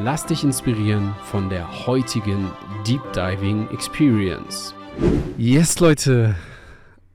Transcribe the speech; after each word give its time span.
Lass 0.00 0.26
dich 0.26 0.42
inspirieren 0.42 1.14
von 1.24 1.48
der 1.48 1.86
heutigen 1.86 2.50
Deep 2.86 3.02
Diving 3.12 3.68
Experience. 3.70 4.74
Yes, 5.36 5.78
Leute, 5.78 6.34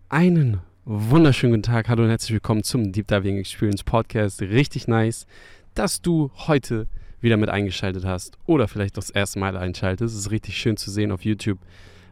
einen 0.09 0.61
wunderschönen 0.85 1.53
guten 1.53 1.63
Tag. 1.63 1.89
Hallo 1.89 2.03
und 2.03 2.09
herzlich 2.09 2.33
willkommen 2.33 2.63
zum 2.63 2.91
Deep 2.91 3.07
Diving 3.07 3.37
Experience 3.39 3.83
Podcast. 3.83 4.41
Richtig 4.41 4.87
nice, 4.87 5.25
dass 5.73 6.01
du 6.01 6.31
heute 6.35 6.87
wieder 7.19 7.35
mit 7.35 7.49
eingeschaltet 7.49 8.05
hast 8.05 8.37
oder 8.45 8.67
vielleicht 8.67 8.95
das 8.95 9.09
erste 9.09 9.39
Mal 9.39 9.57
einschaltest. 9.57 10.13
Es 10.13 10.21
ist 10.21 10.31
richtig 10.31 10.55
schön 10.55 10.77
zu 10.77 10.91
sehen 10.91 11.11
auf 11.11 11.25
YouTube, 11.25 11.59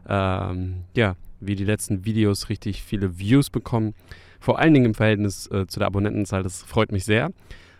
ähm, 0.08 0.82
ja, 0.94 1.14
wie 1.40 1.54
die 1.54 1.64
letzten 1.64 2.04
Videos 2.04 2.48
richtig 2.48 2.82
viele 2.82 3.18
Views 3.18 3.50
bekommen. 3.50 3.94
Vor 4.40 4.58
allen 4.58 4.74
Dingen 4.74 4.86
im 4.86 4.94
Verhältnis 4.94 5.46
äh, 5.46 5.66
zu 5.66 5.78
der 5.78 5.86
Abonnentenzahl. 5.86 6.42
Das 6.42 6.62
freut 6.62 6.92
mich 6.92 7.04
sehr. 7.04 7.30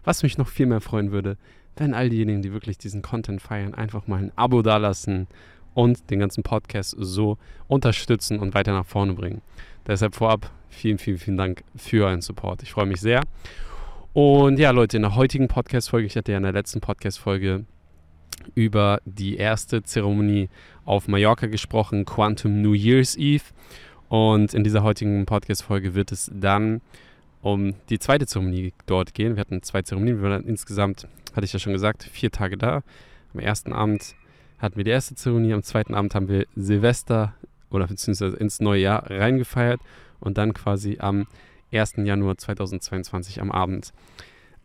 Was 0.04 0.22
mich 0.22 0.38
noch 0.38 0.48
viel 0.48 0.66
mehr 0.66 0.80
freuen 0.80 1.10
würde, 1.10 1.36
wenn 1.76 1.94
all 1.94 2.08
diejenigen, 2.08 2.42
die 2.42 2.52
wirklich 2.52 2.78
diesen 2.78 3.02
Content 3.02 3.40
feiern, 3.40 3.74
einfach 3.74 4.06
mal 4.06 4.22
ein 4.22 4.32
Abo 4.36 4.62
dalassen 4.62 5.26
und 5.74 6.10
den 6.10 6.18
ganzen 6.20 6.42
Podcast 6.42 6.96
so 6.98 7.38
unterstützen 7.68 8.38
und 8.38 8.54
weiter 8.54 8.72
nach 8.72 8.86
vorne 8.86 9.12
bringen. 9.12 9.42
Deshalb 9.86 10.14
vorab 10.14 10.50
vielen, 10.70 10.98
vielen, 10.98 11.18
vielen 11.18 11.36
Dank 11.36 11.64
für 11.76 12.06
euren 12.06 12.22
Support. 12.22 12.62
Ich 12.62 12.72
freue 12.72 12.86
mich 12.86 13.00
sehr. 13.00 13.22
Und 14.12 14.58
ja, 14.58 14.70
Leute, 14.70 14.96
in 14.96 15.02
der 15.02 15.14
heutigen 15.14 15.48
Podcast-Folge, 15.48 16.06
ich 16.06 16.16
hatte 16.16 16.32
ja 16.32 16.38
in 16.38 16.44
der 16.44 16.52
letzten 16.52 16.80
Podcast-Folge 16.80 17.66
über 18.54 19.00
die 19.04 19.36
erste 19.36 19.82
Zeremonie 19.82 20.48
auf 20.86 21.08
Mallorca 21.08 21.46
gesprochen, 21.46 22.04
Quantum 22.06 22.62
New 22.62 22.72
Year's 22.72 23.16
Eve. 23.16 23.44
Und 24.08 24.54
in 24.54 24.64
dieser 24.64 24.82
heutigen 24.82 25.26
Podcast-Folge 25.26 25.94
wird 25.94 26.12
es 26.12 26.30
dann 26.32 26.80
um 27.42 27.74
die 27.90 27.98
zweite 27.98 28.26
Zeremonie 28.26 28.72
dort 28.86 29.12
gehen. 29.12 29.36
Wir 29.36 29.40
hatten 29.40 29.62
zwei 29.62 29.82
Zeremonien, 29.82 30.22
wir 30.22 30.30
waren 30.30 30.44
insgesamt 30.44 31.06
hatte 31.36 31.44
ich 31.44 31.52
ja 31.52 31.58
schon 31.58 31.72
gesagt, 31.72 32.04
vier 32.04 32.30
Tage 32.30 32.56
da. 32.56 32.82
Am 33.34 33.40
ersten 33.40 33.72
Abend 33.72 34.14
hatten 34.58 34.76
wir 34.76 34.84
die 34.84 34.90
erste 34.90 35.14
Zeremonie, 35.14 35.52
am 35.52 35.62
zweiten 35.62 35.94
Abend 35.94 36.14
haben 36.14 36.28
wir 36.28 36.46
Silvester 36.56 37.34
oder 37.70 37.86
beziehungsweise 37.86 38.36
ins 38.36 38.60
neue 38.60 38.82
Jahr 38.82 39.10
reingefeiert 39.10 39.80
und 40.20 40.38
dann 40.38 40.54
quasi 40.54 40.98
am 40.98 41.26
1. 41.72 41.94
Januar 41.98 42.38
2022 42.38 43.40
am 43.40 43.50
Abend 43.50 43.92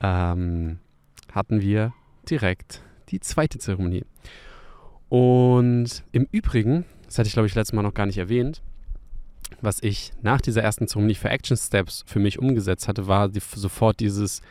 ähm, 0.01 0.79
hatten 1.31 1.61
wir 1.61 1.93
direkt 2.29 2.81
die 3.09 3.19
zweite 3.19 3.59
Zeremonie. 3.59 4.05
Und 5.09 6.03
im 6.11 6.27
Übrigen, 6.31 6.85
das 7.05 7.17
hatte 7.17 7.27
ich 7.27 7.33
glaube 7.33 7.47
ich 7.47 7.55
letztes 7.55 7.73
Mal 7.73 7.81
noch 7.81 7.93
gar 7.93 8.05
nicht 8.05 8.17
erwähnt, 8.17 8.61
was 9.59 9.83
ich 9.83 10.13
nach 10.21 10.39
dieser 10.39 10.63
ersten 10.63 10.87
Zeremonie 10.87 11.15
für 11.15 11.29
Action 11.29 11.57
Steps 11.57 12.05
für 12.07 12.19
mich 12.19 12.39
umgesetzt 12.39 12.87
hatte, 12.87 13.07
war 13.07 13.27
die, 13.27 13.41
sofort 13.41 13.99
dieses, 13.99 14.41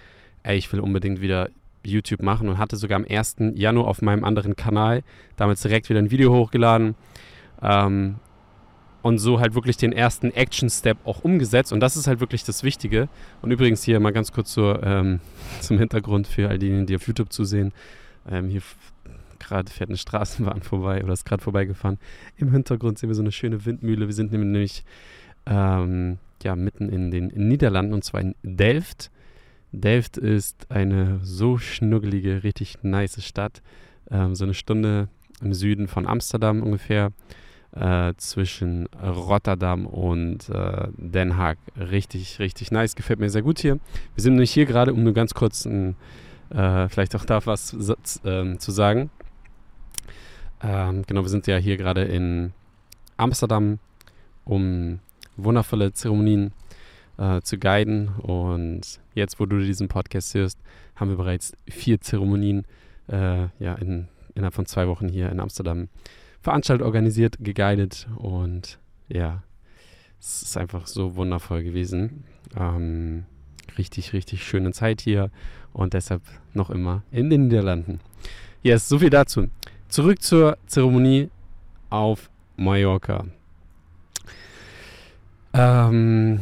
ey, 0.42 0.58
ich 0.58 0.70
will 0.72 0.80
unbedingt 0.80 1.20
wieder 1.20 1.48
YouTube 1.84 2.22
machen 2.22 2.48
und 2.48 2.58
hatte 2.58 2.76
sogar 2.76 2.96
am 2.96 3.06
1. 3.08 3.36
Januar 3.54 3.88
auf 3.88 4.02
meinem 4.02 4.24
anderen 4.24 4.56
Kanal 4.56 5.02
damals 5.36 5.62
direkt 5.62 5.88
wieder 5.88 5.98
ein 5.98 6.10
Video 6.10 6.32
hochgeladen. 6.32 6.94
Ähm, 7.62 8.16
und 9.02 9.18
so 9.18 9.40
halt 9.40 9.54
wirklich 9.54 9.76
den 9.76 9.92
ersten 9.92 10.30
Action-Step 10.30 10.98
auch 11.04 11.24
umgesetzt. 11.24 11.72
Und 11.72 11.80
das 11.80 11.96
ist 11.96 12.06
halt 12.06 12.20
wirklich 12.20 12.44
das 12.44 12.62
Wichtige. 12.62 13.08
Und 13.40 13.50
übrigens 13.50 13.82
hier 13.82 13.98
mal 13.98 14.12
ganz 14.12 14.32
kurz 14.32 14.52
zur, 14.52 14.82
ähm, 14.82 15.20
zum 15.60 15.78
Hintergrund 15.78 16.26
für 16.26 16.48
all 16.48 16.58
diejenigen, 16.58 16.86
die 16.86 16.96
auf 16.96 17.06
YouTube 17.06 17.32
zusehen. 17.32 17.72
Ähm, 18.28 18.48
hier 18.48 18.62
gerade 19.38 19.70
fährt 19.70 19.88
eine 19.88 19.96
Straßenbahn 19.96 20.62
vorbei 20.62 21.02
oder 21.02 21.14
ist 21.14 21.24
gerade 21.24 21.42
vorbeigefahren. 21.42 21.98
Im 22.36 22.52
Hintergrund 22.52 22.98
sehen 22.98 23.08
wir 23.08 23.14
so 23.14 23.22
eine 23.22 23.32
schöne 23.32 23.64
Windmühle. 23.64 24.06
Wir 24.06 24.14
sind 24.14 24.32
nämlich 24.32 24.84
ähm, 25.46 26.18
ja, 26.42 26.54
mitten 26.54 26.88
in 26.88 27.10
den 27.10 27.28
Niederlanden 27.28 27.94
und 27.94 28.04
zwar 28.04 28.20
in 28.20 28.34
Delft. 28.42 29.10
Delft 29.72 30.16
ist 30.16 30.70
eine 30.70 31.20
so 31.22 31.58
schnuggelige, 31.58 32.42
richtig 32.42 32.78
nice 32.82 33.24
Stadt. 33.24 33.62
Ähm, 34.10 34.34
so 34.34 34.44
eine 34.44 34.54
Stunde 34.54 35.08
im 35.40 35.54
Süden 35.54 35.88
von 35.88 36.06
Amsterdam 36.06 36.62
ungefähr. 36.62 37.12
Äh, 37.72 38.14
zwischen 38.16 38.88
Rotterdam 39.00 39.86
und 39.86 40.48
äh, 40.48 40.88
Den 40.96 41.36
Haag. 41.36 41.56
Richtig, 41.78 42.40
richtig 42.40 42.72
nice. 42.72 42.96
Gefällt 42.96 43.20
mir 43.20 43.30
sehr 43.30 43.42
gut 43.42 43.60
hier. 43.60 43.78
Wir 44.16 44.22
sind 44.22 44.32
nämlich 44.32 44.50
hier 44.50 44.66
gerade, 44.66 44.92
um 44.92 45.04
nur 45.04 45.12
ganz 45.12 45.34
kurz 45.34 45.66
ein, 45.66 45.94
äh, 46.50 46.88
vielleicht 46.88 47.14
auch 47.14 47.24
da 47.24 47.46
was 47.46 47.76
ähm, 48.24 48.58
zu 48.58 48.72
sagen. 48.72 49.10
Ähm, 50.62 51.04
genau, 51.06 51.22
wir 51.22 51.28
sind 51.28 51.46
ja 51.46 51.58
hier 51.58 51.76
gerade 51.76 52.02
in 52.02 52.52
Amsterdam, 53.16 53.78
um 54.44 54.98
wundervolle 55.36 55.92
Zeremonien 55.92 56.52
äh, 57.20 57.42
zu 57.42 57.58
guiden. 57.58 58.08
Und 58.08 59.00
jetzt, 59.14 59.38
wo 59.38 59.46
du 59.46 59.60
diesen 59.60 59.88
Podcast 59.88 60.34
hörst, 60.34 60.58
haben 60.96 61.10
wir 61.10 61.16
bereits 61.16 61.52
vier 61.68 62.00
Zeremonien 62.00 62.64
äh, 63.08 63.48
ja, 63.58 63.74
in, 63.74 64.08
innerhalb 64.34 64.54
von 64.54 64.66
zwei 64.66 64.88
Wochen 64.88 65.08
hier 65.08 65.30
in 65.30 65.38
Amsterdam 65.38 65.88
veranstaltet, 66.40 66.84
organisiert, 66.84 67.36
geguidet. 67.38 68.08
Und 68.16 68.78
ja, 69.08 69.42
es 70.18 70.42
ist 70.42 70.56
einfach 70.56 70.86
so 70.86 71.14
wundervoll 71.16 71.62
gewesen. 71.62 72.24
Ähm, 72.56 73.24
richtig, 73.78 74.12
richtig 74.12 74.42
schöne 74.44 74.72
Zeit 74.72 75.00
hier 75.00 75.30
und 75.72 75.92
deshalb 75.94 76.22
noch 76.54 76.70
immer 76.70 77.02
in 77.12 77.30
den 77.30 77.44
Niederlanden. 77.44 78.00
Yes, 78.62 78.88
so 78.88 78.98
viel 78.98 79.10
dazu. 79.10 79.48
Zurück 79.88 80.22
zur 80.22 80.56
Zeremonie 80.66 81.30
auf 81.88 82.30
Mallorca. 82.56 83.26
Ähm, 85.52 86.40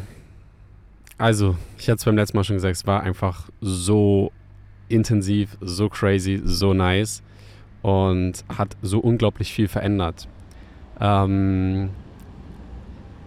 also, 1.19 1.57
ich 1.77 1.89
hatte 1.89 1.99
es 1.99 2.05
beim 2.05 2.17
letzten 2.17 2.37
Mal 2.37 2.45
schon 2.45 2.57
gesagt, 2.57 2.77
es 2.77 2.87
war 2.87 3.03
einfach 3.03 3.49
so 3.61 4.33
intensiv, 4.89 5.57
so 5.61 5.89
crazy, 5.89 6.41
so 6.45 6.73
nice 6.73 7.23
und 7.83 8.45
hat 8.57 8.77
so 8.83 9.01
unglaublich 9.01 9.53
viel 9.53 9.69
verändert. 9.69 10.29
Ähm, 11.01 11.91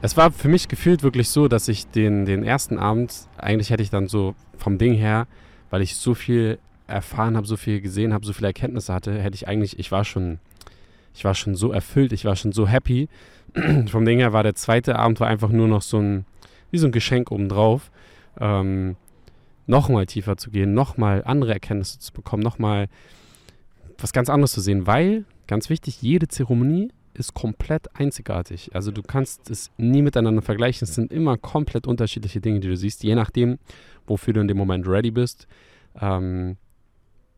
es 0.02 0.18
war 0.18 0.32
für 0.32 0.48
mich 0.48 0.68
gefühlt 0.68 1.04
wirklich 1.04 1.30
so, 1.30 1.48
dass 1.48 1.68
ich 1.68 1.88
den, 1.88 2.26
den 2.26 2.44
ersten 2.44 2.80
Abend, 2.80 3.28
eigentlich 3.38 3.70
hätte 3.70 3.84
ich 3.84 3.92
dann 3.92 4.08
so 4.08 4.36
vom 4.58 4.78
Ding 4.78 4.94
her, 4.94 5.28
weil 5.70 5.82
ich 5.82 5.96
so 5.96 6.16
viel 6.16 6.58
erfahren 6.88 7.38
habe, 7.38 7.46
so 7.46 7.56
viel 7.56 7.82
gesehen 7.82 8.14
habe, 8.14 8.26
so 8.26 8.34
viele 8.34 8.48
Erkenntnisse 8.48 8.94
hatte, 8.94 9.20
hätte 9.20 9.36
ich 9.36 9.48
eigentlich, 9.48 9.80
ich 9.80 9.92
war 9.92 10.04
schon, 10.04 10.40
ich 11.14 11.24
war 11.24 11.36
schon 11.36 11.56
so 11.56 11.72
erfüllt, 11.72 12.14
ich 12.14 12.26
war 12.26 12.36
schon 12.36 12.52
so 12.52 12.68
happy. 12.68 13.10
vom 13.88 14.06
Ding 14.06 14.20
her 14.20 14.34
war 14.34 14.44
der 14.44 14.56
zweite 14.56 14.98
Abend 14.98 15.20
war 15.20 15.28
einfach 15.28 15.50
nur 15.50 15.68
noch 15.68 15.82
so 15.82 16.00
ein, 16.00 16.26
wie 16.72 16.78
so 16.78 16.88
ein 16.88 16.92
Geschenk 16.92 17.32
obendrauf, 17.32 17.92
ähm, 18.40 18.96
nochmal 19.68 20.06
tiefer 20.06 20.38
zu 20.38 20.52
gehen, 20.52 20.74
nochmal 20.74 21.24
andere 21.26 21.54
Erkenntnisse 21.54 22.00
zu 22.00 22.12
bekommen, 22.14 22.44
nochmal 22.44 22.88
was 23.98 24.14
ganz 24.14 24.30
anderes 24.30 24.52
zu 24.52 24.62
sehen, 24.62 24.88
weil, 24.88 25.26
ganz 25.48 25.70
wichtig, 25.70 26.02
jede 26.02 26.28
Zeremonie 26.28 26.90
ist 27.14 27.34
komplett 27.34 27.96
einzigartig. 27.96 28.72
Also 28.74 28.92
du 28.92 29.02
kannst 29.02 29.50
es 29.50 29.70
nie 29.78 30.02
miteinander 30.02 30.42
vergleichen. 30.42 30.88
Es 30.88 30.96
sind 30.96 31.12
immer 31.12 31.38
komplett 31.38 31.88
unterschiedliche 31.88 32.42
Dinge, 32.42 32.62
die 32.62 32.70
du 32.70 32.78
siehst, 32.78 33.04
je 33.04 33.16
nachdem, 33.16 33.60
wofür 34.08 34.34
du 34.34 34.42
in 34.42 34.48
dem 34.48 34.58
Moment 34.58 34.88
ready 34.88 35.12
bist, 35.12 35.48
ähm, 36.00 36.58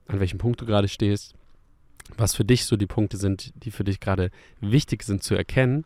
an 0.08 0.20
welchem 0.20 0.38
Punkt 0.38 0.62
du 0.62 0.66
gerade 0.66 0.88
stehst, 0.88 1.34
was 2.18 2.36
für 2.36 2.46
dich 2.46 2.66
so 2.66 2.76
die 2.78 2.86
Punkte 2.86 3.18
sind, 3.18 3.54
die 3.64 3.72
für 3.72 3.84
dich 3.84 4.00
gerade 4.00 4.30
wichtig 4.62 5.04
sind 5.04 5.24
zu 5.24 5.36
erkennen 5.36 5.86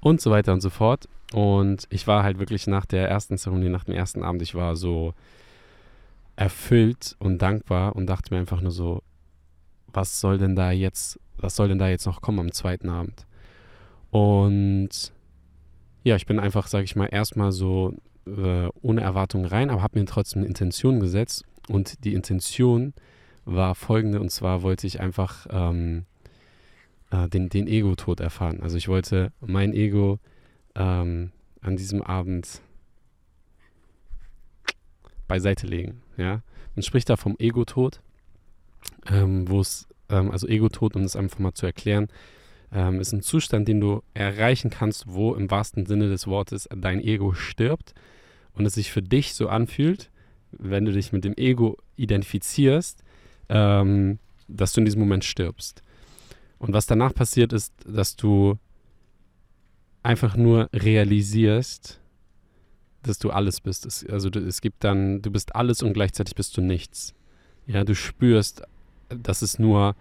und 0.00 0.20
so 0.20 0.30
weiter 0.30 0.52
und 0.52 0.60
so 0.60 0.70
fort. 0.70 1.08
Und 1.36 1.86
ich 1.90 2.06
war 2.06 2.22
halt 2.22 2.38
wirklich 2.38 2.66
nach 2.66 2.86
der 2.86 3.10
ersten 3.10 3.36
Zeremonie, 3.36 3.68
nach 3.68 3.84
dem 3.84 3.92
ersten 3.92 4.22
Abend, 4.22 4.40
ich 4.40 4.54
war 4.54 4.74
so 4.74 5.12
erfüllt 6.34 7.14
und 7.18 7.42
dankbar 7.42 7.94
und 7.94 8.06
dachte 8.06 8.32
mir 8.32 8.40
einfach 8.40 8.62
nur 8.62 8.70
so, 8.70 9.02
was 9.92 10.18
soll 10.18 10.38
denn 10.38 10.56
da 10.56 10.70
jetzt, 10.70 11.20
was 11.36 11.54
soll 11.54 11.68
denn 11.68 11.78
da 11.78 11.90
jetzt 11.90 12.06
noch 12.06 12.22
kommen 12.22 12.38
am 12.38 12.52
zweiten 12.52 12.88
Abend? 12.88 13.26
Und 14.10 15.12
ja, 16.04 16.16
ich 16.16 16.24
bin 16.24 16.38
einfach, 16.38 16.68
sage 16.68 16.84
ich 16.84 16.96
mal, 16.96 17.04
erstmal 17.12 17.52
so 17.52 17.92
äh, 18.26 18.68
ohne 18.80 19.02
Erwartung 19.02 19.44
rein, 19.44 19.68
aber 19.68 19.82
habe 19.82 19.98
mir 19.98 20.06
trotzdem 20.06 20.40
eine 20.40 20.48
Intention 20.48 21.00
gesetzt. 21.00 21.44
Und 21.68 22.02
die 22.06 22.14
Intention 22.14 22.94
war 23.44 23.74
folgende, 23.74 24.20
und 24.20 24.30
zwar 24.30 24.62
wollte 24.62 24.86
ich 24.86 25.00
einfach 25.00 25.46
ähm, 25.50 26.06
äh, 27.10 27.28
den, 27.28 27.50
den 27.50 27.66
Ego-Tod 27.66 28.20
erfahren. 28.20 28.62
Also 28.62 28.78
ich 28.78 28.88
wollte 28.88 29.32
mein 29.42 29.74
Ego 29.74 30.18
ähm, 30.76 31.32
an 31.60 31.76
diesem 31.76 32.02
Abend 32.02 32.60
beiseite 35.26 35.66
legen. 35.66 36.02
Ja? 36.16 36.42
Man 36.74 36.82
spricht 36.82 37.08
da 37.10 37.16
vom 37.16 37.36
Ego-Tod, 37.38 38.00
ähm, 39.10 39.48
wo 39.48 39.60
es, 39.60 39.88
ähm, 40.08 40.30
also 40.30 40.46
Ego-Tod, 40.46 40.94
um 40.94 41.02
das 41.02 41.16
einfach 41.16 41.38
mal 41.38 41.54
zu 41.54 41.66
erklären, 41.66 42.08
ähm, 42.72 43.00
ist 43.00 43.12
ein 43.12 43.22
Zustand, 43.22 43.68
den 43.68 43.80
du 43.80 44.02
erreichen 44.14 44.70
kannst, 44.70 45.06
wo 45.08 45.34
im 45.34 45.50
wahrsten 45.50 45.86
Sinne 45.86 46.08
des 46.08 46.26
Wortes 46.26 46.68
dein 46.74 47.00
Ego 47.00 47.32
stirbt 47.32 47.94
und 48.54 48.66
es 48.66 48.74
sich 48.74 48.90
für 48.90 49.02
dich 49.02 49.34
so 49.34 49.48
anfühlt, 49.48 50.10
wenn 50.50 50.84
du 50.84 50.92
dich 50.92 51.12
mit 51.12 51.24
dem 51.24 51.34
Ego 51.36 51.76
identifizierst, 51.96 53.02
ähm, 53.48 54.18
dass 54.48 54.72
du 54.72 54.80
in 54.80 54.84
diesem 54.84 55.00
Moment 55.00 55.24
stirbst. 55.24 55.82
Und 56.58 56.72
was 56.72 56.86
danach 56.86 57.14
passiert 57.14 57.52
ist, 57.52 57.72
dass 57.86 58.16
du 58.16 58.58
einfach 60.06 60.36
nur 60.36 60.68
realisierst, 60.72 62.00
dass 63.02 63.18
du 63.18 63.30
alles 63.30 63.60
bist. 63.60 63.86
Es, 63.86 64.06
also 64.06 64.28
es 64.30 64.60
gibt 64.60 64.84
dann, 64.84 65.20
du 65.20 65.30
bist 65.30 65.54
alles 65.54 65.82
und 65.82 65.92
gleichzeitig 65.92 66.34
bist 66.34 66.56
du 66.56 66.60
nichts. 66.60 67.14
Ja, 67.66 67.84
du 67.84 67.94
spürst, 67.94 68.62
dass 69.08 69.42
es 69.42 69.58
nur, 69.58 69.96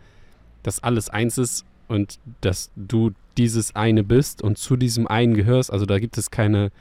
dass 0.64 0.82
alles 0.82 1.10
eins 1.10 1.38
ist 1.38 1.66
und 1.88 2.20
dass 2.42 2.72
du 2.76 3.12
dieses 3.38 3.76
eine 3.76 4.04
bist 4.04 4.42
und 4.42 4.58
zu 4.58 4.76
diesem 4.76 5.08
einen 5.08 5.34
gehörst. 5.34 5.72
Also 5.72 5.86
da 5.86 6.00
gibt 6.00 6.18
es 6.18 6.32
keine, 6.32 6.72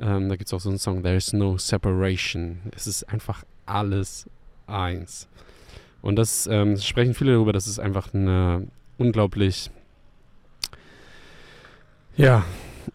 ähm, 0.00 0.28
da 0.28 0.36
gibt 0.36 0.48
es 0.48 0.52
auch 0.52 0.60
so 0.60 0.68
einen 0.68 0.78
Song, 0.78 1.02
There 1.02 1.16
is 1.16 1.32
no 1.32 1.58
separation. 1.58 2.58
Es 2.76 2.86
ist 2.86 3.04
einfach 3.04 3.44
alles 3.66 4.28
eins. 4.66 5.28
Und 6.02 6.16
das 6.16 6.48
ähm, 6.48 6.76
sprechen 6.76 7.14
viele 7.14 7.32
darüber, 7.34 7.52
dass 7.52 7.68
es 7.68 7.78
einfach 7.78 8.12
eine 8.12 8.66
unglaublich, 8.98 9.70
ja, 12.16 12.44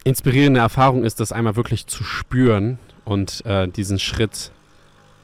inspirierende 0.03 0.59
Erfahrung 0.59 1.03
ist, 1.03 1.19
das 1.19 1.31
einmal 1.31 1.55
wirklich 1.55 1.87
zu 1.87 2.03
spüren 2.03 2.79
und 3.05 3.45
äh, 3.45 3.67
diesen 3.67 3.99
Schritt 3.99 4.51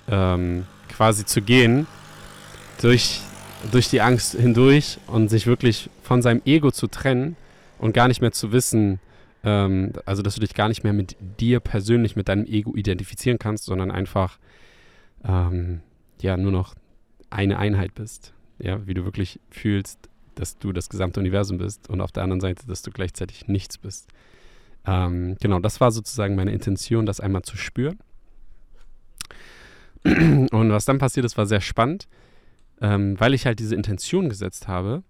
ähm, 0.07 0.65
quasi 0.89 1.25
zu 1.25 1.41
gehen 1.41 1.87
durch, 2.81 3.21
durch 3.71 3.89
die 3.89 4.01
Angst 4.01 4.33
hindurch 4.33 4.99
und 5.07 5.29
sich 5.29 5.47
wirklich 5.47 5.89
von 6.01 6.21
seinem 6.21 6.41
Ego 6.45 6.71
zu 6.71 6.87
trennen 6.87 7.35
und 7.77 7.93
gar 7.93 8.07
nicht 8.07 8.21
mehr 8.21 8.31
zu 8.31 8.51
wissen, 8.51 8.99
ähm, 9.43 9.93
also 10.05 10.21
dass 10.21 10.35
du 10.35 10.41
dich 10.41 10.53
gar 10.53 10.69
nicht 10.69 10.83
mehr 10.83 10.93
mit 10.93 11.15
dir 11.39 11.59
persönlich, 11.59 12.15
mit 12.15 12.29
deinem 12.29 12.45
Ego 12.45 12.75
identifizieren 12.75 13.39
kannst, 13.39 13.65
sondern 13.65 13.91
einfach 13.91 14.37
ähm, 15.23 15.81
ja 16.21 16.37
nur 16.37 16.51
noch 16.51 16.75
eine 17.29 17.57
Einheit 17.57 17.95
bist. 17.95 18.33
Ja, 18.59 18.85
wie 18.87 18.93
du 18.93 19.03
wirklich 19.03 19.39
fühlst, 19.49 19.97
dass 20.35 20.57
du 20.57 20.71
das 20.71 20.89
gesamte 20.89 21.19
Universum 21.19 21.57
bist 21.57 21.89
und 21.89 22.01
auf 22.01 22.11
der 22.11 22.23
anderen 22.23 22.41
Seite, 22.41 22.67
dass 22.67 22.81
du 22.81 22.91
gleichzeitig 22.91 23.47
nichts 23.47 23.77
bist. 23.77 24.09
Ähm, 24.85 25.37
genau, 25.39 25.59
das 25.59 25.79
war 25.79 25.91
sozusagen 25.91 26.35
meine 26.35 26.51
Intention, 26.51 27.05
das 27.05 27.19
einmal 27.19 27.43
zu 27.43 27.57
spüren. 27.57 27.99
Und 30.03 30.71
was 30.71 30.85
dann 30.85 30.97
passiert 30.97 31.25
ist, 31.25 31.37
war 31.37 31.45
sehr 31.45 31.61
spannend, 31.61 32.09
ähm, 32.81 33.17
weil 33.19 33.33
ich 33.33 33.45
halt 33.45 33.59
diese 33.59 33.75
Intention 33.75 34.27
gesetzt 34.27 34.67
habe 34.67 35.03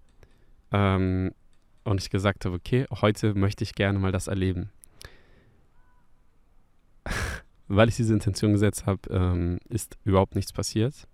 ähm, 0.72 1.32
und 1.84 2.00
ich 2.00 2.12
gesagt 2.12 2.46
habe, 2.46 2.56
okay, 2.56 2.86
heute 3.02 3.34
möchte 3.34 3.64
ich 3.64 3.74
gerne 3.74 3.98
mal 3.98 4.12
das 4.12 4.28
erleben. 4.28 4.70
weil 7.68 7.90
ich 7.90 7.96
diese 7.96 8.14
Intention 8.14 8.54
gesetzt 8.54 8.86
habe, 8.86 9.02
ähm, 9.10 9.60
ist 9.70 9.98
überhaupt 10.04 10.36
nichts 10.36 10.54
passiert. 10.54 11.08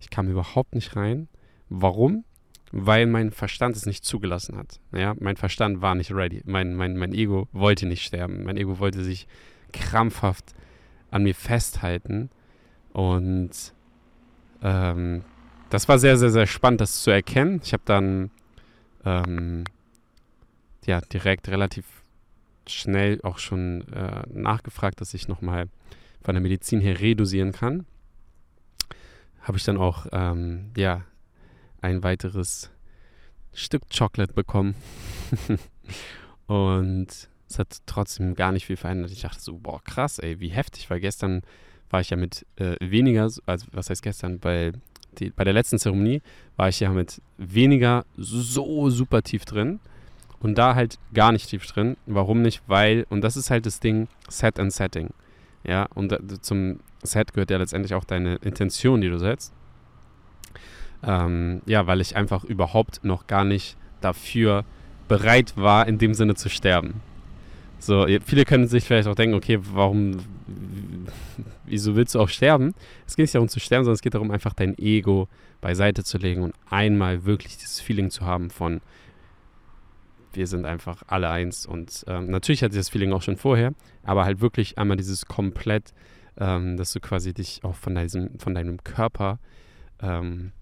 Ich 0.00 0.10
kam 0.10 0.28
überhaupt 0.28 0.74
nicht 0.74 0.96
rein. 0.96 1.28
Warum? 1.68 2.24
Weil 2.72 3.06
mein 3.06 3.30
Verstand 3.30 3.76
es 3.76 3.84
nicht 3.84 4.04
zugelassen 4.04 4.56
hat. 4.56 4.80
Ja, 4.92 5.14
mein 5.20 5.36
Verstand 5.36 5.82
war 5.82 5.94
nicht 5.94 6.10
ready. 6.10 6.42
Mein, 6.46 6.74
mein, 6.74 6.96
mein 6.96 7.12
Ego 7.12 7.46
wollte 7.52 7.86
nicht 7.86 8.02
sterben. 8.02 8.44
Mein 8.44 8.56
Ego 8.56 8.78
wollte 8.78 9.04
sich 9.04 9.28
krampfhaft 9.72 10.54
an 11.10 11.22
mir 11.22 11.34
festhalten. 11.34 12.30
Und 12.94 13.74
ähm, 14.62 15.22
das 15.68 15.86
war 15.88 15.98
sehr, 15.98 16.16
sehr, 16.16 16.30
sehr 16.30 16.46
spannend, 16.46 16.80
das 16.80 17.02
zu 17.02 17.10
erkennen. 17.10 17.60
Ich 17.62 17.74
habe 17.74 17.82
dann 17.84 18.30
ähm, 19.04 19.64
ja 20.86 21.02
direkt 21.02 21.48
relativ 21.48 21.84
schnell 22.66 23.20
auch 23.22 23.38
schon 23.38 23.86
äh, 23.88 24.22
nachgefragt, 24.32 25.00
dass 25.02 25.12
ich 25.12 25.28
nochmal 25.28 25.68
von 26.22 26.34
der 26.34 26.42
Medizin 26.42 26.80
her 26.80 27.00
redosieren 27.00 27.52
kann. 27.52 27.84
Habe 29.42 29.58
ich 29.58 29.64
dann 29.64 29.76
auch 29.76 30.06
ähm, 30.12 30.70
ja 30.76 31.02
ein 31.82 32.02
weiteres 32.02 32.70
Stück 33.52 33.82
Chocolate 33.96 34.32
bekommen. 34.32 34.74
und 36.46 37.08
es 37.48 37.58
hat 37.58 37.78
trotzdem 37.86 38.34
gar 38.34 38.52
nicht 38.52 38.66
viel 38.66 38.76
verändert. 38.76 39.10
Ich 39.10 39.22
dachte 39.22 39.40
so, 39.40 39.58
boah, 39.58 39.82
krass, 39.84 40.18
ey, 40.18 40.40
wie 40.40 40.48
heftig, 40.48 40.88
weil 40.88 41.00
gestern 41.00 41.42
war 41.90 42.00
ich 42.00 42.10
ja 42.10 42.16
mit 42.16 42.46
äh, 42.56 42.76
weniger, 42.80 43.28
also 43.46 43.66
was 43.72 43.90
heißt 43.90 44.02
gestern, 44.02 44.38
bei, 44.38 44.72
die, 45.18 45.30
bei 45.30 45.44
der 45.44 45.52
letzten 45.52 45.78
Zeremonie 45.78 46.22
war 46.56 46.70
ich 46.70 46.80
ja 46.80 46.90
mit 46.90 47.20
weniger 47.36 48.06
so 48.16 48.88
super 48.88 49.22
tief 49.22 49.44
drin 49.44 49.78
und 50.40 50.56
da 50.56 50.74
halt 50.74 50.98
gar 51.12 51.32
nicht 51.32 51.48
tief 51.48 51.66
drin. 51.66 51.96
Warum 52.06 52.40
nicht? 52.40 52.62
Weil, 52.66 53.06
und 53.10 53.20
das 53.20 53.36
ist 53.36 53.50
halt 53.50 53.66
das 53.66 53.80
Ding, 53.80 54.08
Set 54.28 54.58
and 54.58 54.72
Setting. 54.72 55.10
Ja, 55.64 55.86
und 55.94 56.18
zum 56.44 56.80
Set 57.02 57.34
gehört 57.34 57.50
ja 57.50 57.58
letztendlich 57.58 57.94
auch 57.94 58.04
deine 58.04 58.36
Intention, 58.36 59.00
die 59.00 59.10
du 59.10 59.18
setzt. 59.18 59.52
Ähm, 61.04 61.62
ja, 61.66 61.86
weil 61.86 62.00
ich 62.00 62.16
einfach 62.16 62.44
überhaupt 62.44 63.04
noch 63.04 63.26
gar 63.26 63.44
nicht 63.44 63.76
dafür 64.00 64.64
bereit 65.08 65.54
war, 65.56 65.86
in 65.88 65.98
dem 65.98 66.14
Sinne 66.14 66.34
zu 66.34 66.48
sterben. 66.48 67.00
So, 67.78 68.06
viele 68.24 68.44
können 68.44 68.68
sich 68.68 68.84
vielleicht 68.84 69.08
auch 69.08 69.16
denken, 69.16 69.34
okay, 69.34 69.58
warum, 69.60 70.18
wieso 71.64 71.96
willst 71.96 72.14
du 72.14 72.20
auch 72.20 72.28
sterben? 72.28 72.74
Es 73.08 73.16
geht 73.16 73.24
nicht 73.24 73.34
darum 73.34 73.48
zu 73.48 73.58
sterben, 73.58 73.84
sondern 73.84 73.96
es 73.96 74.02
geht 74.02 74.14
darum, 74.14 74.30
einfach 74.30 74.52
dein 74.52 74.78
Ego 74.78 75.28
beiseite 75.60 76.04
zu 76.04 76.16
legen 76.18 76.42
und 76.42 76.54
einmal 76.70 77.24
wirklich 77.24 77.56
dieses 77.56 77.80
Feeling 77.80 78.10
zu 78.10 78.24
haben 78.24 78.50
von, 78.50 78.80
wir 80.32 80.46
sind 80.46 80.64
einfach 80.64 81.02
alle 81.08 81.28
eins. 81.28 81.66
Und 81.66 82.04
ähm, 82.06 82.30
natürlich 82.30 82.62
hatte 82.62 82.74
ich 82.74 82.78
das 82.80 82.88
Feeling 82.88 83.12
auch 83.12 83.22
schon 83.22 83.36
vorher, 83.36 83.72
aber 84.04 84.24
halt 84.24 84.40
wirklich 84.40 84.78
einmal 84.78 84.96
dieses 84.96 85.26
komplett, 85.26 85.92
ähm, 86.38 86.76
dass 86.76 86.92
du 86.92 87.00
quasi 87.00 87.34
dich 87.34 87.64
auch 87.64 87.74
von, 87.74 87.96
diesem, 87.96 88.38
von 88.38 88.54
deinem 88.54 88.82
Körper 88.84 89.40
ähm, 90.00 90.52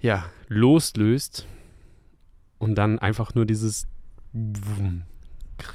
ja, 0.00 0.30
loslöst 0.48 1.46
und 2.58 2.74
dann 2.76 2.98
einfach 2.98 3.34
nur 3.34 3.46
dieses 3.46 3.86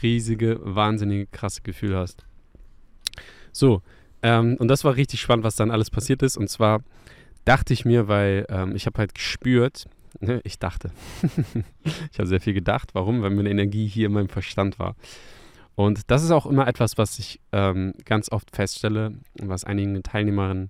riesige, 0.02 0.60
wahnsinnige, 0.62 1.28
krasse 1.28 1.62
Gefühl 1.62 1.96
hast. 1.96 2.26
So, 3.52 3.82
ähm, 4.22 4.56
und 4.60 4.68
das 4.68 4.84
war 4.84 4.96
richtig 4.96 5.22
spannend, 5.22 5.44
was 5.44 5.56
dann 5.56 5.72
alles 5.72 5.90
passiert 5.90 6.22
ist. 6.22 6.38
Und 6.38 6.50
zwar 6.50 6.82
dachte 7.46 7.74
ich 7.74 7.86
mir, 7.86 8.08
weil 8.08 8.46
ähm, 8.50 8.76
ich 8.76 8.86
habe 8.86 9.00
halt 9.00 9.16
gespürt, 9.16 9.86
ne, 10.20 10.42
ich 10.44 10.60
dachte, 10.60 10.92
ich 12.12 12.20
habe 12.20 12.28
sehr 12.28 12.42
viel 12.42 12.54
gedacht. 12.54 12.90
Warum? 12.94 13.22
Weil 13.22 13.32
meine 13.32 13.50
Energie 13.50 13.88
hier 13.88 14.08
in 14.08 14.14
meinem 14.14 14.30
Verstand 14.30 14.80
war. 14.80 14.96
Und 15.76 16.12
das 16.12 16.24
ist 16.24 16.32
auch 16.32 16.46
immer 16.46 16.68
etwas, 16.68 16.98
was 16.98 17.18
ich 17.18 17.40
ähm, 17.52 17.94
ganz 18.06 18.32
oft 18.32 18.56
feststelle, 18.56 19.14
was 19.42 19.64
einigen 19.64 20.04
Teilnehmerinnen 20.04 20.70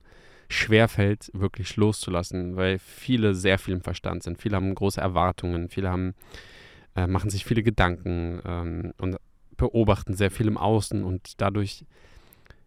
schwerfällt, 0.52 1.32
wirklich 1.34 1.76
loszulassen, 1.76 2.56
weil 2.56 2.80
viele 2.80 3.34
sehr 3.34 3.58
viel 3.58 3.74
im 3.74 3.82
Verstand 3.82 4.24
sind. 4.24 4.42
Viele 4.42 4.56
haben 4.56 4.76
große 4.76 5.00
Erwartungen, 5.00 5.70
viele 5.70 5.90
haben, 5.90 6.14
äh, 6.96 7.08
machen 7.08 7.30
sich 7.30 7.46
viele 7.46 7.64
Gedanken 7.64 8.42
ähm, 8.46 8.94
und 8.98 9.18
beobachten 9.58 10.14
sehr 10.14 10.32
viel 10.32 10.48
im 10.48 10.58
Außen 10.58 11.04
und 11.04 11.40
dadurch, 11.40 11.86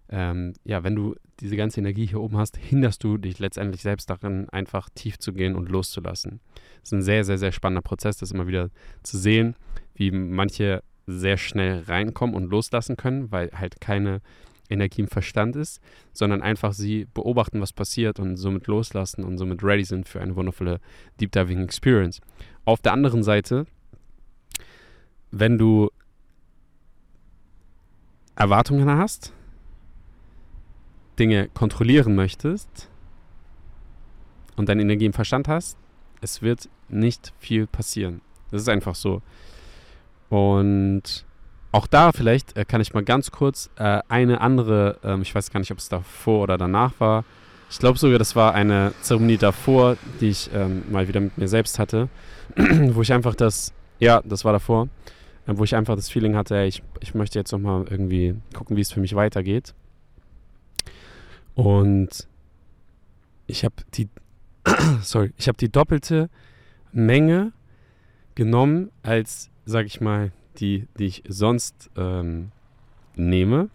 ähm, 0.08 0.54
ja, 0.64 0.84
wenn 0.84 0.94
du 0.94 1.16
diese 1.40 1.56
ganze 1.56 1.80
Energie 1.80 2.06
hier 2.06 2.20
oben 2.20 2.36
hast, 2.36 2.56
hinderst 2.56 3.02
du 3.02 3.18
dich 3.18 3.38
letztendlich 3.38 3.82
selbst 3.82 4.08
darin, 4.08 4.48
einfach 4.50 4.88
tief 4.94 5.18
zu 5.18 5.32
gehen 5.32 5.56
und 5.56 5.68
loszulassen. 5.68 6.40
Das 6.80 6.88
ist 6.88 6.92
ein 6.92 7.02
sehr, 7.02 7.24
sehr, 7.24 7.38
sehr 7.38 7.52
spannender 7.52 7.82
Prozess, 7.82 8.16
das 8.16 8.30
immer 8.30 8.46
wieder 8.46 8.70
zu 9.02 9.18
sehen, 9.18 9.56
wie 9.94 10.10
manche 10.10 10.82
sehr 11.06 11.36
schnell 11.36 11.82
reinkommen 11.86 12.34
und 12.34 12.50
loslassen 12.50 12.96
können, 12.96 13.30
weil 13.30 13.50
halt 13.52 13.80
keine 13.80 14.20
Energie 14.70 15.02
im 15.02 15.08
Verstand 15.08 15.56
ist, 15.56 15.80
sondern 16.12 16.42
einfach 16.42 16.72
sie 16.72 17.06
beobachten, 17.12 17.60
was 17.60 17.72
passiert 17.72 18.18
und 18.18 18.36
somit 18.36 18.66
loslassen 18.66 19.24
und 19.24 19.38
somit 19.38 19.62
ready 19.62 19.84
sind 19.84 20.08
für 20.08 20.20
eine 20.20 20.36
wundervolle 20.36 20.80
Deep 21.20 21.32
Diving 21.32 21.62
Experience. 21.62 22.20
Auf 22.64 22.80
der 22.80 22.92
anderen 22.92 23.22
Seite, 23.22 23.66
wenn 25.30 25.58
du 25.58 25.90
Erwartungen 28.36 28.88
hast, 28.88 29.32
Dinge 31.18 31.48
kontrollieren 31.48 32.14
möchtest 32.14 32.88
und 34.56 34.68
deine 34.68 34.82
Energie 34.82 35.06
im 35.06 35.12
Verstand 35.12 35.46
hast, 35.48 35.78
es 36.20 36.42
wird 36.42 36.68
nicht 36.88 37.32
viel 37.38 37.66
passieren. 37.66 38.20
Das 38.50 38.62
ist 38.62 38.68
einfach 38.68 38.94
so. 38.94 39.22
Und 40.30 41.26
auch 41.74 41.88
da 41.88 42.12
vielleicht 42.12 42.56
äh, 42.56 42.64
kann 42.64 42.80
ich 42.80 42.94
mal 42.94 43.02
ganz 43.02 43.32
kurz 43.32 43.68
äh, 43.76 44.00
eine 44.08 44.40
andere, 44.40 44.98
ähm, 45.02 45.22
ich 45.22 45.34
weiß 45.34 45.50
gar 45.50 45.58
nicht, 45.58 45.72
ob 45.72 45.78
es 45.78 45.88
davor 45.88 46.44
oder 46.44 46.56
danach 46.56 46.92
war. 47.00 47.24
Ich 47.68 47.80
glaube 47.80 47.98
sogar, 47.98 48.20
das 48.20 48.36
war 48.36 48.54
eine 48.54 48.92
Zeremonie 49.00 49.38
davor, 49.38 49.96
die 50.20 50.28
ich 50.28 50.50
ähm, 50.54 50.84
mal 50.88 51.08
wieder 51.08 51.18
mit 51.18 51.36
mir 51.36 51.48
selbst 51.48 51.80
hatte, 51.80 52.08
wo 52.56 53.02
ich 53.02 53.12
einfach 53.12 53.34
das, 53.34 53.72
ja, 53.98 54.22
das 54.24 54.44
war 54.44 54.52
davor, 54.52 54.88
äh, 55.48 55.54
wo 55.56 55.64
ich 55.64 55.74
einfach 55.74 55.96
das 55.96 56.08
Feeling 56.08 56.36
hatte, 56.36 56.56
ey, 56.56 56.68
ich, 56.68 56.84
ich 57.00 57.12
möchte 57.12 57.40
jetzt 57.40 57.50
nochmal 57.50 57.86
irgendwie 57.90 58.36
gucken, 58.54 58.76
wie 58.76 58.80
es 58.80 58.92
für 58.92 59.00
mich 59.00 59.16
weitergeht. 59.16 59.74
Und 61.56 62.28
ich 63.48 63.64
habe 63.64 63.74
die, 63.94 64.08
sorry, 65.02 65.32
ich 65.36 65.48
habe 65.48 65.58
die 65.58 65.72
doppelte 65.72 66.30
Menge 66.92 67.52
genommen 68.36 68.92
als, 69.02 69.50
sag 69.66 69.86
ich 69.86 70.00
mal, 70.00 70.30
die, 70.60 70.86
die 70.98 71.06
ich 71.06 71.24
sonst 71.28 71.90
ähm, 71.96 72.50
nehme 73.16 73.68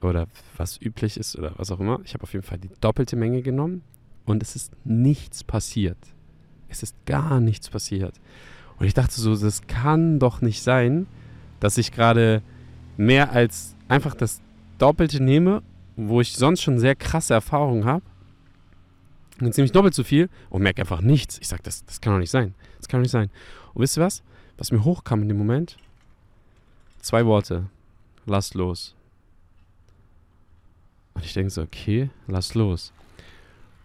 oder 0.00 0.26
was 0.56 0.80
üblich 0.80 1.16
ist 1.16 1.36
oder 1.36 1.52
was 1.56 1.70
auch 1.70 1.80
immer. 1.80 2.00
Ich 2.04 2.14
habe 2.14 2.22
auf 2.24 2.32
jeden 2.32 2.44
Fall 2.44 2.58
die 2.58 2.70
doppelte 2.80 3.16
Menge 3.16 3.42
genommen 3.42 3.82
und 4.24 4.42
es 4.42 4.56
ist 4.56 4.72
nichts 4.84 5.44
passiert. 5.44 5.98
Es 6.68 6.82
ist 6.82 6.96
gar 7.06 7.40
nichts 7.40 7.68
passiert. 7.70 8.14
Und 8.78 8.86
ich 8.86 8.94
dachte 8.94 9.20
so, 9.20 9.36
das 9.36 9.66
kann 9.66 10.18
doch 10.18 10.40
nicht 10.40 10.62
sein, 10.62 11.06
dass 11.60 11.78
ich 11.78 11.92
gerade 11.92 12.42
mehr 12.96 13.32
als 13.32 13.76
einfach 13.88 14.14
das 14.14 14.40
Doppelte 14.78 15.22
nehme, 15.22 15.62
wo 15.96 16.20
ich 16.20 16.34
sonst 16.34 16.62
schon 16.62 16.78
sehr 16.78 16.96
krasse 16.96 17.34
Erfahrungen 17.34 17.84
habe. 17.84 18.04
Und 19.40 19.54
ziemlich 19.54 19.72
doppelt 19.72 19.94
so 19.94 20.04
viel 20.04 20.28
und 20.50 20.62
merke 20.62 20.82
einfach 20.82 21.00
nichts. 21.00 21.38
Ich 21.40 21.48
sage, 21.48 21.62
das, 21.64 21.84
das 21.84 22.00
kann 22.00 22.12
doch 22.12 22.20
nicht 22.20 22.30
sein. 22.30 22.54
Das 22.78 22.88
kann 22.88 23.00
doch 23.00 23.04
nicht 23.04 23.10
sein. 23.10 23.30
Und 23.74 23.82
wisst 23.82 23.96
ihr 23.96 24.04
was? 24.04 24.22
Was 24.56 24.70
mir 24.70 24.84
hochkam 24.84 25.22
in 25.22 25.28
dem 25.28 25.38
Moment? 25.38 25.76
Zwei 27.00 27.26
Worte. 27.26 27.66
Lass 28.26 28.54
los. 28.54 28.94
Und 31.14 31.24
ich 31.24 31.34
denke 31.34 31.50
so, 31.50 31.62
okay, 31.62 32.10
lass 32.26 32.54
los. 32.54 32.92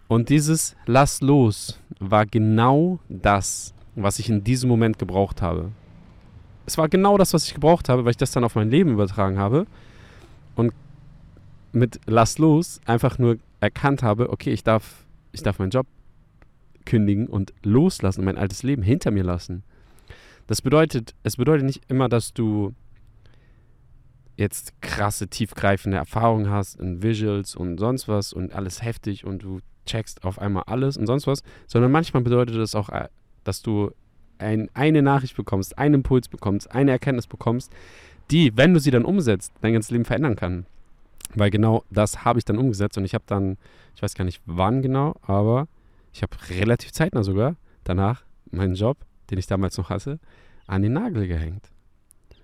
Und 0.08 0.30
dieses 0.30 0.76
Lass 0.86 1.22
los 1.22 1.80
war 2.00 2.26
genau 2.26 3.00
das, 3.10 3.74
was 3.96 4.20
ich 4.20 4.30
in 4.30 4.44
diesem 4.44 4.70
Moment 4.70 4.98
gebraucht 4.98 5.42
habe. 5.42 5.72
Es 6.66 6.78
war 6.78 6.90
genau 6.90 7.18
das, 7.18 7.34
was 7.34 7.46
ich 7.46 7.54
gebraucht 7.54 7.90
habe, 7.90 8.06
weil 8.06 8.12
ich 8.12 8.18
das 8.18 8.32
dann 8.32 8.44
auf 8.44 8.56
mein 8.56 8.70
Leben 8.70 8.92
übertragen 8.92 9.38
habe 9.38 9.68
und 10.56 10.74
mit 11.72 12.00
Lass 12.06 12.38
los 12.38 12.82
einfach 12.86 13.18
nur 13.20 13.38
erkannt 13.60 14.02
habe, 14.02 14.30
okay, 14.30 14.52
ich 14.52 14.64
darf, 14.64 15.06
ich 15.32 15.44
darf 15.44 15.60
meinen 15.60 15.72
Job 15.72 15.86
kündigen 16.86 17.28
und 17.28 17.54
loslassen 17.64 18.22
und 18.22 18.26
mein 18.26 18.38
altes 18.38 18.64
Leben 18.64 18.82
hinter 18.82 19.12
mir 19.12 19.24
lassen. 19.24 19.64
Das 20.50 20.64
bedeutet, 20.64 21.14
es 21.22 21.38
bedeutet 21.38 21.64
nicht 21.64 21.84
immer, 21.90 22.10
dass 22.10 22.34
du 22.34 22.74
jetzt 24.36 24.82
krasse, 24.82 25.28
tiefgreifende 25.28 25.96
Erfahrungen 25.96 26.50
hast 26.50 26.80
in 26.80 27.04
Visuals 27.04 27.56
und 27.56 27.78
sonst 27.78 28.08
was 28.08 28.34
und 28.34 28.52
alles 28.56 28.82
heftig 28.82 29.26
und 29.26 29.44
du 29.44 29.60
checkst 29.86 30.24
auf 30.24 30.40
einmal 30.40 30.64
alles 30.66 30.98
und 30.98 31.06
sonst 31.06 31.28
was, 31.28 31.44
sondern 31.68 31.92
manchmal 31.92 32.24
bedeutet 32.24 32.56
das 32.58 32.74
auch, 32.74 32.90
äh, 32.90 33.10
dass 33.44 33.62
du 33.62 33.92
ein, 34.40 34.72
eine 34.74 35.04
Nachricht 35.04 35.36
bekommst, 35.36 35.78
einen 35.78 35.94
Impuls 35.94 36.28
bekommst, 36.28 36.72
eine 36.72 36.90
Erkenntnis 36.90 37.28
bekommst, 37.28 37.72
die, 38.32 38.58
wenn 38.58 38.74
du 38.74 38.80
sie 38.80 38.90
dann 38.90 39.06
umsetzt, 39.06 39.54
dein 39.62 39.74
ganzes 39.74 39.92
Leben 39.92 40.06
verändern 40.06 40.36
kann. 40.36 40.66
Weil 41.36 41.52
genau 41.52 41.84
das 41.92 42.26
habe 42.26 42.40
ich 42.40 42.46
dann 42.46 42.58
umgesetzt 42.58 42.98
und 42.98 43.06
ich 43.06 43.14
habe 43.14 43.26
dann, 43.28 43.60
ich 43.96 44.02
weiß 44.02 44.16
gar 44.16 44.26
nicht 44.26 44.42
wann 44.48 44.82
genau, 44.82 45.14
aber 45.22 45.68
ich 46.12 46.24
habe 46.24 46.36
relativ 46.50 46.92
zeitnah 46.92 47.22
sogar 47.22 47.56
danach 47.84 48.24
meinen 48.50 48.74
Job, 48.74 48.98
den 49.32 49.38
ich 49.38 49.48
damals 49.48 49.78
noch 49.78 49.90
hatte, 49.90 50.20
an 50.68 50.82
den 50.82 50.94
Nagel 50.94 51.28
gehängt. 51.28 51.72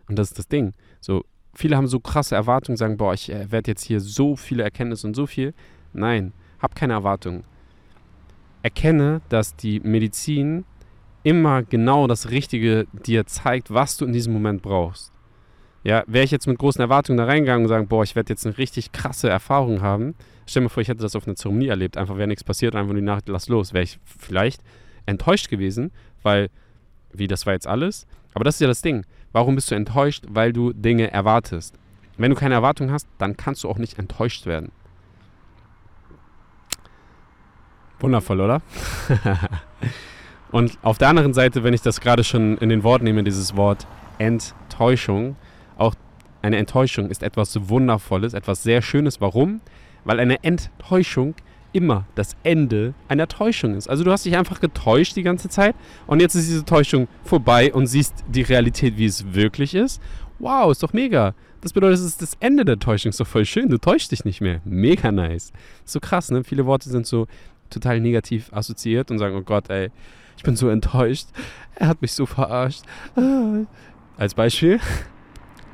Und 0.07 0.17
das 0.19 0.29
ist 0.29 0.39
das 0.39 0.47
Ding. 0.47 0.73
So, 1.01 1.23
viele 1.53 1.77
haben 1.77 1.87
so 1.87 1.99
krasse 1.99 2.35
Erwartungen, 2.35 2.77
sagen, 2.77 2.97
boah, 2.97 3.13
ich 3.13 3.31
äh, 3.31 3.51
werde 3.51 3.71
jetzt 3.71 3.83
hier 3.83 3.99
so 3.99 4.35
viele 4.35 4.63
Erkenntnisse 4.63 5.07
und 5.07 5.15
so 5.15 5.25
viel. 5.25 5.53
Nein, 5.93 6.33
hab 6.59 6.75
keine 6.75 6.93
Erwartungen. 6.93 7.43
Erkenne, 8.61 9.21
dass 9.29 9.55
die 9.55 9.79
Medizin 9.79 10.65
immer 11.23 11.63
genau 11.63 12.07
das 12.07 12.29
Richtige 12.29 12.87
dir 12.93 13.25
zeigt, 13.25 13.73
was 13.73 13.97
du 13.97 14.05
in 14.05 14.13
diesem 14.13 14.33
Moment 14.33 14.61
brauchst. 14.61 15.11
Ja, 15.83 16.03
wäre 16.07 16.23
ich 16.23 16.31
jetzt 16.31 16.47
mit 16.47 16.57
großen 16.57 16.81
Erwartungen 16.81 17.17
da 17.17 17.25
reingegangen 17.25 17.65
und 17.65 17.69
sagen, 17.69 17.87
boah, 17.87 18.03
ich 18.03 18.15
werde 18.15 18.33
jetzt 18.33 18.45
eine 18.45 18.57
richtig 18.57 18.91
krasse 18.91 19.29
Erfahrung 19.29 19.81
haben. 19.81 20.15
Stell 20.47 20.63
mir 20.63 20.69
vor, 20.69 20.81
ich 20.81 20.87
hätte 20.87 21.01
das 21.03 21.15
auf 21.15 21.27
einer 21.27 21.35
Zeremonie 21.35 21.67
erlebt, 21.67 21.97
einfach 21.97 22.17
wäre 22.17 22.27
nichts 22.27 22.43
passiert, 22.43 22.75
einfach 22.75 22.87
nur 22.87 23.01
die 23.01 23.05
Nacht, 23.05 23.27
lass 23.27 23.49
los. 23.49 23.73
Wäre 23.73 23.83
ich 23.83 23.99
vielleicht 24.03 24.61
enttäuscht 25.05 25.49
gewesen, 25.49 25.91
weil, 26.23 26.49
wie, 27.17 27.27
das 27.27 27.45
war 27.45 27.53
jetzt 27.53 27.67
alles. 27.67 28.05
Aber 28.33 28.43
das 28.43 28.55
ist 28.55 28.61
ja 28.61 28.67
das 28.67 28.81
Ding. 28.81 29.05
Warum 29.31 29.55
bist 29.55 29.71
du 29.71 29.75
enttäuscht? 29.75 30.25
Weil 30.29 30.53
du 30.53 30.73
Dinge 30.73 31.11
erwartest. 31.11 31.75
Wenn 32.17 32.31
du 32.31 32.37
keine 32.37 32.55
Erwartung 32.55 32.91
hast, 32.91 33.07
dann 33.17 33.35
kannst 33.35 33.63
du 33.63 33.69
auch 33.69 33.77
nicht 33.77 33.99
enttäuscht 33.99 34.45
werden. 34.45 34.71
Wundervoll, 37.99 38.41
oder? 38.41 38.61
Und 40.51 40.77
auf 40.83 40.97
der 40.97 41.09
anderen 41.09 41.33
Seite, 41.33 41.63
wenn 41.63 41.73
ich 41.73 41.81
das 41.81 41.99
gerade 41.99 42.23
schon 42.23 42.57
in 42.57 42.69
den 42.69 42.83
Wort 42.83 43.01
nehme, 43.01 43.23
dieses 43.23 43.55
Wort 43.55 43.87
Enttäuschung, 44.17 45.35
auch 45.77 45.95
eine 46.41 46.57
Enttäuschung 46.57 47.09
ist 47.09 47.23
etwas 47.23 47.69
Wundervolles, 47.69 48.33
etwas 48.33 48.63
sehr 48.63 48.81
Schönes. 48.81 49.19
Warum? 49.19 49.61
Weil 50.03 50.19
eine 50.19 50.43
Enttäuschung 50.43 51.35
immer 51.75 52.05
das 52.15 52.37
Ende 52.43 52.93
einer 53.09 53.27
Täuschung 53.27 53.75
ist. 53.75 53.89
Also 53.89 54.05
du 54.05 54.11
hast 54.11 54.25
dich 54.25 54.37
einfach 54.37 54.61
getäuscht 54.61 55.17
die 55.17 55.23
ganze 55.23 55.49
Zeit 55.49 55.75
und 56.07 56.21
jetzt 56.21 56.33
ist 56.33 56.47
diese 56.47 56.63
Täuschung 56.63 57.09
vorbei 57.23 57.73
und 57.73 57.87
siehst 57.87 58.23
die 58.29 58.43
Realität, 58.43 58.97
wie 58.97 59.05
es 59.05 59.33
wirklich 59.33 59.75
ist. 59.75 60.01
Wow, 60.39 60.71
ist 60.71 60.81
doch 60.81 60.93
mega. 60.93 61.35
Das 61.59 61.73
bedeutet, 61.73 61.99
es 61.99 62.05
ist 62.05 62.21
das 62.21 62.37
Ende 62.39 62.63
der 62.63 62.79
Täuschung. 62.79 63.09
Ist 63.09 63.19
doch 63.19 63.27
voll 63.27 63.45
schön. 63.45 63.69
Du 63.69 63.77
täuschst 63.77 64.11
dich 64.11 64.23
nicht 64.23 64.39
mehr. 64.39 64.61
Mega 64.63 65.11
nice. 65.11 65.51
so 65.83 65.99
krass, 65.99 66.31
ne? 66.31 66.43
Viele 66.43 66.65
Worte 66.65 66.89
sind 66.89 67.07
so 67.07 67.27
total 67.69 67.99
negativ 67.99 68.53
assoziiert 68.53 69.11
und 69.11 69.17
sagen, 69.17 69.35
oh 69.35 69.41
Gott, 69.41 69.69
ey, 69.69 69.91
ich 70.37 70.43
bin 70.43 70.55
so 70.55 70.69
enttäuscht. 70.69 71.27
Er 71.75 71.87
hat 71.87 72.01
mich 72.01 72.13
so 72.13 72.25
verarscht. 72.25 72.83
Als 74.17 74.33
Beispiel. 74.33 74.79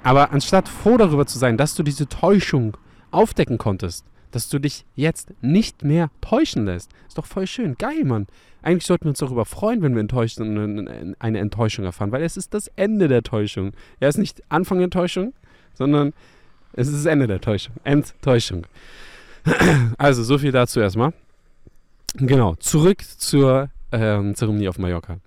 Aber 0.03 0.31
anstatt 0.31 0.67
froh 0.67 0.98
darüber 0.98 1.27
zu 1.27 1.38
sein, 1.38 1.58
dass 1.58 1.75
du 1.75 1.84
diese 1.84 2.08
Täuschung 2.08 2.77
aufdecken 3.12 3.58
konntest, 3.58 4.05
dass 4.32 4.50
du 4.50 4.60
dich 4.60 4.86
jetzt 4.96 5.34
nicht 5.42 5.84
mehr 5.84 6.10
täuschen 6.22 6.66
lässt, 6.66 6.92
ist 7.08 7.18
doch 7.18 7.26
voll 7.26 7.48
schön. 7.48 7.76
Geil, 7.78 8.04
Mann. 8.04 8.28
Eigentlich 8.64 8.86
sollten 8.86 9.06
wir 9.06 9.10
uns 9.10 9.20
darüber 9.20 9.46
freuen, 9.46 9.82
wenn 9.82 9.94
wir 9.94 10.02
enttäuscht 10.02 10.40
und 10.40 10.88
eine 11.20 11.40
Enttäuschung 11.40 11.86
erfahren, 11.86 12.12
weil 12.12 12.24
es 12.24 12.38
ist 12.38 12.54
das 12.54 12.68
Ende 12.76 13.08
der 13.08 13.24
Täuschung. 13.24 13.72
Er 14.00 14.10
ist 14.10 14.18
nicht 14.18 14.44
Anfang 14.50 14.78
der 14.80 14.90
Täuschung, 14.90 15.34
sondern 15.74 16.14
es 16.74 16.88
ist 16.88 16.98
das 16.98 17.06
Ende 17.06 17.28
der 17.28 17.42
Täuschung. 17.42 17.76
Enttäuschung. 17.84 18.66
Also, 19.98 20.24
so 20.24 20.38
viel 20.38 20.52
dazu 20.52 20.80
erstmal. 20.80 21.14
Genau, 22.16 22.56
zurück 22.56 23.02
zur 23.18 23.70
ähm, 23.92 24.36
Zeremonie 24.36 24.68
auf 24.68 24.78
Mallorca. 24.78 25.18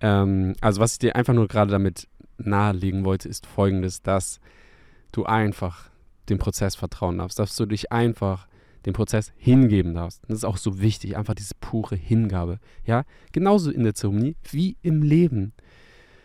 Ähm, 0.00 0.54
also 0.60 0.80
was 0.80 0.92
ich 0.92 0.98
dir 1.00 1.16
einfach 1.16 1.34
nur 1.34 1.48
gerade 1.48 1.70
damit 1.70 2.08
nahelegen 2.38 3.04
wollte, 3.04 3.28
ist 3.28 3.46
folgendes, 3.46 4.02
dass 4.02 4.40
du 5.12 5.24
einfach 5.24 5.89
dem 6.30 6.38
Prozess 6.38 6.74
vertrauen 6.76 7.18
darfst, 7.18 7.38
dass 7.38 7.56
du 7.56 7.66
dich 7.66 7.92
einfach 7.92 8.46
dem 8.86 8.94
Prozess 8.94 9.32
hingeben 9.36 9.94
darfst. 9.94 10.22
Das 10.28 10.38
ist 10.38 10.44
auch 10.44 10.56
so 10.56 10.80
wichtig, 10.80 11.16
einfach 11.16 11.34
diese 11.34 11.54
pure 11.60 11.96
Hingabe. 11.96 12.58
Ja, 12.86 13.04
genauso 13.32 13.70
in 13.70 13.84
der 13.84 13.94
Zeremonie 13.94 14.36
wie 14.50 14.76
im 14.82 15.02
Leben. 15.02 15.52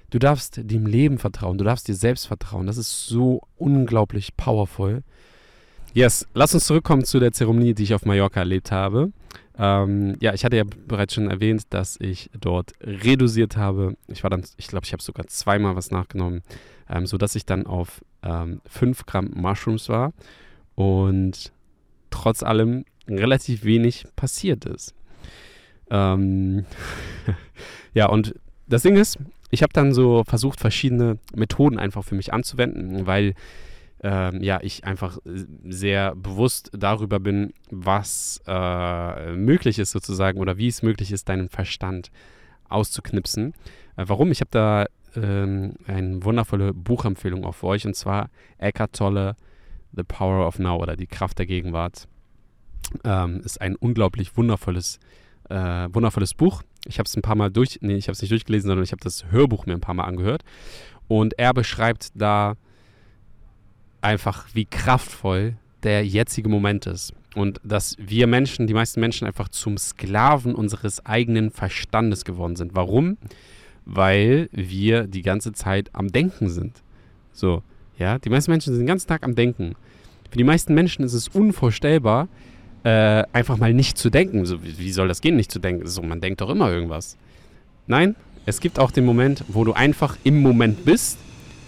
Du 0.10 0.20
darfst 0.20 0.60
dem 0.64 0.86
Leben 0.86 1.18
vertrauen, 1.18 1.58
du 1.58 1.66
darfst 1.66 1.88
dir 1.88 1.96
selbst 1.96 2.28
vertrauen. 2.28 2.68
Das 2.68 2.78
ist 2.78 3.08
so 3.08 3.42
unglaublich 3.58 4.38
powerful. 4.38 5.04
Yes, 5.94 6.28
lass 6.34 6.54
uns 6.54 6.66
zurückkommen 6.66 7.04
zu 7.04 7.20
der 7.20 7.32
Zeremonie, 7.32 7.74
die 7.74 7.84
ich 7.84 7.94
auf 7.94 8.06
Mallorca 8.06 8.42
erlebt 8.42 8.72
habe. 8.72 9.12
Ähm, 9.58 10.16
ja, 10.20 10.34
ich 10.34 10.44
hatte 10.44 10.58
ja 10.58 10.64
bereits 10.88 11.14
schon 11.14 11.30
erwähnt, 11.30 11.64
dass 11.70 11.98
ich 12.00 12.30
dort 12.40 12.74
reduziert 12.82 13.56
habe. 13.58 13.96
Ich 14.08 14.24
war 14.24 14.30
dann, 14.30 14.44
ich 14.58 14.68
glaube, 14.68 14.86
ich 14.86 14.94
habe 14.94 15.02
sogar 15.02 15.28
zweimal 15.28 15.76
was 15.76 15.92
nachgenommen, 15.92 16.44
ähm, 16.90 17.06
sodass 17.06 17.36
ich 17.36 17.46
dann 17.46 17.66
auf 17.66 18.02
ähm, 18.26 18.62
5 18.66 19.06
Gramm 19.06 19.32
Mushrooms 19.34 19.90
war 19.90 20.14
und 20.76 21.52
trotz 22.10 22.44
allem 22.44 22.86
relativ 23.08 23.64
wenig 23.64 24.06
passiert 24.16 24.66
ist. 24.66 24.94
Ähm, 25.90 26.66
ja, 27.94 28.08
und 28.08 28.36
das 28.68 28.82
Ding 28.82 28.98
ist, 28.98 29.20
ich 29.52 29.62
habe 29.62 29.74
dann 29.74 29.94
so 29.94 30.24
versucht, 30.26 30.60
verschiedene 30.60 31.20
Methoden 31.36 31.78
einfach 31.78 32.04
für 32.04 32.16
mich 32.16 32.34
anzuwenden, 32.34 33.06
weil 33.06 33.36
ähm, 34.04 34.42
ja, 34.42 34.60
ich 34.62 34.84
einfach 34.84 35.18
sehr 35.64 36.16
bewusst 36.16 36.72
darüber 36.78 37.20
bin, 37.20 37.54
was 37.72 38.42
äh, 38.46 39.32
möglich 39.36 39.80
ist 39.80 39.92
sozusagen 39.92 40.40
oder 40.40 40.58
wie 40.58 40.68
es 40.68 40.84
möglich 40.84 41.12
ist, 41.12 41.30
deinen 41.30 41.50
Verstand 41.50 42.12
auszuknipsen. 42.70 43.54
Äh, 43.96 44.04
warum? 44.08 44.32
Ich 44.32 44.42
habe 44.42 44.52
da 44.52 44.86
ähm, 45.18 45.74
eine 45.88 46.24
wundervolle 46.24 46.74
Buchempfehlung 46.74 47.46
auch 47.46 47.56
für 47.56 47.68
euch 47.68 47.86
und 47.86 47.96
zwar 47.96 48.30
Eckhart 48.58 48.96
Tolle, 48.96 49.36
The 49.94 50.04
Power 50.04 50.48
of 50.48 50.60
Now 50.60 50.82
oder 50.82 50.96
die 50.96 51.08
Kraft 51.08 51.40
der 51.40 51.46
Gegenwart. 51.46 52.08
Ähm, 53.04 53.42
ist 53.44 53.62
ein 53.62 53.76
unglaublich 53.76 54.38
wundervolles, 54.38 55.00
äh, 55.50 55.56
wundervolles 55.92 56.34
Buch. 56.34 56.64
Ich 56.86 57.00
habe 57.00 57.08
es 57.08 57.16
ein 57.16 57.22
paar 57.22 57.36
Mal 57.36 57.50
durch, 57.50 57.80
nee, 57.82 57.96
ich 57.96 58.08
habe 58.08 58.14
es 58.14 58.22
nicht 58.22 58.32
durchgelesen, 58.32 58.68
sondern 58.68 58.84
ich 58.84 58.92
habe 58.92 59.04
das 59.04 59.32
Hörbuch 59.32 59.66
mir 59.66 59.74
ein 59.74 59.82
paar 59.82 59.96
Mal 59.96 60.04
angehört. 60.04 60.44
Und 61.08 61.38
er 61.40 61.54
beschreibt 61.54 62.10
da 62.16 62.56
einfach, 64.02 64.48
wie 64.54 64.66
kraftvoll 64.66 65.58
der 65.84 66.06
jetzige 66.06 66.50
Moment 66.50 66.86
ist. 66.86 67.14
Und 67.36 67.60
dass 67.64 67.96
wir 68.00 68.28
Menschen, 68.28 68.68
die 68.68 68.74
meisten 68.74 69.00
Menschen 69.00 69.28
einfach 69.28 69.50
zum 69.50 69.78
Sklaven 69.78 70.56
unseres 70.56 71.06
eigenen 71.06 71.52
Verstandes 71.52 72.24
geworden 72.24 72.56
sind. 72.56 72.76
Warum? 72.76 73.18
Weil 73.86 74.50
wir 74.52 75.04
die 75.08 75.22
ganze 75.22 75.54
Zeit 75.54 75.90
am 75.94 76.12
Denken 76.12 76.50
sind. 76.50 76.82
So, 77.34 77.62
ja, 77.98 78.18
die 78.20 78.30
meisten 78.30 78.52
Menschen 78.52 78.74
sind 78.74 78.82
den 78.82 78.88
ganzen 78.88 79.08
Tag 79.08 79.24
am 79.24 79.36
Denken. 79.36 79.76
Für 80.30 80.38
die 80.38 80.44
meisten 80.44 80.74
Menschen 80.74 81.06
ist 81.06 81.14
es 81.14 81.28
unvorstellbar, 81.28 82.28
äh, 82.84 83.24
einfach 83.32 83.58
mal 83.58 83.74
nicht 83.74 83.98
zu 83.98 84.10
denken. 84.10 84.46
So, 84.46 84.64
wie, 84.64 84.78
wie 84.80 84.92
soll 84.92 85.08
das 85.08 85.22
gehen, 85.22 85.36
nicht 85.36 85.52
zu 85.52 85.60
denken? 85.60 85.88
So, 85.88 86.02
man 86.02 86.22
denkt 86.22 86.42
doch 86.42 86.50
immer 86.50 86.72
irgendwas. 86.72 87.18
Nein, 87.88 88.16
Es 88.48 88.60
gibt 88.60 88.78
auch 88.78 88.92
den 88.92 89.06
Moment, 89.06 89.44
wo 89.48 89.64
du 89.64 89.74
einfach 89.74 90.18
im 90.24 90.42
Moment 90.42 90.86
bist 90.86 91.18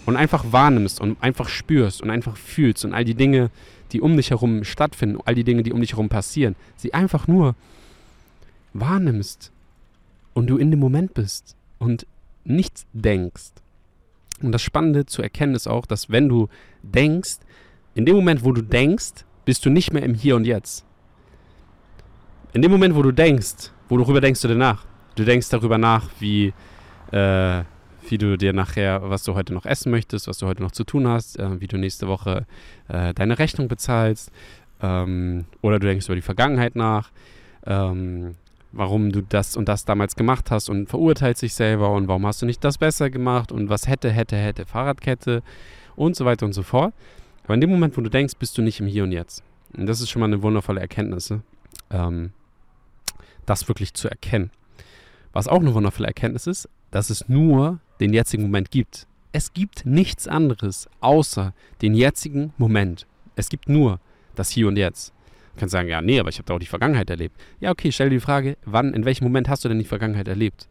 und 0.06 0.16
einfach 0.16 0.52
wahrnimmst 0.52 1.00
und 1.00 1.20
einfach 1.20 1.48
spürst 1.48 2.02
und 2.02 2.10
einfach 2.10 2.36
fühlst 2.36 2.84
und 2.84 2.94
all 2.94 3.04
die 3.04 3.16
Dinge, 3.16 3.50
die 3.90 4.00
um 4.00 4.16
dich 4.16 4.30
herum 4.30 4.62
stattfinden, 4.62 5.18
all 5.24 5.34
die 5.34 5.44
Dinge, 5.44 5.64
die 5.64 5.72
um 5.72 5.80
dich 5.80 5.92
herum 5.92 6.08
passieren, 6.08 6.54
sie 6.76 6.94
einfach 6.94 7.26
nur 7.26 7.56
wahrnimmst 8.74 9.50
und 10.34 10.46
du 10.46 10.56
in 10.56 10.70
dem 10.70 10.78
Moment 10.78 11.14
bist 11.14 11.56
und 11.78 12.06
nichts 12.44 12.86
denkst. 12.92 13.52
Und 14.42 14.52
das 14.52 14.62
Spannende 14.62 15.06
zu 15.06 15.22
erkennen 15.22 15.54
ist 15.54 15.66
auch, 15.66 15.86
dass 15.86 16.10
wenn 16.10 16.28
du 16.28 16.48
denkst, 16.82 17.38
in 17.94 18.06
dem 18.06 18.16
Moment, 18.16 18.44
wo 18.44 18.52
du 18.52 18.62
denkst, 18.62 19.24
bist 19.44 19.64
du 19.64 19.70
nicht 19.70 19.92
mehr 19.92 20.02
im 20.02 20.14
Hier 20.14 20.36
und 20.36 20.46
Jetzt. 20.46 20.84
In 22.52 22.62
dem 22.62 22.70
Moment, 22.70 22.94
wo 22.94 23.02
du 23.02 23.12
denkst, 23.12 23.72
worüber 23.88 24.20
denkst 24.20 24.40
du 24.42 24.48
denn 24.48 24.58
nach? 24.58 24.86
Du 25.16 25.24
denkst 25.24 25.48
darüber 25.48 25.78
nach, 25.78 26.08
wie, 26.20 26.52
äh, 27.10 27.62
wie 28.08 28.18
du 28.18 28.38
dir 28.38 28.52
nachher, 28.52 29.10
was 29.10 29.24
du 29.24 29.34
heute 29.34 29.52
noch 29.52 29.66
essen 29.66 29.90
möchtest, 29.90 30.28
was 30.28 30.38
du 30.38 30.46
heute 30.46 30.62
noch 30.62 30.70
zu 30.70 30.84
tun 30.84 31.08
hast, 31.08 31.38
äh, 31.38 31.60
wie 31.60 31.66
du 31.66 31.76
nächste 31.76 32.06
Woche 32.06 32.46
äh, 32.88 33.12
deine 33.14 33.38
Rechnung 33.38 33.68
bezahlst. 33.68 34.30
Ähm, 34.80 35.46
oder 35.60 35.78
du 35.78 35.88
denkst 35.88 36.06
über 36.06 36.14
die 36.14 36.22
Vergangenheit 36.22 36.76
nach, 36.76 37.10
ähm, 37.66 38.36
warum 38.72 39.12
du 39.12 39.22
das 39.22 39.56
und 39.56 39.68
das 39.68 39.84
damals 39.84 40.16
gemacht 40.16 40.50
hast 40.50 40.68
und 40.68 40.88
verurteilst 40.88 41.42
dich 41.42 41.54
selber 41.54 41.92
und 41.92 42.08
warum 42.08 42.26
hast 42.26 42.42
du 42.42 42.46
nicht 42.46 42.62
das 42.64 42.78
besser 42.78 43.10
gemacht 43.10 43.52
und 43.52 43.68
was 43.68 43.86
hätte, 43.86 44.10
hätte, 44.10 44.36
hätte, 44.36 44.66
Fahrradkette 44.66 45.42
und 45.96 46.16
so 46.16 46.24
weiter 46.24 46.46
und 46.46 46.52
so 46.52 46.62
fort. 46.62 46.94
Aber 47.44 47.54
in 47.54 47.60
dem 47.60 47.70
Moment, 47.70 47.96
wo 47.96 48.00
du 48.02 48.10
denkst, 48.10 48.34
bist 48.38 48.58
du 48.58 48.62
nicht 48.62 48.80
im 48.80 48.86
Hier 48.86 49.04
und 49.04 49.12
Jetzt. 49.12 49.42
Und 49.76 49.86
das 49.86 50.00
ist 50.00 50.10
schon 50.10 50.20
mal 50.20 50.26
eine 50.26 50.42
wundervolle 50.42 50.80
Erkenntnis, 50.80 51.32
ähm, 51.90 52.32
das 53.46 53.68
wirklich 53.68 53.94
zu 53.94 54.08
erkennen. 54.08 54.50
Was 55.32 55.48
auch 55.48 55.60
eine 55.60 55.74
wundervolle 55.74 56.08
Erkenntnis 56.08 56.46
ist, 56.46 56.68
dass 56.90 57.10
es 57.10 57.28
nur 57.28 57.80
den 58.00 58.12
jetzigen 58.12 58.42
Moment 58.42 58.70
gibt. 58.70 59.06
Es 59.32 59.52
gibt 59.52 59.84
nichts 59.84 60.26
anderes 60.26 60.88
außer 61.00 61.52
den 61.82 61.94
jetzigen 61.94 62.52
Moment. 62.56 63.06
Es 63.36 63.48
gibt 63.48 63.68
nur 63.68 64.00
das 64.34 64.50
Hier 64.50 64.68
und 64.68 64.76
Jetzt. 64.76 65.12
Kannst 65.58 65.72
sagen, 65.72 65.88
ja, 65.88 66.00
nee, 66.00 66.20
aber 66.20 66.28
ich 66.28 66.38
habe 66.38 66.46
da 66.46 66.54
auch 66.54 66.60
die 66.60 66.66
Vergangenheit 66.66 67.10
erlebt. 67.10 67.36
Ja, 67.58 67.70
okay, 67.70 67.90
stell 67.90 68.08
dir 68.08 68.16
die 68.16 68.20
Frage, 68.20 68.56
wann, 68.64 68.94
in 68.94 69.04
welchem 69.04 69.24
Moment 69.24 69.48
hast 69.48 69.64
du 69.64 69.68
denn 69.68 69.78
die 69.78 69.84
Vergangenheit 69.84 70.28
erlebt? 70.28 70.68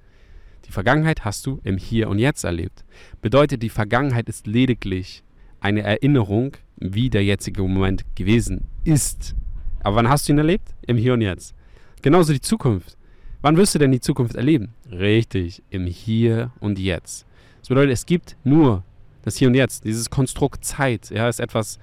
Die 0.65 0.71
Vergangenheit 0.71 1.25
hast 1.25 1.45
du 1.45 1.59
im 1.63 1.77
Hier 1.77 2.09
und 2.09 2.19
Jetzt 2.19 2.45
erlebt. 2.45 2.85
Bedeutet, 3.21 3.61
die 3.63 3.69
Vergangenheit 3.69 4.29
ist 4.29 4.47
lediglich 4.47 5.23
eine 5.59 5.81
Erinnerung, 5.81 6.53
wie 6.77 7.09
der 7.09 7.23
jetzige 7.23 7.61
Moment 7.63 8.03
gewesen 8.15 8.65
ist. 8.85 9.35
Aber 9.81 9.97
wann 9.97 10.09
hast 10.09 10.27
du 10.27 10.33
ihn 10.33 10.37
erlebt? 10.37 10.73
Im 10.85 10.97
Hier 10.97 11.13
und 11.13 11.21
Jetzt. 11.21 11.53
Genauso 12.01 12.31
die 12.31 12.41
Zukunft. 12.41 12.97
Wann 13.41 13.57
wirst 13.57 13.75
du 13.75 13.79
denn 13.79 13.91
die 13.91 13.99
Zukunft 13.99 14.35
erleben? 14.35 14.73
Richtig, 14.89 15.63
im 15.69 15.85
Hier 15.85 16.51
und 16.59 16.79
Jetzt. 16.79 17.25
Das 17.59 17.69
bedeutet, 17.69 17.91
es 17.91 18.05
gibt 18.05 18.37
nur 18.43 18.83
das 19.23 19.35
Hier 19.35 19.47
und 19.47 19.55
Jetzt. 19.55 19.83
Dieses 19.83 20.09
Konstrukt 20.09 20.63
Zeit 20.63 21.09
ja, 21.09 21.27
ist 21.27 21.39
etwas, 21.39 21.79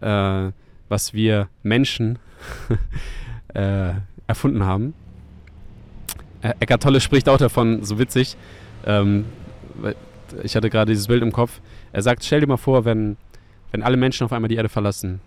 äh, 0.00 0.50
was 0.88 1.14
wir 1.14 1.48
Menschen 1.62 2.18
äh, 3.54 3.92
erfunden 4.26 4.64
haben. 4.64 4.94
Äh, 6.42 6.54
Eckart 6.60 6.82
Tolle 6.82 7.00
spricht 7.00 7.28
auch 7.28 7.38
davon, 7.38 7.84
so 7.84 7.98
witzig. 7.98 8.36
Ähm, 8.86 9.24
ich 10.42 10.56
hatte 10.56 10.70
gerade 10.70 10.92
dieses 10.92 11.06
Bild 11.06 11.22
im 11.22 11.32
Kopf. 11.32 11.60
Er 11.92 12.02
sagt, 12.02 12.24
stell 12.24 12.40
dir 12.40 12.46
mal 12.46 12.56
vor, 12.56 12.84
wenn, 12.84 13.16
wenn 13.70 13.82
alle 13.82 13.96
Menschen 13.96 14.24
auf 14.24 14.32
einmal 14.32 14.48
die 14.48 14.56
Erde 14.56 14.68
verlassen. 14.68 15.20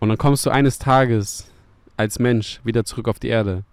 Und 0.00 0.08
dann 0.10 0.18
kommst 0.18 0.44
du 0.44 0.50
eines 0.50 0.78
Tages 0.78 1.50
als 1.96 2.18
Mensch 2.18 2.60
wieder 2.64 2.84
zurück 2.84 3.08
auf 3.08 3.18
die 3.18 3.28
Erde. 3.28 3.64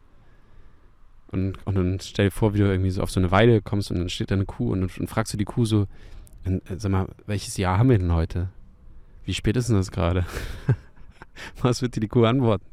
Und, 1.31 1.55
und 1.65 1.75
dann 1.75 1.99
stell 1.99 2.27
dir 2.27 2.31
vor, 2.31 2.53
wie 2.53 2.59
du 2.59 2.65
irgendwie 2.65 2.89
so 2.89 3.01
auf 3.01 3.11
so 3.11 3.19
eine 3.19 3.31
Weide 3.31 3.61
kommst 3.61 3.91
und 3.91 3.97
dann 3.97 4.09
steht 4.09 4.31
da 4.31 4.35
eine 4.35 4.45
Kuh 4.45 4.71
und 4.71 4.81
dann 4.81 5.07
fragst 5.07 5.33
du 5.33 5.37
die 5.37 5.45
Kuh 5.45 5.65
so, 5.65 5.87
sag 6.77 6.91
mal, 6.91 7.07
welches 7.25 7.57
Jahr 7.57 7.77
haben 7.77 7.89
wir 7.89 7.97
denn 7.97 8.13
heute? 8.13 8.49
Wie 9.25 9.33
spät 9.33 9.55
ist 9.57 9.69
denn 9.69 9.75
das 9.75 9.91
gerade? 9.91 10.25
was 11.61 11.81
wird 11.81 11.95
dir 11.95 11.99
die 11.99 12.07
Kuh 12.07 12.25
antworten? 12.25 12.65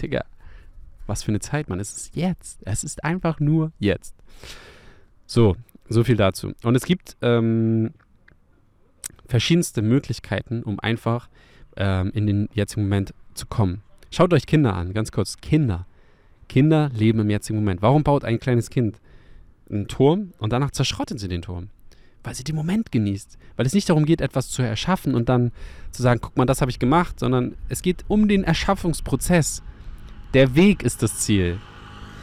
Digga, 0.00 0.24
was 1.06 1.22
für 1.22 1.32
eine 1.32 1.40
Zeit, 1.40 1.68
Mann. 1.68 1.80
Es 1.80 1.96
ist 1.96 2.16
jetzt. 2.16 2.60
Es 2.64 2.84
ist 2.84 3.04
einfach 3.04 3.40
nur 3.40 3.72
jetzt. 3.78 4.14
So, 5.26 5.56
so 5.88 6.04
viel 6.04 6.16
dazu. 6.16 6.52
Und 6.62 6.74
es 6.74 6.84
gibt 6.84 7.16
ähm, 7.20 7.92
verschiedenste 9.26 9.82
Möglichkeiten, 9.82 10.62
um 10.62 10.80
einfach 10.80 11.28
ähm, 11.76 12.10
in 12.14 12.26
den 12.26 12.48
jetzigen 12.54 12.82
Moment 12.82 13.14
zu 13.34 13.46
kommen. 13.46 13.82
Schaut 14.10 14.32
euch 14.32 14.46
Kinder 14.46 14.74
an, 14.74 14.92
ganz 14.92 15.12
kurz. 15.12 15.36
Kinder. 15.38 15.86
Kinder 16.48 16.90
leben 16.94 17.20
im 17.20 17.30
jetzigen 17.30 17.58
Moment. 17.58 17.80
Warum 17.80 18.02
baut 18.02 18.24
ein 18.24 18.40
kleines 18.40 18.70
Kind 18.70 19.00
einen 19.70 19.86
Turm 19.86 20.32
und 20.38 20.52
danach 20.52 20.72
zerschrotten 20.72 21.16
sie 21.16 21.28
den 21.28 21.42
Turm? 21.42 21.68
Weil 22.22 22.34
sie 22.34 22.44
den 22.44 22.56
Moment 22.56 22.92
genießt. 22.92 23.38
Weil 23.56 23.66
es 23.66 23.72
nicht 23.72 23.88
darum 23.88 24.04
geht, 24.04 24.20
etwas 24.20 24.48
zu 24.48 24.62
erschaffen 24.62 25.14
und 25.14 25.28
dann 25.28 25.52
zu 25.90 26.02
sagen, 26.02 26.20
guck 26.22 26.36
mal, 26.36 26.46
das 26.46 26.60
habe 26.60 26.70
ich 26.70 26.78
gemacht, 26.78 27.18
sondern 27.18 27.56
es 27.68 27.82
geht 27.82 28.04
um 28.08 28.28
den 28.28 28.44
Erschaffungsprozess. 28.44 29.62
Der 30.34 30.54
Weg 30.54 30.82
ist 30.82 31.02
das 31.02 31.18
Ziel. 31.18 31.58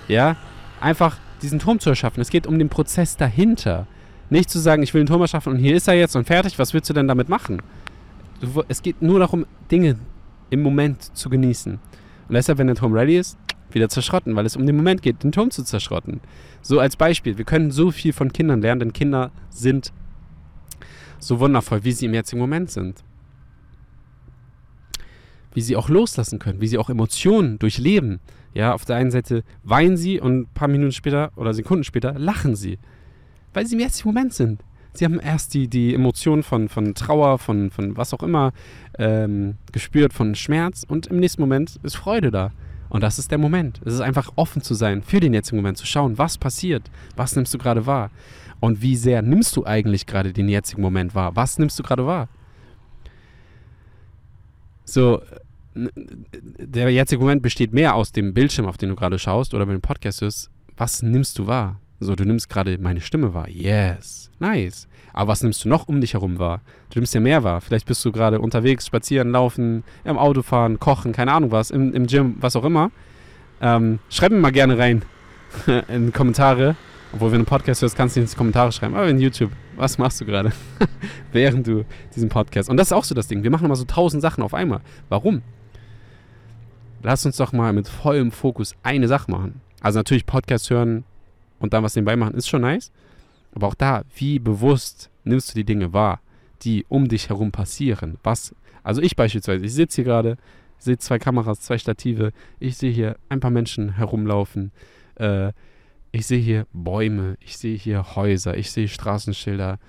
Ja? 0.08 0.38
Einfach 0.80 1.18
diesen 1.42 1.60
Turm 1.60 1.80
zu 1.80 1.90
erschaffen. 1.90 2.22
Es 2.22 2.30
geht 2.30 2.48
um 2.48 2.60
den 2.60 2.70
Prozess 2.70 3.18
dahinter. 3.18 3.88
Nicht 4.30 4.50
zu 4.50 4.60
sagen, 4.60 4.84
ich 4.84 4.94
will 4.94 5.02
einen 5.02 5.08
Turm 5.08 5.22
erschaffen 5.22 5.54
und 5.54 5.60
hier 5.60 5.76
ist 5.76 5.88
er 5.88 5.94
jetzt 5.94 6.16
und 6.16 6.28
fertig, 6.28 6.60
was 6.60 6.74
willst 6.74 6.90
du 6.90 6.94
denn 6.94 7.08
damit 7.08 7.30
machen? 7.30 7.62
es 8.68 8.84
geht 8.84 9.02
nur 9.02 9.20
darum, 9.20 9.48
Dinge 9.72 9.98
im 10.50 10.62
Moment 10.62 11.16
zu 11.18 11.30
genießen. 11.30 11.74
Und 11.74 12.34
deshalb, 12.34 12.58
wenn 12.58 12.68
der 12.68 12.76
Turm 12.76 12.94
ready 12.94 13.18
ist, 13.18 13.38
wieder 13.72 13.90
zerschrotten, 13.90 14.36
weil 14.36 14.46
es 14.46 14.56
um 14.56 14.66
den 14.66 14.76
Moment 14.76 15.02
geht, 15.02 15.24
den 15.24 15.32
Turm 15.32 15.52
zu 15.52 15.64
zerschrotten. 15.64 16.22
So 16.62 16.80
als 16.80 16.96
Beispiel, 16.96 17.38
wir 17.38 17.46
können 17.46 17.72
so 17.72 17.92
viel 17.92 18.14
von 18.14 18.32
Kindern 18.32 18.62
lernen, 18.62 18.80
denn 18.80 18.94
Kinder 18.94 19.32
sind 19.50 19.92
so 21.20 21.40
wundervoll, 21.40 21.84
wie 21.84 21.92
sie 21.92 22.06
im 22.06 22.14
jetzigen 22.14 22.40
Moment 22.40 22.72
sind. 22.72 23.04
Wie 25.54 25.62
sie 25.62 25.76
auch 25.76 25.90
loslassen 25.90 26.40
können, 26.40 26.62
wie 26.62 26.68
sie 26.68 26.78
auch 26.78 26.90
Emotionen 26.90 27.58
durchleben. 27.60 28.20
Ja, 28.54 28.74
auf 28.74 28.86
der 28.86 28.96
einen 28.96 29.12
Seite 29.12 29.44
weinen 29.64 29.98
sie 29.98 30.20
und 30.20 30.42
ein 30.42 30.48
paar 30.54 30.68
Minuten 30.68 30.92
später 30.92 31.32
oder 31.36 31.54
Sekunden 31.54 31.84
später 31.84 32.18
lachen 32.18 32.56
sie, 32.56 32.80
weil 33.54 33.66
sie 33.66 33.76
im 33.76 33.82
jetzigen 33.82 34.10
Moment 34.10 34.34
sind. 34.34 34.62
Sie 34.94 35.06
haben 35.06 35.20
erst 35.20 35.54
die, 35.54 35.68
die 35.68 35.94
Emotionen 35.94 36.42
von, 36.42 36.70
von 36.70 36.96
Trauer, 36.96 37.38
von, 37.38 37.70
von 37.70 37.98
was 37.98 38.16
auch 38.16 38.24
immer 38.24 38.52
ähm, 38.98 39.56
gespürt, 39.72 40.12
von 40.12 40.34
Schmerz 40.34 40.84
und 40.88 41.08
im 41.08 41.20
nächsten 41.20 41.42
Moment 41.42 41.80
ist 41.84 41.98
Freude 41.98 42.32
da. 42.32 42.52
Und 42.90 43.02
das 43.04 43.20
ist 43.20 43.32
der 43.32 43.38
Moment. 43.38 43.82
Es 43.86 43.94
ist 43.94 44.02
einfach 44.02 44.32
offen 44.36 44.62
zu 44.62 44.74
sein 44.74 45.02
für 45.02 45.20
den 45.20 45.34
jetzigen 45.34 45.58
Moment, 45.58 45.78
zu 45.78 45.86
schauen, 45.86 46.18
was 46.18 46.38
passiert, 46.38 46.90
was 47.16 47.36
nimmst 47.36 47.54
du 47.54 47.58
gerade 47.58 47.86
wahr 47.86 48.12
und 48.60 48.82
wie 48.82 48.96
sehr 48.96 49.22
nimmst 49.22 49.56
du 49.56 49.66
eigentlich 49.66 50.06
gerade 50.06 50.34
den 50.34 50.50
jetzigen 50.50 50.82
Moment 50.82 51.16
wahr, 51.16 51.36
was 51.36 51.60
nimmst 51.60 51.78
du 51.78 51.84
gerade 51.84 52.06
wahr. 52.06 52.30
So, 54.86 55.22
der 55.76 56.90
jetzige 56.90 57.20
Moment 57.20 57.42
besteht 57.42 57.74
mehr 57.74 57.96
aus 57.96 58.12
dem 58.12 58.34
Bildschirm, 58.34 58.66
auf 58.66 58.78
den 58.78 58.90
du 58.90 58.96
gerade 58.96 59.20
schaust 59.20 59.54
oder 59.54 59.68
wenn 59.68 59.76
du 59.76 59.82
Podcast 59.82 60.22
hörst. 60.22 60.50
Was 60.76 61.02
nimmst 61.02 61.38
du 61.40 61.48
wahr? 61.48 61.80
So, 62.00 62.16
du 62.16 62.26
nimmst 62.26 62.50
gerade 62.50 62.78
meine 62.78 63.02
Stimme 63.02 63.34
wahr. 63.34 63.50
Yes. 63.50 64.30
Nice. 64.40 64.88
Aber 65.14 65.30
was 65.30 65.42
nimmst 65.42 65.66
du 65.66 65.70
noch 65.70 65.88
um 65.88 66.00
dich 66.00 66.14
herum 66.14 66.38
wahr? 66.38 66.62
Du 66.92 67.00
nimmst 67.00 67.14
ja 67.16 67.20
mehr 67.20 67.44
wahr. 67.44 67.60
Vielleicht 67.60 67.88
bist 67.88 68.06
du 68.06 68.12
gerade 68.12 68.40
unterwegs, 68.40 68.86
spazieren, 68.86 69.32
laufen, 69.32 69.84
im 70.04 70.18
Auto 70.18 70.44
fahren, 70.44 70.80
kochen, 70.80 71.12
keine 71.12 71.32
Ahnung 71.32 71.52
was, 71.52 71.72
im, 71.72 71.94
im 71.94 72.06
Gym, 72.06 72.36
was 72.40 72.56
auch 72.56 72.64
immer. 72.64 72.92
Ähm, 73.62 73.98
schreib 74.10 74.32
mir 74.32 74.38
mal 74.38 74.52
gerne 74.52 74.78
rein 74.78 75.02
in 75.88 76.08
die 76.08 76.12
Kommentare. 76.12 76.76
Obwohl, 77.14 77.32
wenn 77.32 77.40
du 77.40 77.40
einen 77.40 77.46
Podcast 77.46 77.82
hörst, 77.82 77.96
kannst 77.96 78.16
du 78.16 78.20
nicht 78.20 78.30
in 78.30 78.34
die 78.34 78.38
Kommentare 78.38 78.72
schreiben. 78.72 78.94
Aber 78.94 79.08
in 79.08 79.20
YouTube, 79.20 79.52
was 79.76 79.98
machst 79.98 80.22
du 80.22 80.26
gerade? 80.26 80.52
Während 81.32 81.66
du 81.66 81.84
diesen 82.16 82.30
Podcast. 82.30 82.70
Und 82.70 82.78
das 82.78 82.90
ist 82.90 82.94
auch 82.94 83.06
so 83.06 83.16
das 83.16 83.28
Ding. 83.28 83.42
Wir 83.42 83.50
machen 83.50 83.66
immer 83.66 83.76
so 83.76 83.86
tausend 83.86 84.22
Sachen 84.22 84.44
auf 84.44 84.54
einmal. 84.54 84.82
Warum? 85.10 85.42
Lass 87.02 87.26
uns 87.26 87.38
doch 87.38 87.54
mal 87.54 87.74
mit 87.74 87.88
vollem 87.88 88.32
Fokus 88.32 88.76
eine 88.84 89.08
Sache 89.08 89.32
machen. 89.32 89.62
Also 89.82 90.00
natürlich 90.00 90.26
Podcast 90.26 90.70
hören, 90.70 91.06
und 91.60 91.74
dann 91.74 91.84
was 91.84 91.96
nebenbei 91.96 92.16
machen, 92.16 92.36
ist 92.36 92.48
schon 92.48 92.62
nice. 92.62 92.92
Aber 93.54 93.68
auch 93.68 93.76
da, 93.76 94.04
wie 94.16 94.40
bewusst 94.40 95.10
nimmst 95.24 95.52
du 95.52 95.56
die 95.56 95.66
Dinge 95.66 95.94
wahr, 95.94 96.22
die 96.62 96.86
um 96.90 97.08
dich 97.08 97.30
herum 97.30 97.52
passieren? 97.52 98.18
Was, 98.24 98.56
also 98.84 99.02
ich 99.02 99.16
beispielsweise, 99.16 99.66
ich 99.66 99.74
sitze 99.74 99.98
hier 99.98 100.06
gerade, 100.06 100.38
sehe 100.78 100.98
zwei 100.98 101.18
Kameras, 101.20 101.62
zwei 101.62 101.78
Stative, 101.78 102.32
ich 102.60 102.78
sehe 102.78 102.92
hier 102.92 103.18
ein 103.30 103.40
paar 103.40 103.52
Menschen 103.52 103.96
herumlaufen, 103.96 104.72
äh, 105.16 105.52
ich 106.12 106.26
sehe 106.28 106.40
hier 106.40 106.68
Bäume, 106.74 107.38
ich 107.40 107.58
sehe 107.58 107.76
hier 107.76 108.16
Häuser, 108.16 108.58
ich 108.58 108.72
sehe 108.72 108.88
Straßenschilder, 108.88 109.80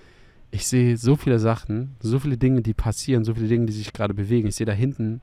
ich 0.50 0.66
sehe 0.66 0.96
so 0.96 1.16
viele 1.16 1.38
Sachen, 1.38 1.96
so 2.00 2.18
viele 2.18 2.38
Dinge, 2.38 2.62
die 2.62 2.74
passieren, 2.74 3.24
so 3.24 3.34
viele 3.34 3.48
Dinge, 3.48 3.66
die 3.66 3.72
sich 3.72 3.92
gerade 3.92 4.14
bewegen. 4.14 4.48
Ich 4.48 4.56
sehe 4.56 4.66
da 4.66 4.72
hinten 4.72 5.20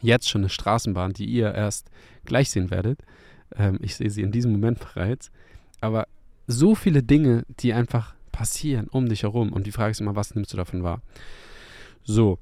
jetzt 0.00 0.28
schon 0.28 0.42
eine 0.42 0.48
Straßenbahn, 0.48 1.12
die 1.12 1.26
ihr 1.26 1.52
erst 1.52 1.90
gleich 2.24 2.50
sehen 2.50 2.70
werdet. 2.70 3.00
Ähm, 3.56 3.78
ich 3.82 3.96
sehe 3.96 4.10
sie 4.10 4.22
in 4.22 4.32
diesem 4.32 4.52
Moment 4.52 4.78
bereits. 4.78 5.30
Aber 5.80 6.06
so 6.46 6.74
viele 6.74 7.02
Dinge, 7.02 7.44
die 7.60 7.72
einfach 7.72 8.14
passieren 8.32 8.88
um 8.88 9.08
dich 9.08 9.22
herum. 9.22 9.52
Und 9.52 9.66
die 9.66 9.72
Frage 9.72 9.92
ist 9.92 10.00
immer, 10.00 10.16
was 10.16 10.34
nimmst 10.34 10.52
du 10.52 10.56
davon 10.56 10.82
wahr? 10.82 11.00
So. 12.04 12.38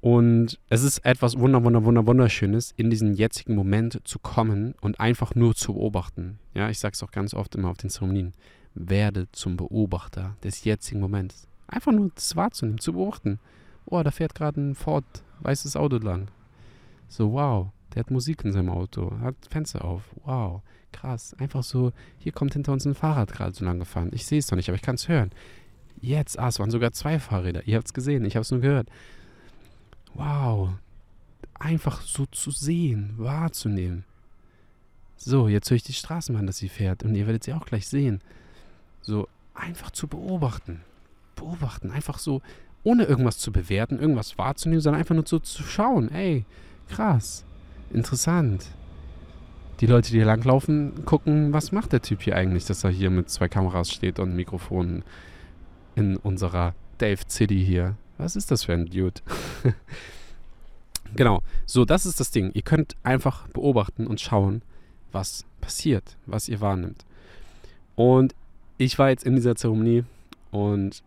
Und 0.00 0.60
es 0.68 0.82
ist 0.82 1.04
etwas 1.04 1.38
wunder, 1.38 1.64
wunder, 1.64 1.84
wunder, 1.84 2.06
wunderschönes, 2.06 2.72
in 2.76 2.88
diesen 2.88 3.14
jetzigen 3.14 3.56
Moment 3.56 4.00
zu 4.04 4.18
kommen 4.18 4.74
und 4.80 5.00
einfach 5.00 5.34
nur 5.34 5.54
zu 5.54 5.74
beobachten. 5.74 6.38
Ja, 6.54 6.70
ich 6.70 6.78
sage 6.78 6.92
es 6.94 7.02
auch 7.02 7.10
ganz 7.10 7.34
oft 7.34 7.54
immer 7.56 7.70
auf 7.70 7.78
den 7.78 7.90
Zeremonien. 7.90 8.32
Werde 8.74 9.26
zum 9.32 9.56
Beobachter 9.56 10.36
des 10.44 10.62
jetzigen 10.62 11.00
Moments. 11.00 11.48
Einfach 11.66 11.92
nur 11.92 12.10
das 12.14 12.36
wahrzunehmen, 12.36 12.78
zu 12.78 12.92
beobachten. 12.92 13.40
Oh, 13.86 14.02
da 14.02 14.10
fährt 14.10 14.34
gerade 14.34 14.60
ein 14.60 14.74
Ford, 14.74 15.04
weißes 15.40 15.74
Auto 15.74 15.96
lang. 15.96 16.28
So, 17.08 17.32
wow, 17.32 17.68
der 17.94 18.00
hat 18.00 18.10
Musik 18.10 18.44
in 18.44 18.52
seinem 18.52 18.68
Auto, 18.68 19.18
hat 19.20 19.36
Fenster 19.48 19.84
auf. 19.84 20.02
Wow, 20.24 20.62
krass. 21.00 21.34
Einfach 21.38 21.62
so, 21.62 21.92
hier 22.18 22.32
kommt 22.32 22.54
hinter 22.54 22.72
uns 22.72 22.84
ein 22.84 22.94
Fahrrad 22.94 23.32
gerade 23.32 23.54
so 23.54 23.64
lang 23.64 23.78
gefahren. 23.78 24.10
Ich 24.12 24.26
sehe 24.26 24.38
es 24.38 24.50
noch 24.50 24.56
nicht, 24.56 24.68
aber 24.68 24.76
ich 24.76 24.82
kann 24.82 24.96
es 24.96 25.08
hören. 25.08 25.30
Jetzt, 26.00 26.38
ah, 26.38 26.48
es 26.48 26.58
waren 26.58 26.70
sogar 26.70 26.92
zwei 26.92 27.18
Fahrräder. 27.18 27.66
Ihr 27.66 27.76
habt 27.76 27.86
es 27.86 27.94
gesehen, 27.94 28.24
ich 28.24 28.36
habe 28.36 28.42
es 28.42 28.50
nur 28.50 28.60
gehört. 28.60 28.88
Wow. 30.14 30.70
Einfach 31.58 32.02
so 32.02 32.26
zu 32.26 32.50
sehen, 32.50 33.14
wahrzunehmen. 33.16 34.04
So, 35.16 35.48
jetzt 35.48 35.70
höre 35.70 35.76
ich 35.76 35.82
die 35.82 35.92
Straßenbahn, 35.92 36.46
dass 36.46 36.58
sie 36.58 36.68
fährt 36.68 37.02
und 37.02 37.14
ihr 37.14 37.26
werdet 37.26 37.44
sie 37.44 37.52
auch 37.52 37.66
gleich 37.66 37.88
sehen. 37.88 38.20
So, 39.02 39.28
einfach 39.54 39.90
zu 39.90 40.06
beobachten. 40.06 40.82
Beobachten, 41.34 41.90
einfach 41.90 42.18
so, 42.18 42.42
ohne 42.84 43.04
irgendwas 43.04 43.38
zu 43.38 43.52
bewerten, 43.52 43.98
irgendwas 43.98 44.38
wahrzunehmen, 44.38 44.80
sondern 44.80 45.00
einfach 45.00 45.14
nur 45.14 45.26
so 45.26 45.38
zu 45.40 45.62
schauen. 45.62 46.10
Ey, 46.12 46.44
krass, 46.88 47.44
interessant. 47.92 48.66
Die 49.80 49.86
Leute, 49.86 50.10
die 50.10 50.16
hier 50.16 50.26
langlaufen, 50.26 51.04
gucken, 51.04 51.52
was 51.52 51.70
macht 51.70 51.92
der 51.92 52.02
Typ 52.02 52.22
hier 52.22 52.34
eigentlich, 52.34 52.64
dass 52.64 52.82
er 52.82 52.90
hier 52.90 53.10
mit 53.10 53.30
zwei 53.30 53.48
Kameras 53.48 53.92
steht 53.92 54.18
und 54.18 54.34
Mikrofonen 54.34 55.04
in 55.94 56.16
unserer 56.16 56.74
Dave 56.98 57.20
City 57.28 57.64
hier. 57.64 57.96
Was 58.16 58.34
ist 58.34 58.50
das 58.50 58.64
für 58.64 58.72
ein 58.72 58.86
Dude? 58.86 59.20
genau, 61.14 61.42
so, 61.64 61.84
das 61.84 62.06
ist 62.06 62.18
das 62.18 62.32
Ding. 62.32 62.50
Ihr 62.54 62.62
könnt 62.62 62.96
einfach 63.04 63.46
beobachten 63.48 64.08
und 64.08 64.20
schauen, 64.20 64.62
was 65.12 65.44
passiert, 65.60 66.16
was 66.26 66.48
ihr 66.48 66.60
wahrnimmt. 66.60 67.04
Und 67.94 68.34
ich 68.78 68.98
war 68.98 69.10
jetzt 69.10 69.24
in 69.24 69.36
dieser 69.36 69.54
Zeremonie 69.54 70.04
und 70.50 71.04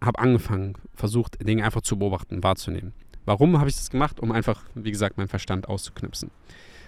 habe 0.00 0.18
angefangen, 0.18 0.74
versucht, 0.94 1.46
Dinge 1.46 1.64
einfach 1.64 1.82
zu 1.82 1.98
beobachten, 1.98 2.42
wahrzunehmen. 2.42 2.94
Warum 3.26 3.58
habe 3.58 3.68
ich 3.68 3.76
das 3.76 3.90
gemacht? 3.90 4.20
Um 4.20 4.32
einfach, 4.32 4.64
wie 4.74 4.90
gesagt, 4.90 5.18
meinen 5.18 5.28
Verstand 5.28 5.68
auszuknipsen. 5.68 6.30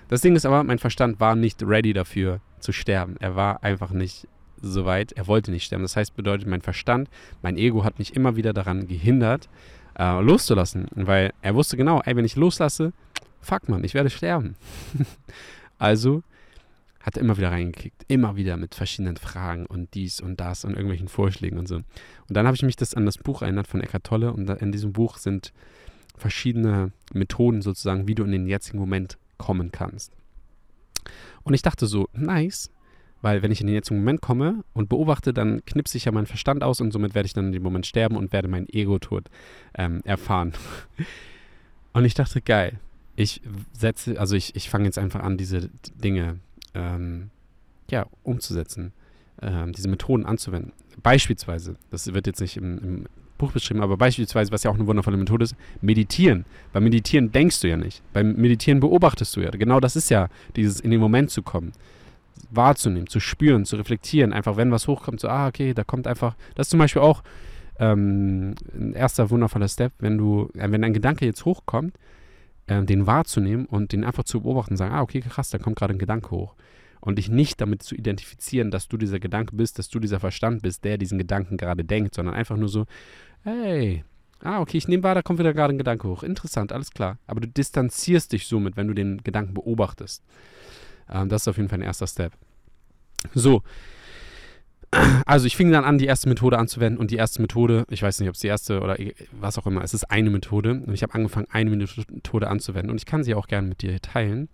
Das 0.08 0.20
Ding 0.20 0.36
ist 0.36 0.46
aber, 0.46 0.62
mein 0.64 0.78
Verstand 0.78 1.20
war 1.20 1.34
nicht 1.34 1.62
ready 1.62 1.92
dafür 1.92 2.40
zu 2.60 2.72
sterben. 2.72 3.16
Er 3.20 3.36
war 3.36 3.62
einfach 3.62 3.90
nicht 3.90 4.28
soweit. 4.60 5.12
Er 5.12 5.26
wollte 5.26 5.50
nicht 5.50 5.64
sterben. 5.64 5.82
Das 5.82 5.96
heißt, 5.96 6.16
bedeutet, 6.16 6.46
mein 6.46 6.62
Verstand, 6.62 7.08
mein 7.42 7.56
Ego 7.56 7.84
hat 7.84 7.98
mich 7.98 8.14
immer 8.14 8.36
wieder 8.36 8.52
daran 8.52 8.86
gehindert, 8.86 9.48
äh, 9.98 10.20
loszulassen. 10.20 10.86
Weil 10.94 11.32
er 11.42 11.54
wusste 11.54 11.76
genau, 11.76 12.00
ey, 12.04 12.16
wenn 12.16 12.24
ich 12.24 12.36
loslasse, 12.36 12.92
fuck 13.40 13.68
man, 13.68 13.84
ich 13.84 13.94
werde 13.94 14.10
sterben. 14.10 14.56
also 15.78 16.22
hat 17.00 17.16
er 17.16 17.22
immer 17.22 17.36
wieder 17.36 17.52
reingekickt. 17.52 18.04
Immer 18.08 18.36
wieder 18.36 18.56
mit 18.56 18.74
verschiedenen 18.74 19.18
Fragen 19.18 19.66
und 19.66 19.92
dies 19.94 20.20
und 20.20 20.40
das 20.40 20.64
und 20.64 20.72
irgendwelchen 20.72 21.08
Vorschlägen 21.08 21.58
und 21.58 21.68
so. 21.68 21.76
Und 21.76 21.84
dann 22.30 22.46
habe 22.46 22.56
ich 22.56 22.62
mich 22.62 22.76
das 22.76 22.94
an 22.94 23.04
das 23.04 23.18
Buch 23.18 23.42
erinnert 23.42 23.66
von 23.66 23.82
Eckart 23.82 24.04
Tolle. 24.04 24.32
Und 24.32 24.48
in 24.48 24.72
diesem 24.72 24.94
Buch 24.94 25.18
sind 25.18 25.52
verschiedene 26.16 26.92
Methoden 27.12 27.60
sozusagen, 27.60 28.08
wie 28.08 28.14
du 28.14 28.24
in 28.24 28.32
den 28.32 28.46
jetzigen 28.46 28.78
Moment 28.78 29.18
kommen 29.38 29.72
kannst. 29.72 30.12
Und 31.42 31.54
ich 31.54 31.62
dachte 31.62 31.86
so, 31.86 32.08
nice, 32.14 32.70
weil 33.24 33.42
wenn 33.42 33.50
ich 33.50 33.60
in 33.60 33.66
den 33.66 33.74
jetzigen 33.74 34.00
Moment 34.00 34.20
komme 34.20 34.64
und 34.74 34.88
beobachte, 34.88 35.32
dann 35.32 35.64
knipse 35.64 35.96
ich 35.96 36.04
ja 36.04 36.12
meinen 36.12 36.26
Verstand 36.26 36.62
aus 36.62 36.80
und 36.80 36.92
somit 36.92 37.14
werde 37.14 37.26
ich 37.26 37.32
dann 37.32 37.46
in 37.46 37.52
dem 37.52 37.62
Moment 37.62 37.86
sterben 37.86 38.16
und 38.16 38.32
werde 38.32 38.48
meinen 38.48 38.68
Ego-Tod 38.68 39.30
ähm, 39.76 40.02
erfahren. 40.04 40.52
und 41.94 42.04
ich 42.04 42.14
dachte, 42.14 42.42
geil. 42.42 42.78
Ich 43.16 43.40
setze, 43.72 44.20
also 44.20 44.34
ich, 44.36 44.56
ich 44.56 44.68
fange 44.68 44.86
jetzt 44.86 44.98
einfach 44.98 45.22
an, 45.22 45.36
diese 45.36 45.70
Dinge 45.94 46.40
ähm, 46.74 47.30
ja, 47.90 48.06
umzusetzen, 48.24 48.92
ähm, 49.40 49.72
diese 49.72 49.88
Methoden 49.88 50.26
anzuwenden. 50.26 50.72
Beispielsweise, 51.02 51.76
das 51.90 52.12
wird 52.12 52.26
jetzt 52.26 52.40
nicht 52.40 52.56
im, 52.56 52.78
im 52.78 53.06
Buch 53.38 53.52
beschrieben, 53.52 53.82
aber 53.82 53.96
beispielsweise, 53.96 54.52
was 54.52 54.62
ja 54.62 54.70
auch 54.70 54.76
eine 54.76 54.86
wundervolle 54.86 55.16
Methode 55.16 55.44
ist, 55.44 55.56
meditieren. 55.80 56.44
Beim 56.72 56.84
Meditieren 56.84 57.32
denkst 57.32 57.60
du 57.60 57.68
ja 57.68 57.76
nicht. 57.76 58.02
Beim 58.12 58.34
Meditieren 58.34 58.80
beobachtest 58.80 59.34
du 59.36 59.40
ja. 59.40 59.50
Genau 59.50 59.80
das 59.80 59.96
ist 59.96 60.10
ja 60.10 60.28
dieses 60.56 60.80
in 60.80 60.90
den 60.90 61.00
Moment 61.00 61.30
zu 61.30 61.42
kommen 61.42 61.72
wahrzunehmen, 62.50 63.08
zu 63.08 63.20
spüren, 63.20 63.64
zu 63.64 63.76
reflektieren. 63.76 64.32
Einfach, 64.32 64.56
wenn 64.56 64.70
was 64.70 64.88
hochkommt, 64.88 65.20
so, 65.20 65.28
ah, 65.28 65.48
okay, 65.48 65.74
da 65.74 65.84
kommt 65.84 66.06
einfach. 66.06 66.36
Das 66.54 66.66
ist 66.66 66.70
zum 66.70 66.78
Beispiel 66.78 67.02
auch 67.02 67.22
ähm, 67.78 68.54
ein 68.74 68.92
erster 68.92 69.30
wundervoller 69.30 69.68
Step, 69.68 69.92
wenn 69.98 70.18
du, 70.18 70.50
äh, 70.54 70.70
wenn 70.70 70.84
ein 70.84 70.94
Gedanke 70.94 71.24
jetzt 71.26 71.44
hochkommt, 71.44 71.98
äh, 72.66 72.82
den 72.82 73.06
wahrzunehmen 73.06 73.66
und 73.66 73.92
den 73.92 74.04
einfach 74.04 74.24
zu 74.24 74.42
beobachten, 74.42 74.76
sagen, 74.76 74.94
ah, 74.94 75.02
okay, 75.02 75.20
krass, 75.20 75.50
da 75.50 75.58
kommt 75.58 75.76
gerade 75.76 75.94
ein 75.94 75.98
Gedanke 75.98 76.30
hoch. 76.30 76.54
Und 77.04 77.16
dich 77.16 77.28
nicht 77.28 77.60
damit 77.60 77.82
zu 77.82 77.94
identifizieren, 77.94 78.70
dass 78.70 78.88
du 78.88 78.96
dieser 78.96 79.20
Gedanke 79.20 79.54
bist, 79.54 79.78
dass 79.78 79.88
du 79.90 80.00
dieser 80.00 80.20
Verstand 80.20 80.62
bist, 80.62 80.84
der 80.84 80.96
diesen 80.96 81.18
Gedanken 81.18 81.58
gerade 81.58 81.84
denkt, 81.84 82.14
sondern 82.14 82.34
einfach 82.34 82.56
nur 82.56 82.68
so, 82.68 82.86
hey, 83.42 84.04
ah, 84.40 84.60
okay, 84.60 84.78
ich 84.78 84.88
nehme 84.88 85.02
wahr, 85.02 85.14
da 85.14 85.22
kommt 85.22 85.38
wieder 85.38 85.52
gerade 85.52 85.74
ein 85.74 85.78
Gedanke 85.78 86.08
hoch. 86.08 86.22
Interessant, 86.22 86.72
alles 86.72 86.90
klar. 86.90 87.18
Aber 87.26 87.40
du 87.40 87.48
distanzierst 87.48 88.32
dich 88.32 88.46
somit, 88.46 88.76
wenn 88.76 88.88
du 88.88 88.94
den 88.94 89.22
Gedanken 89.22 89.54
beobachtest. 89.54 90.22
Ähm, 91.10 91.28
das 91.28 91.42
ist 91.42 91.48
auf 91.48 91.56
jeden 91.56 91.68
Fall 91.68 91.78
ein 91.78 91.82
erster 91.82 92.06
Step. 92.06 92.32
So. 93.34 93.62
Also 95.26 95.46
ich 95.46 95.56
fing 95.56 95.72
dann 95.72 95.84
an, 95.84 95.98
die 95.98 96.06
erste 96.06 96.28
Methode 96.28 96.56
anzuwenden 96.56 97.00
und 97.00 97.10
die 97.10 97.16
erste 97.16 97.42
Methode, 97.42 97.84
ich 97.90 98.02
weiß 98.02 98.20
nicht, 98.20 98.28
ob 98.28 98.36
es 98.36 98.40
die 98.42 98.46
erste 98.46 98.80
oder 98.80 98.96
was 99.32 99.58
auch 99.58 99.66
immer, 99.66 99.82
es 99.82 99.92
ist 99.92 100.04
eine 100.04 100.30
Methode 100.30 100.70
und 100.86 100.94
ich 100.94 101.02
habe 101.02 101.14
angefangen, 101.14 101.48
eine 101.50 101.70
Methode 101.70 102.46
anzuwenden 102.48 102.90
und 102.90 102.98
ich 102.98 103.06
kann 103.06 103.24
sie 103.24 103.34
auch 103.34 103.48
gerne 103.48 103.66
mit 103.66 103.82
dir 103.82 104.00
teilen. 104.00 104.48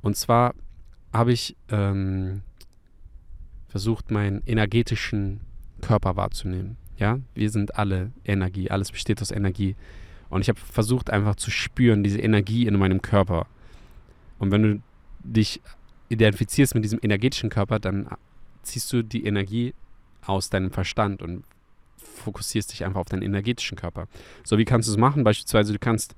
Und 0.00 0.16
zwar 0.16 0.54
habe 1.12 1.32
ich 1.32 1.56
ähm, 1.70 2.42
versucht, 3.68 4.10
meinen 4.10 4.42
energetischen 4.46 5.40
Körper 5.80 6.16
wahrzunehmen. 6.16 6.76
Ja, 6.96 7.18
wir 7.34 7.50
sind 7.50 7.76
alle 7.76 8.12
Energie, 8.24 8.70
alles 8.70 8.92
besteht 8.92 9.20
aus 9.20 9.30
Energie. 9.30 9.76
Und 10.30 10.42
ich 10.42 10.48
habe 10.48 10.60
versucht 10.60 11.10
einfach 11.10 11.36
zu 11.36 11.50
spüren, 11.50 12.02
diese 12.02 12.20
Energie 12.20 12.66
in 12.66 12.78
meinem 12.78 13.02
Körper. 13.02 13.46
Und 14.38 14.50
wenn 14.50 14.62
du 14.62 14.82
dich 15.22 15.60
identifizierst 16.08 16.74
mit 16.74 16.84
diesem 16.84 17.00
energetischen 17.02 17.50
Körper, 17.50 17.78
dann 17.78 18.08
ziehst 18.62 18.92
du 18.92 19.02
die 19.02 19.24
Energie 19.24 19.74
aus 20.24 20.50
deinem 20.50 20.70
Verstand 20.70 21.22
und 21.22 21.44
fokussierst 21.96 22.72
dich 22.72 22.84
einfach 22.84 23.00
auf 23.00 23.08
deinen 23.08 23.22
energetischen 23.22 23.76
Körper. 23.76 24.06
So, 24.44 24.58
wie 24.58 24.64
kannst 24.64 24.88
du 24.88 24.92
es 24.92 24.98
machen? 24.98 25.24
Beispielsweise, 25.24 25.72
du 25.72 25.78
kannst 25.78 26.14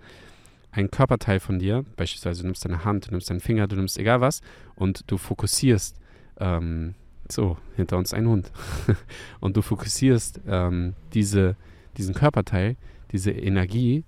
ein 0.75 0.91
Körperteil 0.91 1.39
von 1.41 1.59
dir, 1.59 1.85
beispielsweise 1.97 2.43
du 2.43 2.49
nimmst 2.49 2.65
deine 2.65 2.85
Hand, 2.85 3.07
du 3.07 3.13
nimmst 3.13 3.31
deinen 3.31 3.41
Finger, 3.41 3.69
du 3.69 3.77
nimmst 3.77 3.99
egal 3.99 4.21
was 4.21 4.41
und 4.75 5.11
du 5.11 5.19
fokussierst, 5.19 6.01
ähm, 6.39 6.95
so, 7.31 7.57
hinter 7.77 7.97
uns 7.97 8.13
ein 8.13 8.27
Hund, 8.27 8.51
und 9.41 9.57
du 9.57 9.63
fokussierst 9.63 10.41
ähm, 10.47 10.95
diese, 11.13 11.57
diesen 11.97 12.15
Körperteil, 12.15 12.77
diese 13.13 13.31
Energie 13.31 14.05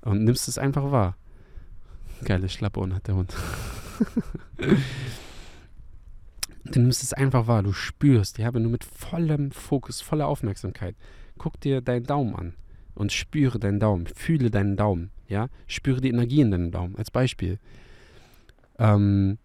und 0.00 0.24
nimmst 0.24 0.48
es 0.48 0.56
einfach 0.56 0.90
wahr. 0.90 1.16
Geile 2.24 2.48
Schlappohren 2.48 2.94
hat 2.94 3.06
der 3.06 3.16
Hund. 3.16 3.34
du 6.64 6.80
nimmst 6.80 7.02
es 7.02 7.12
einfach 7.12 7.46
wahr, 7.46 7.62
du 7.62 7.74
spürst, 7.74 8.38
ja, 8.38 8.54
wenn 8.54 8.64
du 8.64 8.70
mit 8.70 8.84
vollem 8.84 9.50
Fokus, 9.50 10.00
voller 10.00 10.28
Aufmerksamkeit, 10.28 10.96
guck 11.36 11.60
dir 11.60 11.82
deinen 11.82 12.06
Daumen 12.06 12.34
an 12.34 12.54
und 12.94 13.12
spüre 13.12 13.58
deinen 13.58 13.80
Daumen, 13.80 14.06
fühle 14.06 14.50
deinen 14.50 14.76
Daumen, 14.76 15.10
ja, 15.30 15.48
spüre 15.66 16.00
die 16.00 16.10
Energie 16.10 16.40
in 16.40 16.50
deinem 16.50 16.70
Daumen, 16.70 16.96
als 16.96 17.10
Beispiel. 17.10 17.58
Ähm, 18.78 19.38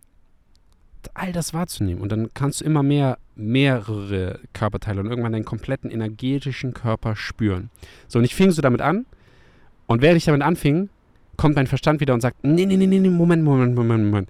all 1.13 1.31
das 1.31 1.53
wahrzunehmen 1.53 2.01
und 2.01 2.11
dann 2.11 2.33
kannst 2.33 2.61
du 2.61 2.65
immer 2.65 2.81
mehr 2.81 3.19
mehrere 3.35 4.39
Körperteile 4.53 5.01
und 5.01 5.07
irgendwann 5.07 5.33
deinen 5.33 5.45
kompletten 5.45 5.91
energetischen 5.91 6.73
Körper 6.73 7.15
spüren. 7.15 7.69
So, 8.07 8.19
und 8.19 8.25
ich 8.25 8.33
fing 8.33 8.51
so 8.51 8.61
damit 8.61 8.81
an 8.81 9.05
und 9.87 10.01
während 10.01 10.17
ich 10.17 10.25
damit 10.25 10.41
anfing, 10.41 10.89
kommt 11.37 11.55
mein 11.55 11.67
Verstand 11.67 11.99
wieder 11.99 12.13
und 12.13 12.21
sagt, 12.21 12.43
nee, 12.43 12.65
nee, 12.65 12.77
nee, 12.77 12.87
nee, 12.87 13.09
Moment, 13.09 13.43
Moment, 13.43 13.75
Moment, 13.75 14.05
Moment. 14.05 14.29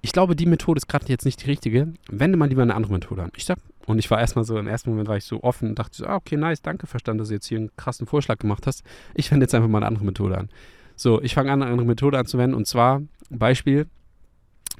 Ich 0.00 0.12
glaube, 0.12 0.34
die 0.34 0.46
Methode 0.46 0.78
ist 0.78 0.88
gerade 0.88 1.06
jetzt 1.08 1.24
nicht 1.24 1.42
die 1.42 1.50
richtige. 1.50 1.92
Wende 2.10 2.38
mal 2.38 2.48
lieber 2.48 2.62
eine 2.62 2.74
andere 2.74 2.94
Methode 2.94 3.24
an. 3.24 3.30
Ich 3.36 3.44
sag, 3.44 3.58
und 3.88 3.98
ich 3.98 4.10
war 4.10 4.20
erstmal 4.20 4.44
so, 4.44 4.58
im 4.58 4.66
ersten 4.66 4.90
Moment 4.90 5.08
war 5.08 5.16
ich 5.16 5.24
so 5.24 5.42
offen 5.42 5.70
und 5.70 5.78
dachte 5.78 5.96
so, 5.96 6.06
ah, 6.06 6.16
okay, 6.16 6.36
nice, 6.36 6.60
danke, 6.60 6.86
Verstand, 6.86 7.20
dass 7.20 7.28
du 7.28 7.34
jetzt 7.34 7.46
hier 7.46 7.58
einen 7.58 7.74
krassen 7.76 8.06
Vorschlag 8.06 8.38
gemacht 8.38 8.66
hast. 8.66 8.82
Ich 9.14 9.30
wende 9.30 9.44
jetzt 9.44 9.54
einfach 9.54 9.68
mal 9.68 9.78
eine 9.78 9.86
andere 9.86 10.04
Methode 10.04 10.36
an. 10.36 10.50
So, 10.94 11.22
ich 11.22 11.34
fange 11.34 11.50
an, 11.50 11.62
eine 11.62 11.70
andere 11.70 11.86
Methode 11.86 12.18
anzuwenden 12.18 12.54
und 12.54 12.66
zwar, 12.66 13.02
Beispiel, 13.30 13.86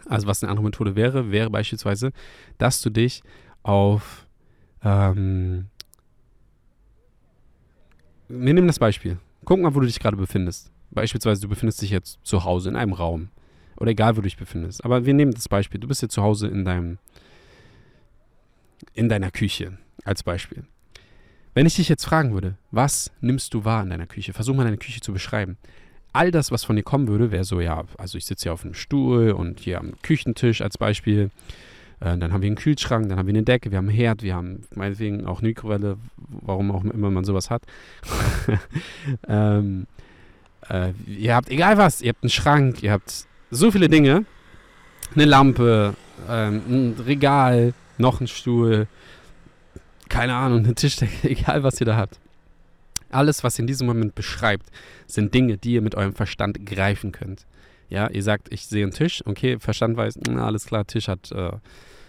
also 0.06 0.26
was 0.26 0.42
eine 0.42 0.50
andere 0.50 0.64
Methode 0.64 0.94
wäre, 0.94 1.30
wäre 1.30 1.48
beispielsweise, 1.48 2.12
dass 2.58 2.82
du 2.82 2.90
dich 2.90 3.22
auf, 3.62 4.26
ähm, 4.82 5.66
wir 8.28 8.54
nehmen 8.54 8.66
das 8.66 8.78
Beispiel. 8.78 9.18
Guck 9.44 9.60
mal, 9.60 9.74
wo 9.74 9.80
du 9.80 9.86
dich 9.86 10.00
gerade 10.00 10.16
befindest. 10.16 10.70
Beispielsweise, 10.90 11.40
du 11.40 11.48
befindest 11.48 11.80
dich 11.80 11.90
jetzt 11.90 12.18
zu 12.22 12.44
Hause 12.44 12.68
in 12.68 12.76
einem 12.76 12.92
Raum. 12.92 13.30
Oder 13.78 13.92
egal, 13.92 14.16
wo 14.16 14.20
du 14.20 14.24
dich 14.24 14.36
befindest. 14.36 14.84
Aber 14.84 15.06
wir 15.06 15.14
nehmen 15.14 15.32
das 15.32 15.48
Beispiel. 15.48 15.80
Du 15.80 15.88
bist 15.88 16.02
jetzt 16.02 16.12
zu 16.14 16.22
Hause 16.22 16.48
in 16.48 16.64
deinem, 16.64 16.98
in 18.94 19.08
deiner 19.08 19.30
Küche 19.30 19.78
als 20.04 20.22
Beispiel. 20.22 20.64
Wenn 21.54 21.66
ich 21.66 21.76
dich 21.76 21.88
jetzt 21.88 22.04
fragen 22.04 22.32
würde, 22.32 22.54
was 22.70 23.10
nimmst 23.20 23.52
du 23.54 23.64
wahr 23.64 23.82
in 23.82 23.90
deiner 23.90 24.06
Küche? 24.06 24.32
Versuch 24.32 24.54
mal 24.54 24.64
deine 24.64 24.78
Küche 24.78 25.00
zu 25.00 25.12
beschreiben. 25.12 25.56
All 26.12 26.30
das, 26.30 26.50
was 26.50 26.64
von 26.64 26.76
dir 26.76 26.82
kommen 26.82 27.08
würde, 27.08 27.30
wäre 27.30 27.44
so, 27.44 27.60
ja, 27.60 27.84
also 27.98 28.16
ich 28.16 28.26
sitze 28.26 28.44
hier 28.44 28.52
auf 28.52 28.64
einem 28.64 28.74
Stuhl 28.74 29.32
und 29.32 29.60
hier 29.60 29.78
am 29.78 29.92
Küchentisch 30.02 30.62
als 30.62 30.78
Beispiel. 30.78 31.30
Äh, 32.00 32.16
dann 32.16 32.32
haben 32.32 32.42
wir 32.42 32.46
einen 32.46 32.56
Kühlschrank, 32.56 33.08
dann 33.08 33.18
haben 33.18 33.26
wir 33.26 33.32
eine 33.32 33.42
Decke, 33.42 33.70
wir 33.70 33.78
haben 33.78 33.88
einen 33.88 33.96
Herd, 33.96 34.22
wir 34.22 34.34
haben 34.34 34.62
meinetwegen 34.74 35.26
auch 35.26 35.40
eine 35.40 35.48
Mikrowelle, 35.48 35.96
warum 36.16 36.70
auch 36.70 36.84
immer 36.84 37.10
man 37.10 37.24
sowas 37.24 37.50
hat. 37.50 37.62
ähm, 39.28 39.86
äh, 40.68 40.92
ihr 41.06 41.34
habt 41.34 41.50
egal 41.50 41.76
was, 41.76 42.02
ihr 42.02 42.10
habt 42.10 42.22
einen 42.22 42.30
Schrank, 42.30 42.82
ihr 42.82 42.92
habt 42.92 43.26
so 43.50 43.70
viele 43.70 43.88
Dinge. 43.88 44.24
Eine 45.14 45.24
Lampe, 45.24 45.94
ähm, 46.28 46.62
ein 46.68 46.96
Regal, 47.04 47.72
noch 47.98 48.20
ein 48.20 48.28
Stuhl, 48.28 48.86
keine 50.08 50.34
Ahnung, 50.34 50.64
eine 50.64 50.74
Tischdecke, 50.74 51.28
egal 51.28 51.62
was 51.62 51.80
ihr 51.80 51.86
da 51.86 51.96
habt. 51.96 52.18
Alles, 53.10 53.42
was 53.42 53.58
ihr 53.58 53.62
in 53.62 53.66
diesem 53.66 53.86
Moment 53.86 54.14
beschreibt, 54.14 54.70
sind 55.06 55.32
Dinge, 55.32 55.56
die 55.56 55.74
ihr 55.74 55.82
mit 55.82 55.94
eurem 55.94 56.14
Verstand 56.14 56.66
greifen 56.66 57.12
könnt. 57.12 57.46
Ja, 57.88 58.08
ihr 58.08 58.22
sagt, 58.22 58.52
ich 58.52 58.66
sehe 58.66 58.84
einen 58.84 58.92
Tisch, 58.92 59.22
okay, 59.24 59.58
Verstand 59.58 59.96
weiß, 59.96 60.18
na, 60.28 60.44
alles 60.44 60.66
klar, 60.66 60.86
Tisch 60.86 61.08
hat 61.08 61.32
äh, 61.32 61.52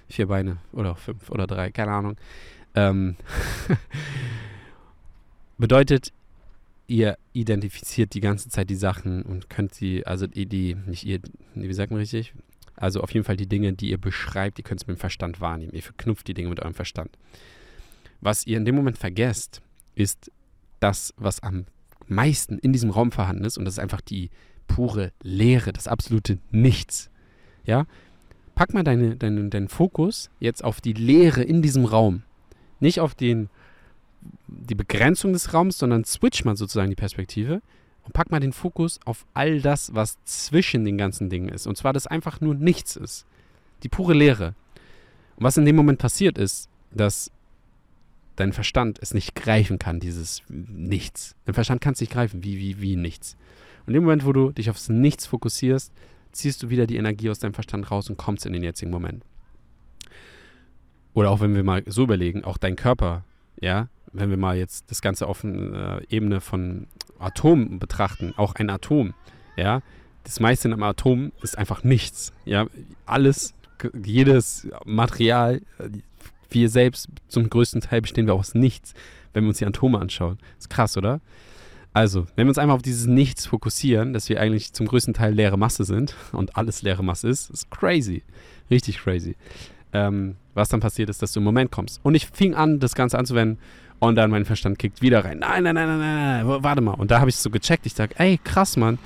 vier 0.10 0.28
Beine 0.28 0.58
oder 0.74 0.96
fünf 0.96 1.30
oder 1.30 1.48
drei, 1.48 1.72
keine 1.72 1.92
Ahnung. 1.92 2.18
Ähm 2.76 3.16
bedeutet, 5.58 6.12
ihr 6.88 7.18
identifiziert 7.34 8.14
die 8.14 8.20
ganze 8.20 8.50
Zeit 8.50 8.70
die 8.70 8.76
Sachen 8.76 9.22
und 9.22 9.50
könnt 9.50 9.74
sie, 9.74 10.06
also 10.06 10.28
die, 10.28 10.48
die 10.48 10.76
nicht 10.76 11.06
ihr, 11.06 11.20
wie 11.54 11.74
sagt 11.74 11.92
man 11.92 12.00
richtig? 12.00 12.34
Also 12.80 13.02
auf 13.02 13.14
jeden 13.14 13.26
Fall 13.26 13.36
die 13.36 13.48
Dinge, 13.48 13.74
die 13.74 13.90
ihr 13.90 13.98
beschreibt, 13.98 14.58
ihr 14.58 14.64
könnt 14.64 14.82
es 14.82 14.88
mit 14.88 14.96
dem 14.98 15.00
Verstand 15.00 15.42
wahrnehmen. 15.42 15.74
Ihr 15.74 15.84
verknüpft 15.84 16.28
die 16.30 16.34
Dinge 16.34 16.48
mit 16.48 16.62
eurem 16.62 16.74
Verstand. 16.74 17.18
Was 18.22 18.48
ihr 18.48 18.56
in 18.56 18.64
dem 18.64 18.76
Moment 18.76 18.98
vergesst, 18.98 19.62
ist 19.96 20.32
das, 20.80 21.14
was 21.18 21.44
am 21.44 21.66
meisten 22.08 22.58
in 22.58 22.72
diesem 22.72 22.90
Raum 22.90 23.12
vorhanden 23.12 23.44
ist 23.44 23.58
und 23.58 23.66
das 23.66 23.74
ist 23.74 23.80
einfach 23.80 24.00
die 24.00 24.30
pure 24.68 25.12
Leere, 25.22 25.74
das 25.74 25.90
absolute 25.90 26.40
Nichts. 26.52 27.10
Ja? 27.66 27.86
Pack 28.56 28.74
mal 28.74 28.84
deine, 28.84 29.18
deine, 29.18 29.50
deinen 29.50 29.68
Fokus 29.68 30.30
jetzt 30.40 30.64
auf 30.64 30.80
die 30.80 30.94
Leere 30.94 31.44
in 31.44 31.62
diesem 31.62 31.84
Raum. 31.84 32.24
Nicht 32.80 33.02
auf 33.02 33.14
den 33.14 33.50
die 34.48 34.76
Begrenzung 34.76 35.34
des 35.34 35.54
Raums, 35.54 35.78
sondern 35.78 36.06
switch 36.06 36.44
mal 36.46 36.56
sozusagen 36.56 36.90
die 36.90 36.96
Perspektive 36.96 37.62
und 38.04 38.14
pack 38.14 38.32
mal 38.32 38.40
den 38.40 38.54
Fokus 38.54 39.00
auf 39.06 39.26
all 39.34 39.62
das, 39.62 39.94
was 39.94 40.18
zwischen 40.26 40.86
den 40.86 40.98
ganzen 40.98 41.30
Dingen 41.30 41.50
ist. 41.50 41.68
Und 41.68 41.78
zwar, 41.78 41.94
dass 41.94 42.08
einfach 42.08 42.42
nur 42.42 42.56
nichts 42.56 42.96
ist. 42.96 43.26
Die 43.84 43.90
pure 43.90 44.14
Leere. 44.14 44.56
Und 45.36 45.44
was 45.44 45.58
in 45.58 45.66
dem 45.66 45.76
Moment 45.76 46.00
passiert 46.00 46.38
ist, 46.38 46.70
dass 46.92 47.32
dein 48.36 48.54
Verstand 48.54 49.00
es 49.02 49.14
nicht 49.14 49.36
greifen 49.36 49.80
kann, 49.80 50.00
dieses 50.00 50.44
Nichts. 50.48 51.36
Dein 51.46 51.54
Verstand 51.54 51.82
kann 51.82 51.94
es 51.94 52.02
nicht 52.02 52.12
greifen, 52.12 52.44
wie, 52.44 52.58
wie, 52.58 52.82
wie 52.82 52.96
nichts. 52.96 53.36
Und 53.82 53.90
in 53.90 53.94
dem 53.96 54.04
Moment, 54.04 54.26
wo 54.26 54.34
du 54.34 54.52
dich 54.52 54.70
aufs 54.70 54.90
Nichts 54.90 55.26
fokussierst, 55.26 55.92
ziehst 56.32 56.64
du 56.64 56.70
wieder 56.70 56.88
die 56.88 56.98
Energie 56.98 57.30
aus 57.30 57.40
deinem 57.40 57.54
Verstand 57.54 57.92
raus 57.92 58.10
und 58.10 58.18
kommst 58.18 58.46
in 58.46 58.54
den 58.54 58.64
jetzigen 58.64 58.92
Moment. 58.92 59.24
Oder 61.14 61.32
auch 61.32 61.42
wenn 61.42 61.56
wir 61.56 61.64
mal 61.64 61.84
so 61.86 62.04
überlegen, 62.04 62.44
auch 62.44 62.58
dein 62.58 62.76
Körper, 62.76 63.26
ja, 63.60 63.90
wenn 64.14 64.30
wir 64.30 64.38
mal 64.38 64.58
jetzt 64.58 64.90
das 64.92 65.02
Ganze 65.02 65.28
auf 65.28 65.44
einer 65.44 66.02
äh, 66.02 66.06
Ebene 66.10 66.42
von 66.42 66.88
Atomen 67.20 67.80
betrachten, 67.80 68.34
auch 68.38 68.56
ein 68.56 68.70
Atom, 68.70 69.14
ja, 69.56 69.82
das 70.24 70.40
meiste 70.40 70.72
am 70.72 70.84
Atom 70.84 71.32
ist 71.42 71.58
einfach 71.58 71.84
nichts, 71.84 72.34
ja, 72.46 72.68
alles, 73.06 73.54
jedes 74.04 74.68
Material, 74.86 75.62
wir 76.50 76.70
selbst 76.70 77.08
zum 77.28 77.50
größten 77.50 77.82
Teil 77.82 78.02
bestehen 78.02 78.28
wir 78.28 78.34
aus 78.34 78.56
nichts, 78.56 78.94
wenn 79.34 79.44
wir 79.44 79.50
uns 79.50 79.60
die 79.60 79.66
Atome 79.66 80.00
anschauen. 80.00 80.40
ist 80.58 80.70
krass, 80.70 80.98
oder? 80.98 81.22
Also, 81.94 82.28
wenn 82.36 82.46
wir 82.46 82.50
uns 82.50 82.58
einmal 82.58 82.76
auf 82.76 82.82
dieses 82.82 83.08
Nichts 83.08 83.48
fokussieren, 83.48 84.14
dass 84.14 84.30
wir 84.30 84.40
eigentlich 84.40 84.74
zum 84.74 84.88
größten 84.88 85.14
Teil 85.14 85.34
leere 85.34 85.58
Masse 85.58 85.84
sind 85.84 86.16
und 86.32 86.56
alles 86.56 86.82
leere 86.82 87.04
Masse 87.04 87.28
ist, 87.28 87.50
ist 87.50 87.70
crazy. 87.72 88.24
Richtig 88.70 89.00
crazy. 89.00 89.36
Ähm, 89.92 90.36
was 90.54 90.70
dann 90.70 90.82
passiert 90.82 91.10
ist, 91.10 91.22
dass 91.22 91.34
du 91.34 91.40
im 91.40 91.44
Moment 91.44 91.72
kommst. 91.72 92.00
Und 92.04 92.14
ich 92.14 92.28
fing 92.28 92.54
an, 92.54 92.80
das 92.80 92.94
Ganze 92.94 93.18
anzuwenden 93.18 93.58
und 94.00 94.16
dann 94.16 94.32
mein 94.32 94.46
Verstand 94.46 94.80
kickt 94.80 95.02
wieder 95.02 95.24
rein. 95.26 95.40
Nein, 95.40 95.64
nein, 95.64 95.76
nein, 95.76 95.88
nein, 95.88 96.00
nein, 96.00 96.48
nein. 96.48 96.64
warte 96.64 96.82
mal. 96.82 96.94
Und 96.94 97.12
da 97.12 97.20
habe 97.20 97.30
ich 97.30 97.36
so 97.36 97.50
gecheckt. 97.50 97.86
Ich 97.86 97.94
sage, 97.94 98.16
ey, 98.18 98.40
krass, 98.44 98.78
Mann. 98.78 98.98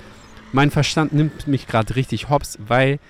Mein 0.52 0.70
Verstand 0.70 1.12
nimmt 1.12 1.48
mich 1.48 1.66
gerade 1.66 1.96
richtig 1.96 2.28
hops, 2.30 2.58
weil 2.64 3.00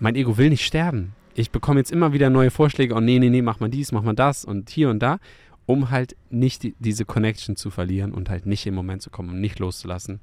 mein 0.00 0.16
Ego 0.16 0.36
will 0.36 0.50
nicht 0.50 0.64
sterben. 0.64 1.14
Ich 1.34 1.52
bekomme 1.52 1.78
jetzt 1.78 1.92
immer 1.92 2.12
wieder 2.12 2.28
neue 2.28 2.50
Vorschläge. 2.50 2.94
Und 2.94 3.04
nee, 3.04 3.20
nee, 3.20 3.30
nee, 3.30 3.40
mach 3.40 3.60
mal 3.60 3.70
dies, 3.70 3.92
mach 3.92 4.02
mal 4.02 4.14
das 4.14 4.44
und 4.44 4.68
hier 4.68 4.90
und 4.90 4.98
da. 4.98 5.18
Um 5.64 5.90
halt 5.90 6.16
nicht 6.28 6.64
die, 6.64 6.74
diese 6.80 7.04
Connection 7.04 7.54
zu 7.54 7.70
verlieren 7.70 8.12
und 8.12 8.28
halt 8.28 8.46
nicht 8.46 8.66
im 8.66 8.74
Moment 8.74 9.00
zu 9.00 9.10
kommen 9.10 9.30
und 9.30 9.40
nicht 9.40 9.60
loszulassen. 9.60 10.20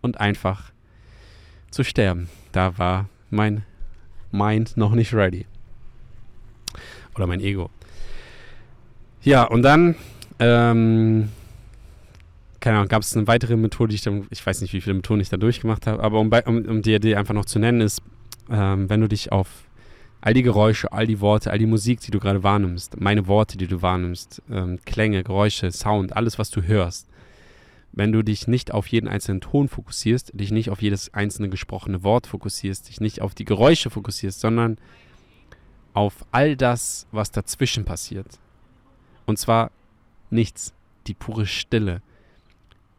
Und 0.00 0.18
einfach 0.18 0.72
zu 1.70 1.84
sterben. 1.84 2.28
Da 2.50 2.76
war 2.76 3.08
mein 3.30 3.62
Mind 4.32 4.76
noch 4.76 4.94
nicht 4.94 5.14
ready. 5.14 5.46
Oder 7.14 7.28
mein 7.28 7.40
Ego. 7.40 7.70
Ja, 9.22 9.44
und 9.44 9.62
dann 9.62 9.94
ähm, 10.40 11.28
keine 12.60 12.76
Ahnung, 12.76 12.88
gab 12.88 13.02
es 13.02 13.16
eine 13.16 13.26
weitere 13.26 13.56
Methode, 13.56 13.90
die 13.90 13.96
ich 13.96 14.02
dann, 14.02 14.26
ich 14.30 14.44
weiß 14.44 14.60
nicht, 14.60 14.72
wie 14.72 14.80
viele 14.80 14.94
Methoden 14.94 15.20
ich 15.20 15.30
da 15.30 15.36
durchgemacht 15.36 15.86
habe, 15.86 16.02
aber 16.02 16.18
um, 16.18 16.30
um, 16.46 16.64
um 16.66 16.82
die 16.82 16.94
Idee 16.94 17.16
einfach 17.16 17.34
noch 17.34 17.46
zu 17.46 17.58
nennen, 17.58 17.80
ist, 17.80 18.02
ähm, 18.50 18.88
wenn 18.90 19.00
du 19.00 19.08
dich 19.08 19.32
auf 19.32 19.48
all 20.20 20.34
die 20.34 20.42
Geräusche, 20.42 20.92
all 20.92 21.06
die 21.06 21.20
Worte, 21.20 21.50
all 21.50 21.58
die 21.58 21.66
Musik, 21.66 22.00
die 22.00 22.10
du 22.10 22.20
gerade 22.20 22.42
wahrnimmst, 22.42 23.00
meine 23.00 23.26
Worte, 23.26 23.56
die 23.56 23.66
du 23.66 23.80
wahrnimmst, 23.80 24.42
ähm, 24.50 24.78
Klänge, 24.84 25.22
Geräusche, 25.22 25.70
Sound, 25.72 26.14
alles, 26.14 26.38
was 26.38 26.50
du 26.50 26.62
hörst, 26.62 27.08
wenn 27.92 28.12
du 28.12 28.22
dich 28.22 28.46
nicht 28.46 28.72
auf 28.72 28.86
jeden 28.88 29.08
einzelnen 29.08 29.40
Ton 29.40 29.68
fokussierst, 29.68 30.32
dich 30.34 30.50
nicht 30.50 30.70
auf 30.70 30.82
jedes 30.82 31.14
einzelne 31.14 31.48
gesprochene 31.48 32.02
Wort 32.02 32.26
fokussierst, 32.26 32.88
dich 32.88 33.00
nicht 33.00 33.22
auf 33.22 33.34
die 33.34 33.44
Geräusche 33.44 33.90
fokussierst, 33.90 34.40
sondern 34.40 34.76
auf 35.94 36.24
all 36.30 36.56
das, 36.56 37.06
was 37.10 37.30
dazwischen 37.30 37.84
passiert. 37.84 38.38
Und 39.26 39.38
zwar 39.38 39.70
nichts, 40.30 40.72
die 41.06 41.14
pure 41.14 41.46
Stille. 41.46 42.02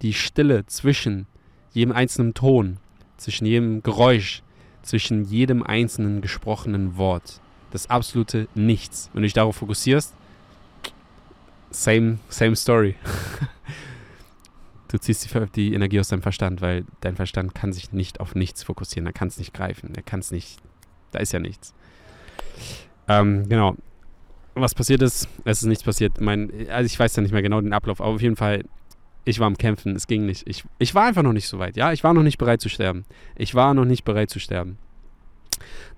Die 0.01 0.13
Stille 0.13 0.65
zwischen 0.65 1.27
jedem 1.73 1.91
einzelnen 1.91 2.33
Ton, 2.33 2.77
zwischen 3.17 3.45
jedem 3.45 3.83
Geräusch, 3.83 4.41
zwischen 4.81 5.25
jedem 5.25 5.63
einzelnen 5.63 6.21
gesprochenen 6.21 6.97
Wort. 6.97 7.39
Das 7.71 7.89
absolute 7.89 8.47
Nichts. 8.55 9.09
Wenn 9.13 9.21
du 9.21 9.25
dich 9.27 9.33
darauf 9.33 9.55
fokussierst, 9.57 10.13
same, 11.69 12.17
same 12.29 12.55
story. 12.55 12.95
du 14.89 14.97
ziehst 14.97 15.29
die, 15.55 15.73
Energie 15.73 15.99
aus 15.99 16.09
deinem 16.09 16.23
Verstand, 16.23 16.61
weil 16.61 16.85
dein 16.99 17.15
Verstand 17.15 17.55
kann 17.55 17.71
sich 17.71 17.93
nicht 17.93 18.19
auf 18.19 18.35
nichts 18.35 18.63
fokussieren. 18.63 19.05
Er 19.05 19.13
kann 19.13 19.29
es 19.29 19.37
nicht 19.37 19.53
greifen. 19.53 19.95
Er 19.95 20.01
kann 20.03 20.19
es 20.19 20.31
nicht. 20.31 20.59
Da 21.11 21.19
ist 21.19 21.31
ja 21.31 21.39
nichts. 21.39 21.73
Ähm, 23.07 23.47
genau 23.47 23.77
was 24.55 24.75
passiert 24.75 25.01
ist, 25.01 25.27
es 25.45 25.61
ist 25.61 25.67
nichts 25.67 25.83
passiert. 25.83 26.19
Mein, 26.19 26.51
also 26.69 26.85
ich 26.85 26.97
weiß 26.97 27.15
ja 27.15 27.21
nicht 27.21 27.31
mehr 27.31 27.41
genau 27.41 27.61
den 27.61 27.73
Ablauf, 27.73 28.01
aber 28.01 28.11
auf 28.11 28.21
jeden 28.21 28.35
Fall, 28.35 28.63
ich 29.25 29.39
war 29.39 29.47
am 29.47 29.57
Kämpfen, 29.57 29.95
es 29.95 30.07
ging 30.07 30.25
nicht. 30.25 30.47
Ich, 30.47 30.63
ich 30.79 30.95
war 30.95 31.05
einfach 31.05 31.23
noch 31.23 31.33
nicht 31.33 31.47
so 31.47 31.59
weit, 31.59 31.75
ja. 31.75 31.91
Ich 31.93 32.03
war 32.03 32.13
noch 32.13 32.23
nicht 32.23 32.37
bereit 32.37 32.61
zu 32.61 32.69
sterben. 32.69 33.05
Ich 33.35 33.55
war 33.55 33.73
noch 33.73 33.85
nicht 33.85 34.03
bereit 34.03 34.29
zu 34.29 34.39
sterben. 34.39 34.77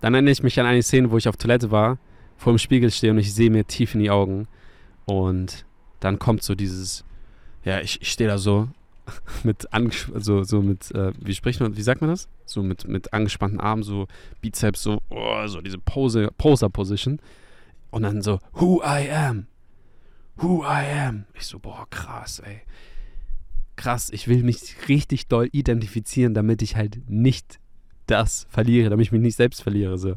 Dann 0.01 0.13
erinnere 0.13 0.33
ich 0.33 0.43
mich 0.43 0.59
an 0.59 0.65
eine 0.65 0.83
Szene, 0.83 1.11
wo 1.11 1.17
ich 1.17 1.27
auf 1.27 1.37
Toilette 1.37 1.71
war, 1.71 1.97
vor 2.37 2.53
dem 2.53 2.57
Spiegel 2.57 2.91
stehe 2.91 3.11
und 3.11 3.19
ich 3.19 3.33
sehe 3.33 3.49
mir 3.49 3.65
tief 3.65 3.95
in 3.95 4.01
die 4.01 4.11
Augen. 4.11 4.47
Und 5.05 5.65
dann 5.99 6.19
kommt 6.19 6.43
so 6.43 6.55
dieses, 6.55 7.05
ja, 7.63 7.79
ich, 7.79 8.01
ich 8.01 8.11
stehe 8.11 8.29
da 8.29 8.37
so 8.37 8.67
mit 9.43 9.67
so, 10.17 10.43
so 10.43 10.61
mit, 10.61 10.91
äh, 10.91 11.13
wie 11.19 11.33
spricht 11.33 11.59
man, 11.59 11.77
wie 11.77 11.81
sagt 11.81 12.01
man 12.01 12.09
das? 12.09 12.27
So 12.45 12.61
mit, 12.61 12.87
mit 12.87 13.13
angespannten 13.13 13.59
Armen, 13.59 13.83
so 13.83 14.07
Bizeps, 14.41 14.83
so, 14.83 14.99
oh, 15.09 15.47
so 15.47 15.61
diese 15.61 15.77
Pose, 15.77 16.29
Poser-Position. 16.37 17.19
Und 17.93 18.01
dann 18.01 18.23
so, 18.23 18.39
who 18.53 18.81
I 18.83 19.07
am. 19.11 19.45
Who 20.37 20.63
I 20.63 20.83
am. 21.05 21.25
Ich 21.35 21.45
so, 21.45 21.59
boah, 21.59 21.85
krass, 21.91 22.39
ey. 22.39 22.61
Krass, 23.75 24.09
ich 24.09 24.27
will 24.27 24.41
mich 24.41 24.89
richtig 24.89 25.27
doll 25.27 25.47
identifizieren, 25.51 26.33
damit 26.33 26.63
ich 26.63 26.75
halt 26.75 27.07
nicht 27.07 27.59
das 28.07 28.47
verliere, 28.49 28.89
damit 28.89 29.05
ich 29.05 29.11
mich 29.11 29.21
nicht 29.21 29.35
selbst 29.35 29.61
verliere. 29.61 29.99
So. 29.99 30.15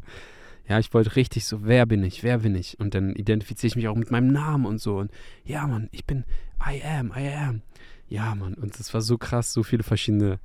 Ja, 0.67 0.79
ich 0.79 0.91
wollte 0.91 1.15
richtig 1.15 1.45
so, 1.45 1.67
wer 1.67 1.85
bin 1.85 2.03
ich, 2.03 2.23
wer 2.23 2.39
bin 2.39 2.55
ich? 2.55 2.79
Und 2.79 2.95
dann 2.95 3.15
identifiziere 3.15 3.67
ich 3.67 3.75
mich 3.75 3.87
auch 3.87 3.95
mit 3.95 4.09
meinem 4.09 4.31
Namen 4.31 4.65
und 4.65 4.81
so. 4.81 4.97
Und 4.97 5.11
ja, 5.43 5.67
Mann, 5.67 5.87
ich 5.91 6.03
bin 6.03 6.25
I 6.67 6.81
am, 6.83 7.13
I 7.15 7.31
am. 7.31 7.61
Ja, 8.09 8.33
Mann, 8.33 8.55
und 8.55 8.79
das 8.79 8.91
war 8.95 9.01
so 9.01 9.19
krass, 9.19 9.53
so 9.53 9.61
viele 9.61 9.83
verschiedene, 9.83 10.39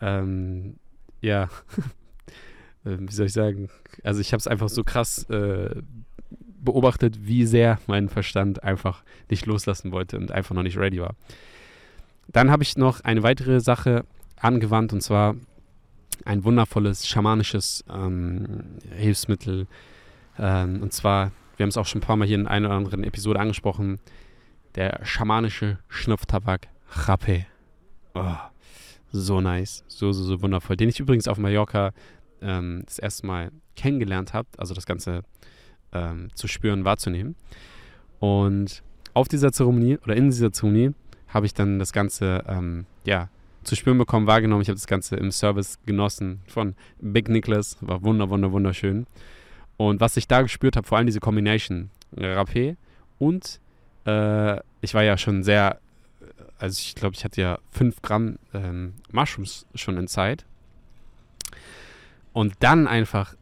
ähm, 0.00 0.80
ja, 1.20 1.48
ähm, 2.84 3.08
wie 3.08 3.14
soll 3.14 3.26
ich 3.26 3.34
sagen? 3.34 3.70
Also 4.02 4.20
ich 4.20 4.32
habe 4.32 4.40
es 4.40 4.48
einfach 4.48 4.68
so 4.68 4.82
krass 4.82 5.30
äh, 5.30 5.80
beobachtet, 6.62 7.26
wie 7.26 7.44
sehr 7.44 7.78
mein 7.86 8.08
Verstand 8.08 8.62
einfach 8.62 9.02
nicht 9.28 9.46
loslassen 9.46 9.92
wollte 9.92 10.16
und 10.16 10.32
einfach 10.32 10.54
noch 10.54 10.62
nicht 10.62 10.78
ready 10.78 11.00
war. 11.00 11.14
Dann 12.28 12.50
habe 12.50 12.62
ich 12.62 12.76
noch 12.76 13.00
eine 13.00 13.22
weitere 13.22 13.60
Sache 13.60 14.04
angewandt 14.36 14.92
und 14.92 15.02
zwar 15.02 15.34
ein 16.24 16.44
wundervolles 16.44 17.06
schamanisches 17.06 17.84
ähm, 17.92 18.78
Hilfsmittel. 18.94 19.66
Ähm, 20.38 20.82
und 20.82 20.92
zwar, 20.92 21.32
wir 21.56 21.64
haben 21.64 21.70
es 21.70 21.76
auch 21.76 21.86
schon 21.86 22.00
ein 22.00 22.04
paar 22.04 22.16
Mal 22.16 22.26
hier 22.26 22.38
in 22.38 22.46
einer 22.46 22.68
oder 22.68 22.76
anderen 22.76 23.04
Episode 23.04 23.40
angesprochen, 23.40 23.98
der 24.74 25.00
schamanische 25.04 25.78
Schnupftabak 25.88 26.68
Rapé. 26.92 27.46
Oh, 28.14 28.36
so 29.10 29.40
nice, 29.40 29.84
so, 29.88 30.12
so, 30.12 30.24
so 30.24 30.42
wundervoll. 30.42 30.76
Den 30.76 30.88
ich 30.88 31.00
übrigens 31.00 31.28
auf 31.28 31.38
Mallorca 31.38 31.92
ähm, 32.40 32.82
das 32.86 32.98
erste 32.98 33.26
Mal 33.26 33.50
kennengelernt 33.76 34.32
habe, 34.32 34.48
also 34.58 34.74
das 34.74 34.86
Ganze 34.86 35.22
ähm, 35.92 36.28
zu 36.34 36.48
spüren, 36.48 36.84
wahrzunehmen. 36.84 37.36
Und 38.18 38.82
auf 39.14 39.28
dieser 39.28 39.52
Zeremonie 39.52 39.98
oder 39.98 40.16
in 40.16 40.30
dieser 40.30 40.52
Zeremonie 40.52 40.94
habe 41.28 41.46
ich 41.46 41.54
dann 41.54 41.78
das 41.78 41.92
Ganze, 41.92 42.44
ähm, 42.46 42.86
ja, 43.04 43.28
zu 43.64 43.76
spüren 43.76 43.98
bekommen, 43.98 44.26
wahrgenommen. 44.26 44.62
Ich 44.62 44.68
habe 44.68 44.76
das 44.76 44.86
Ganze 44.86 45.16
im 45.16 45.30
Service 45.30 45.78
genossen 45.86 46.40
von 46.46 46.74
Big 47.00 47.28
Nicholas. 47.28 47.76
War 47.80 48.02
wunder, 48.02 48.28
wunder, 48.28 48.52
wunderschön. 48.52 49.06
Und 49.76 50.00
was 50.00 50.16
ich 50.16 50.28
da 50.28 50.42
gespürt 50.42 50.76
habe, 50.76 50.86
vor 50.86 50.98
allem 50.98 51.06
diese 51.06 51.20
Combination 51.20 51.90
Rapé 52.16 52.76
und 53.18 53.60
äh, 54.04 54.60
ich 54.80 54.94
war 54.94 55.02
ja 55.02 55.16
schon 55.16 55.42
sehr, 55.42 55.78
also 56.58 56.78
ich 56.78 56.94
glaube, 56.94 57.14
ich 57.14 57.24
hatte 57.24 57.40
ja 57.40 57.58
5 57.70 58.02
Gramm 58.02 58.38
ähm, 58.52 58.94
Mushrooms 59.12 59.66
schon 59.74 59.96
in 59.96 60.08
Zeit. 60.08 60.44
Und 62.32 62.54
dann 62.60 62.86
einfach 62.86 63.34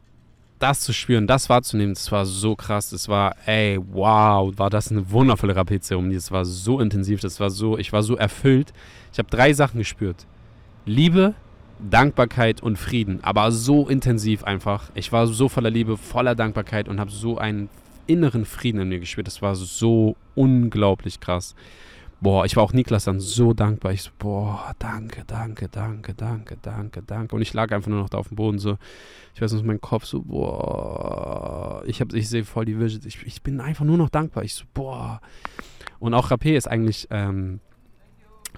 das 0.61 0.81
zu 0.81 0.93
spüren, 0.93 1.27
das 1.27 1.49
wahrzunehmen, 1.49 1.93
das 1.93 2.11
war 2.11 2.25
so 2.25 2.55
krass. 2.55 2.89
Das 2.91 3.07
war, 3.07 3.35
ey, 3.45 3.79
wow, 3.91 4.51
war 4.57 4.69
das 4.69 4.91
eine 4.91 5.09
wundervolle 5.11 5.55
Rapid-Zeremonie. 5.55 6.15
Das 6.15 6.31
war 6.31 6.45
so 6.45 6.79
intensiv, 6.79 7.19
das 7.19 7.39
war 7.39 7.49
so, 7.49 7.77
ich 7.77 7.91
war 7.91 8.03
so 8.03 8.15
erfüllt. 8.15 8.73
Ich 9.11 9.19
habe 9.19 9.29
drei 9.29 9.53
Sachen 9.53 9.79
gespürt. 9.79 10.25
Liebe, 10.85 11.33
Dankbarkeit 11.79 12.61
und 12.61 12.77
Frieden, 12.77 13.23
aber 13.23 13.51
so 13.51 13.87
intensiv 13.87 14.43
einfach. 14.43 14.91
Ich 14.93 15.11
war 15.11 15.27
so 15.27 15.49
voller 15.49 15.69
Liebe, 15.69 15.97
voller 15.97 16.35
Dankbarkeit 16.35 16.87
und 16.87 16.99
habe 16.99 17.11
so 17.11 17.37
einen 17.37 17.69
inneren 18.07 18.45
Frieden 18.45 18.81
in 18.81 18.89
mir 18.89 18.99
gespürt. 18.99 19.27
Das 19.27 19.41
war 19.41 19.55
so 19.55 20.15
unglaublich 20.35 21.19
krass 21.19 21.55
boah, 22.21 22.45
ich 22.45 22.55
war 22.55 22.63
auch 22.63 22.71
Niklas 22.71 23.05
dann 23.05 23.19
so 23.19 23.53
dankbar. 23.53 23.91
Ich 23.91 24.03
so, 24.03 24.11
boah, 24.17 24.73
danke, 24.79 25.23
danke, 25.25 25.67
danke, 25.67 26.13
danke, 26.13 26.57
danke, 26.61 27.01
danke. 27.01 27.35
Und 27.35 27.41
ich 27.41 27.53
lag 27.53 27.71
einfach 27.71 27.89
nur 27.89 27.99
noch 27.99 28.09
da 28.09 28.19
auf 28.19 28.27
dem 28.27 28.37
Boden 28.37 28.59
so, 28.59 28.77
ich 29.33 29.41
weiß 29.41 29.51
nicht, 29.53 29.65
mein 29.65 29.81
Kopf 29.81 30.05
so, 30.05 30.21
boah, 30.21 31.83
ich, 31.85 31.99
ich 31.99 32.29
sehe 32.29 32.45
voll 32.45 32.65
die 32.65 32.79
Visions. 32.79 33.05
Ich, 33.05 33.25
ich 33.25 33.41
bin 33.41 33.59
einfach 33.59 33.83
nur 33.83 33.97
noch 33.97 34.09
dankbar. 34.09 34.43
Ich 34.43 34.53
so, 34.53 34.65
boah. 34.73 35.19
Und 35.99 36.13
auch 36.13 36.29
Rapé 36.29 36.55
ist 36.55 36.67
eigentlich 36.67 37.07
ähm, 37.09 37.59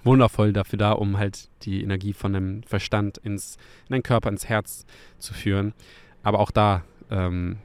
wundervoll 0.04 0.52
dafür 0.52 0.78
da, 0.78 0.92
um 0.92 1.18
halt 1.18 1.50
die 1.62 1.84
Energie 1.84 2.14
von 2.14 2.34
dem 2.34 2.64
Verstand 2.64 3.18
ins, 3.18 3.58
in 3.88 3.94
den 3.94 4.04
Körper, 4.04 4.30
ins 4.30 4.50
Herz 4.50 4.86
zu 5.20 5.34
führen. 5.34 5.74
Aber 6.22 6.40
auch 6.40 6.52
da, 6.52 6.84
ähm, 7.10 7.58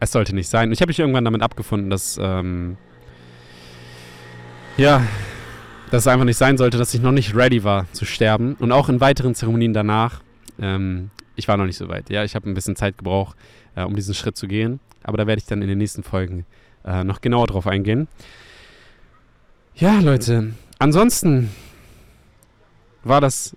es 0.00 0.10
sollte 0.12 0.34
nicht 0.34 0.48
sein. 0.48 0.72
Ich 0.72 0.80
habe 0.80 0.90
mich 0.90 0.98
irgendwann 0.98 1.24
damit 1.24 1.42
abgefunden, 1.42 1.90
dass 1.90 2.18
ähm, 2.20 2.76
ja, 4.80 5.06
dass 5.90 6.04
es 6.04 6.06
einfach 6.06 6.24
nicht 6.24 6.38
sein 6.38 6.56
sollte, 6.56 6.78
dass 6.78 6.94
ich 6.94 7.02
noch 7.02 7.12
nicht 7.12 7.34
ready 7.34 7.62
war 7.64 7.86
zu 7.92 8.06
sterben. 8.06 8.54
Und 8.54 8.72
auch 8.72 8.88
in 8.88 8.98
weiteren 9.00 9.34
Zeremonien 9.34 9.74
danach, 9.74 10.22
ähm, 10.58 11.10
ich 11.36 11.48
war 11.48 11.58
noch 11.58 11.66
nicht 11.66 11.76
so 11.76 11.88
weit. 11.90 12.08
Ja, 12.08 12.24
ich 12.24 12.34
habe 12.34 12.48
ein 12.48 12.54
bisschen 12.54 12.76
Zeit 12.76 12.96
gebraucht, 12.96 13.36
äh, 13.76 13.82
um 13.82 13.94
diesen 13.94 14.14
Schritt 14.14 14.38
zu 14.38 14.48
gehen. 14.48 14.80
Aber 15.02 15.18
da 15.18 15.26
werde 15.26 15.38
ich 15.38 15.46
dann 15.46 15.60
in 15.60 15.68
den 15.68 15.76
nächsten 15.76 16.02
Folgen 16.02 16.46
äh, 16.86 17.04
noch 17.04 17.20
genauer 17.20 17.46
drauf 17.46 17.66
eingehen. 17.66 18.08
Ja, 19.74 20.00
Leute, 20.00 20.54
ansonsten 20.78 21.50
war 23.04 23.20
das 23.20 23.54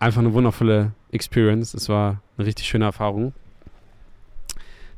einfach 0.00 0.20
eine 0.20 0.32
wundervolle 0.32 0.92
Experience. 1.12 1.74
Es 1.74 1.88
war 1.88 2.20
eine 2.36 2.48
richtig 2.48 2.66
schöne 2.66 2.86
Erfahrung, 2.86 3.34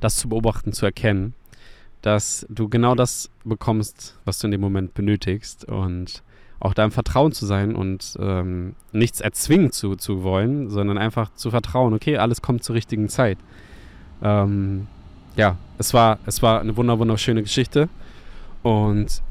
das 0.01 0.17
zu 0.17 0.31
beobachten, 0.31 0.73
zu 0.73 0.87
erkennen 0.87 1.35
dass 2.05 2.45
du 2.51 2.69
genau 2.69 2.95
das 2.95 3.31
bekommst, 3.45 4.19
was 4.27 4.39
du 4.39 4.47
in 4.47 4.51
dem 4.51 4.61
Moment 4.61 4.93
benötigst 4.93 5.65
und 5.65 6.23
auch 6.61 6.75
da 6.75 6.85
im 6.85 6.91
Vertrauen 6.91 7.33
zu 7.33 7.47
sein 7.47 7.75
und 7.75 8.19
ähm, 8.21 8.75
nichts 8.93 9.23
erzwingen 9.23 9.73
zu, 9.73 9.97
zu 9.97 10.23
wollen, 10.23 10.69
sondern 10.69 10.99
einfach 10.99 11.35
zu 11.35 11.51
vertrauen, 11.51 11.95
okay, 11.95 12.19
alles 12.19 12.43
kommt 12.43 12.63
zur 12.63 12.75
richtigen 12.75 13.09
Zeit. 13.09 13.39
Ähm, 14.23 14.87
ja, 15.35 15.57
es 15.79 15.95
war, 15.95 16.19
es 16.27 16.43
war 16.43 16.61
eine 16.61 16.77
wunder, 16.77 16.99
wunderschöne 16.99 17.43
Geschichte 17.43 17.89
und 18.63 19.23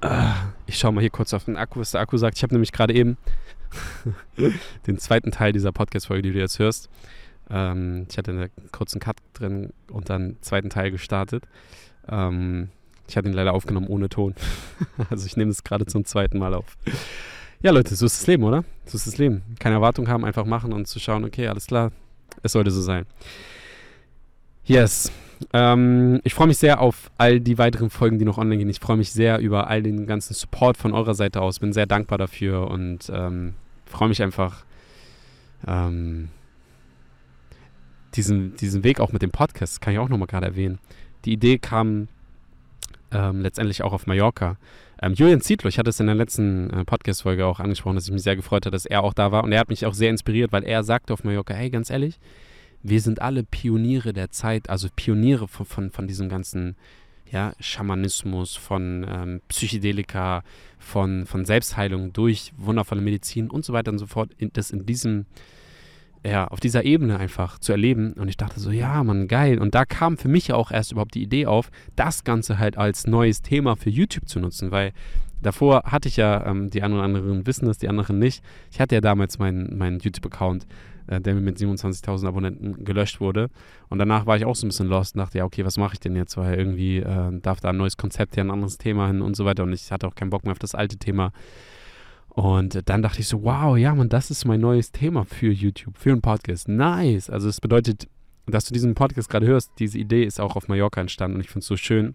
äh, 0.00 0.32
ich 0.66 0.78
schaue 0.78 0.92
mal 0.92 1.02
hier 1.02 1.10
kurz 1.10 1.34
auf 1.34 1.44
den 1.44 1.58
Akku, 1.58 1.80
was 1.80 1.90
der 1.90 2.00
Akku 2.00 2.16
sagt. 2.16 2.38
Ich 2.38 2.42
habe 2.42 2.54
nämlich 2.54 2.72
gerade 2.72 2.94
eben 2.94 3.18
den 4.86 4.96
zweiten 4.96 5.32
Teil 5.32 5.52
dieser 5.52 5.70
Podcast-Folge, 5.70 6.22
die 6.22 6.32
du 6.32 6.38
jetzt 6.38 6.58
hörst, 6.58 6.88
ähm, 7.50 8.06
ich 8.08 8.16
hatte 8.16 8.30
einen 8.30 8.50
kurzen 8.72 9.00
Cut 9.00 9.16
drin 9.34 9.74
und 9.90 10.08
dann 10.08 10.22
einen 10.22 10.42
zweiten 10.42 10.70
Teil 10.70 10.90
gestartet. 10.90 11.44
Ähm, 12.08 12.68
ich 13.08 13.16
hatte 13.16 13.28
ihn 13.28 13.34
leider 13.34 13.52
aufgenommen 13.52 13.88
ohne 13.88 14.08
Ton. 14.08 14.34
also 15.10 15.26
ich 15.26 15.36
nehme 15.36 15.50
es 15.50 15.64
gerade 15.64 15.86
zum 15.86 16.04
zweiten 16.04 16.38
Mal 16.38 16.54
auf. 16.54 16.76
Ja, 17.62 17.72
Leute, 17.72 17.94
so 17.94 18.06
ist 18.06 18.20
das 18.20 18.26
Leben, 18.26 18.44
oder? 18.44 18.64
So 18.86 18.96
ist 18.96 19.06
das 19.06 19.18
Leben. 19.18 19.42
Keine 19.58 19.76
Erwartung 19.76 20.08
haben, 20.08 20.24
einfach 20.24 20.46
machen 20.46 20.72
und 20.72 20.86
zu 20.86 20.98
schauen, 20.98 21.24
okay, 21.24 21.46
alles 21.48 21.66
klar, 21.66 21.92
es 22.42 22.52
sollte 22.52 22.70
so 22.70 22.80
sein. 22.80 23.04
Yes. 24.64 25.12
Ähm, 25.52 26.20
ich 26.24 26.34
freue 26.34 26.46
mich 26.46 26.58
sehr 26.58 26.80
auf 26.80 27.10
all 27.18 27.40
die 27.40 27.58
weiteren 27.58 27.90
Folgen, 27.90 28.18
die 28.18 28.24
noch 28.24 28.38
online 28.38 28.58
gehen. 28.58 28.68
Ich 28.70 28.80
freue 28.80 28.96
mich 28.96 29.12
sehr 29.12 29.38
über 29.38 29.68
all 29.68 29.82
den 29.82 30.06
ganzen 30.06 30.34
Support 30.34 30.76
von 30.76 30.92
eurer 30.92 31.14
Seite 31.14 31.40
aus. 31.40 31.58
Bin 31.58 31.72
sehr 31.72 31.86
dankbar 31.86 32.18
dafür 32.18 32.70
und 32.70 33.10
ähm, 33.12 33.54
freue 33.86 34.08
mich 34.08 34.22
einfach, 34.22 34.64
ähm, 35.66 36.28
diesen, 38.14 38.56
diesen 38.56 38.84
Weg 38.84 39.00
auch 39.00 39.12
mit 39.12 39.22
dem 39.22 39.30
Podcast, 39.30 39.80
kann 39.80 39.92
ich 39.92 39.98
auch 39.98 40.08
nochmal 40.08 40.26
gerade 40.26 40.46
erwähnen. 40.46 40.78
Die 41.24 41.32
Idee 41.32 41.58
kam 41.58 42.08
ähm, 43.12 43.40
letztendlich 43.40 43.82
auch 43.82 43.92
auf 43.92 44.06
Mallorca. 44.06 44.56
Ähm, 45.02 45.14
Julian 45.14 45.40
Zietlow, 45.40 45.68
ich 45.68 45.78
hatte 45.78 45.90
es 45.90 46.00
in 46.00 46.06
der 46.06 46.14
letzten 46.14 46.70
äh, 46.70 46.84
Podcast-Folge 46.84 47.46
auch 47.46 47.60
angesprochen, 47.60 47.96
dass 47.96 48.06
ich 48.06 48.12
mich 48.12 48.22
sehr 48.22 48.36
gefreut 48.36 48.66
habe, 48.66 48.72
dass 48.72 48.86
er 48.86 49.02
auch 49.02 49.14
da 49.14 49.32
war. 49.32 49.44
Und 49.44 49.52
er 49.52 49.60
hat 49.60 49.68
mich 49.68 49.86
auch 49.86 49.94
sehr 49.94 50.10
inspiriert, 50.10 50.52
weil 50.52 50.64
er 50.64 50.84
sagte 50.84 51.12
auf 51.12 51.24
Mallorca, 51.24 51.54
hey, 51.54 51.70
ganz 51.70 51.90
ehrlich, 51.90 52.18
wir 52.82 53.00
sind 53.00 53.20
alle 53.20 53.42
Pioniere 53.42 54.12
der 54.12 54.30
Zeit, 54.30 54.70
also 54.70 54.88
Pioniere 54.94 55.48
von, 55.48 55.66
von, 55.66 55.90
von 55.90 56.06
diesem 56.06 56.28
ganzen 56.28 56.76
ja, 57.30 57.52
Schamanismus, 57.60 58.56
von 58.56 59.06
ähm, 59.08 59.40
Psychedelika, 59.48 60.42
von, 60.78 61.26
von 61.26 61.44
Selbstheilung 61.44 62.12
durch 62.12 62.52
wundervolle 62.56 63.00
Medizin 63.00 63.50
und 63.50 63.64
so 63.64 63.72
weiter 63.72 63.92
und 63.92 63.98
so 63.98 64.06
fort, 64.06 64.30
das 64.52 64.70
in 64.70 64.86
diesem 64.86 65.26
ja, 66.24 66.48
auf 66.48 66.60
dieser 66.60 66.84
Ebene 66.84 67.18
einfach 67.18 67.58
zu 67.58 67.72
erleben. 67.72 68.12
Und 68.14 68.28
ich 68.28 68.36
dachte 68.36 68.60
so, 68.60 68.70
ja, 68.70 69.02
Mann, 69.02 69.28
geil. 69.28 69.58
Und 69.58 69.74
da 69.74 69.84
kam 69.84 70.18
für 70.18 70.28
mich 70.28 70.52
auch 70.52 70.70
erst 70.70 70.92
überhaupt 70.92 71.14
die 71.14 71.22
Idee 71.22 71.46
auf, 71.46 71.70
das 71.96 72.24
Ganze 72.24 72.58
halt 72.58 72.76
als 72.76 73.06
neues 73.06 73.42
Thema 73.42 73.76
für 73.76 73.90
YouTube 73.90 74.28
zu 74.28 74.38
nutzen, 74.38 74.70
weil 74.70 74.92
davor 75.40 75.84
hatte 75.84 76.08
ich 76.08 76.16
ja, 76.16 76.46
ähm, 76.46 76.68
die 76.68 76.82
einen 76.82 76.94
oder 76.94 77.04
anderen 77.04 77.46
wissen 77.46 77.66
das, 77.66 77.78
die 77.78 77.88
anderen 77.88 78.18
nicht. 78.18 78.44
Ich 78.70 78.80
hatte 78.80 78.94
ja 78.94 79.00
damals 79.00 79.38
meinen 79.38 79.78
mein 79.78 79.98
YouTube-Account, 79.98 80.66
äh, 81.06 81.22
der 81.22 81.34
mir 81.34 81.40
mit 81.40 81.56
27.000 81.56 82.26
Abonnenten 82.26 82.84
gelöscht 82.84 83.20
wurde. 83.20 83.48
Und 83.88 83.98
danach 83.98 84.26
war 84.26 84.36
ich 84.36 84.44
auch 84.44 84.56
so 84.56 84.66
ein 84.66 84.68
bisschen 84.68 84.88
lost 84.88 85.14
und 85.14 85.20
dachte, 85.20 85.38
ja, 85.38 85.44
okay, 85.44 85.64
was 85.64 85.78
mache 85.78 85.94
ich 85.94 86.00
denn 86.00 86.16
jetzt? 86.16 86.36
Weil 86.36 86.58
irgendwie 86.58 86.98
äh, 86.98 87.40
darf 87.40 87.60
da 87.60 87.70
ein 87.70 87.78
neues 87.78 87.96
Konzept 87.96 88.36
her, 88.36 88.44
ein 88.44 88.50
anderes 88.50 88.76
Thema 88.76 89.06
hin 89.06 89.22
und 89.22 89.36
so 89.36 89.46
weiter. 89.46 89.62
Und 89.62 89.72
ich 89.72 89.90
hatte 89.90 90.06
auch 90.06 90.14
keinen 90.14 90.30
Bock 90.30 90.44
mehr 90.44 90.52
auf 90.52 90.58
das 90.58 90.74
alte 90.74 90.98
Thema. 90.98 91.32
Und 92.30 92.88
dann 92.88 93.02
dachte 93.02 93.20
ich 93.20 93.28
so, 93.28 93.42
wow, 93.42 93.76
ja, 93.76 93.94
man, 93.94 94.08
das 94.08 94.30
ist 94.30 94.44
mein 94.44 94.60
neues 94.60 94.92
Thema 94.92 95.24
für 95.24 95.50
YouTube, 95.50 95.98
für 95.98 96.12
einen 96.12 96.22
Podcast. 96.22 96.68
Nice. 96.68 97.28
Also 97.28 97.48
es 97.48 97.60
bedeutet, 97.60 98.08
dass 98.46 98.64
du 98.64 98.72
diesen 98.72 98.94
Podcast 98.94 99.28
gerade 99.28 99.46
hörst, 99.46 99.72
diese 99.78 99.98
Idee 99.98 100.24
ist 100.24 100.40
auch 100.40 100.56
auf 100.56 100.68
Mallorca 100.68 101.00
entstanden 101.00 101.36
und 101.36 101.40
ich 101.42 101.48
finde 101.48 101.60
es 101.60 101.66
so 101.66 101.76
schön, 101.76 102.14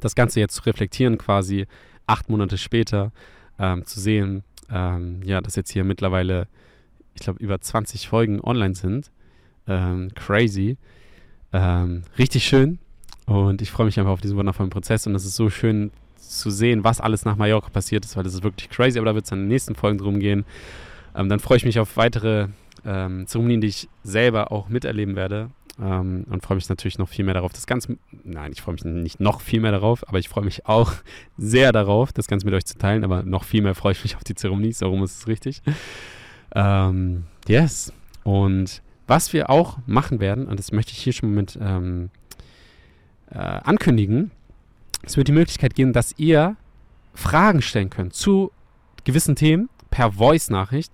das 0.00 0.14
Ganze 0.14 0.40
jetzt 0.40 0.54
zu 0.54 0.62
reflektieren, 0.64 1.18
quasi 1.18 1.66
acht 2.06 2.28
Monate 2.30 2.58
später 2.58 3.12
ähm, 3.58 3.84
zu 3.84 4.00
sehen, 4.00 4.42
ähm, 4.70 5.20
ja, 5.24 5.40
dass 5.40 5.56
jetzt 5.56 5.70
hier 5.70 5.84
mittlerweile, 5.84 6.48
ich 7.14 7.22
glaube, 7.22 7.42
über 7.42 7.60
20 7.60 8.08
Folgen 8.08 8.40
online 8.40 8.74
sind. 8.74 9.10
Ähm, 9.66 10.10
crazy. 10.14 10.78
Ähm, 11.52 12.02
richtig 12.18 12.44
schön. 12.44 12.78
Und 13.26 13.62
ich 13.62 13.70
freue 13.70 13.86
mich 13.86 13.98
einfach 13.98 14.12
auf 14.12 14.20
diesen 14.20 14.36
wundervollen 14.36 14.70
Prozess 14.70 15.06
und 15.06 15.14
es 15.14 15.24
ist 15.24 15.36
so 15.36 15.50
schön 15.50 15.90
zu 16.18 16.50
sehen, 16.50 16.84
was 16.84 17.00
alles 17.00 17.24
nach 17.24 17.36
Mallorca 17.36 17.70
passiert 17.70 18.04
ist, 18.04 18.16
weil 18.16 18.24
das 18.24 18.34
ist 18.34 18.42
wirklich 18.42 18.70
crazy, 18.70 18.98
aber 18.98 19.06
da 19.06 19.14
wird 19.14 19.24
es 19.24 19.32
in 19.32 19.40
den 19.40 19.48
nächsten 19.48 19.74
Folgen 19.74 19.98
drum 19.98 20.18
gehen. 20.20 20.44
Ähm, 21.14 21.28
dann 21.28 21.40
freue 21.40 21.56
ich 21.56 21.64
mich 21.64 21.78
auf 21.78 21.96
weitere 21.96 22.48
ähm, 22.84 23.26
Zeremonien, 23.26 23.60
die 23.60 23.68
ich 23.68 23.88
selber 24.02 24.52
auch 24.52 24.68
miterleben 24.68 25.16
werde. 25.16 25.50
Ähm, 25.80 26.24
und 26.28 26.42
freue 26.42 26.56
mich 26.56 26.68
natürlich 26.68 26.98
noch 26.98 27.08
viel 27.08 27.24
mehr 27.24 27.34
darauf, 27.34 27.52
das 27.52 27.66
Ganze, 27.66 27.98
nein, 28.24 28.50
ich 28.52 28.62
freue 28.62 28.74
mich 28.74 28.84
nicht 28.84 29.20
noch 29.20 29.40
viel 29.40 29.60
mehr 29.60 29.70
darauf, 29.70 30.08
aber 30.08 30.18
ich 30.18 30.28
freue 30.28 30.44
mich 30.44 30.66
auch 30.66 30.92
sehr 31.38 31.70
darauf, 31.70 32.12
das 32.12 32.26
Ganze 32.26 32.46
mit 32.46 32.54
euch 32.54 32.66
zu 32.66 32.76
teilen, 32.78 33.04
aber 33.04 33.22
noch 33.22 33.44
viel 33.44 33.62
mehr 33.62 33.76
freue 33.76 33.92
ich 33.92 34.02
mich 34.02 34.16
auf 34.16 34.24
die 34.24 34.34
Zeremonie, 34.34 34.72
so 34.72 34.88
rum 34.88 35.04
ist 35.04 35.20
es 35.20 35.28
richtig. 35.28 35.62
Ähm, 36.54 37.24
yes. 37.46 37.92
Und 38.24 38.82
was 39.06 39.32
wir 39.32 39.50
auch 39.50 39.78
machen 39.86 40.18
werden, 40.20 40.48
und 40.48 40.58
das 40.58 40.72
möchte 40.72 40.92
ich 40.92 40.98
hier 40.98 41.12
schon 41.12 41.32
mit 41.32 41.56
ähm, 41.60 42.10
äh, 43.30 43.38
ankündigen, 43.38 44.32
es 45.02 45.16
wird 45.16 45.28
die 45.28 45.32
Möglichkeit 45.32 45.74
geben, 45.74 45.92
dass 45.92 46.14
ihr 46.18 46.56
Fragen 47.14 47.62
stellen 47.62 47.90
könnt 47.90 48.14
zu 48.14 48.52
gewissen 49.04 49.36
Themen 49.36 49.68
per 49.90 50.12
Voice-Nachricht. 50.12 50.92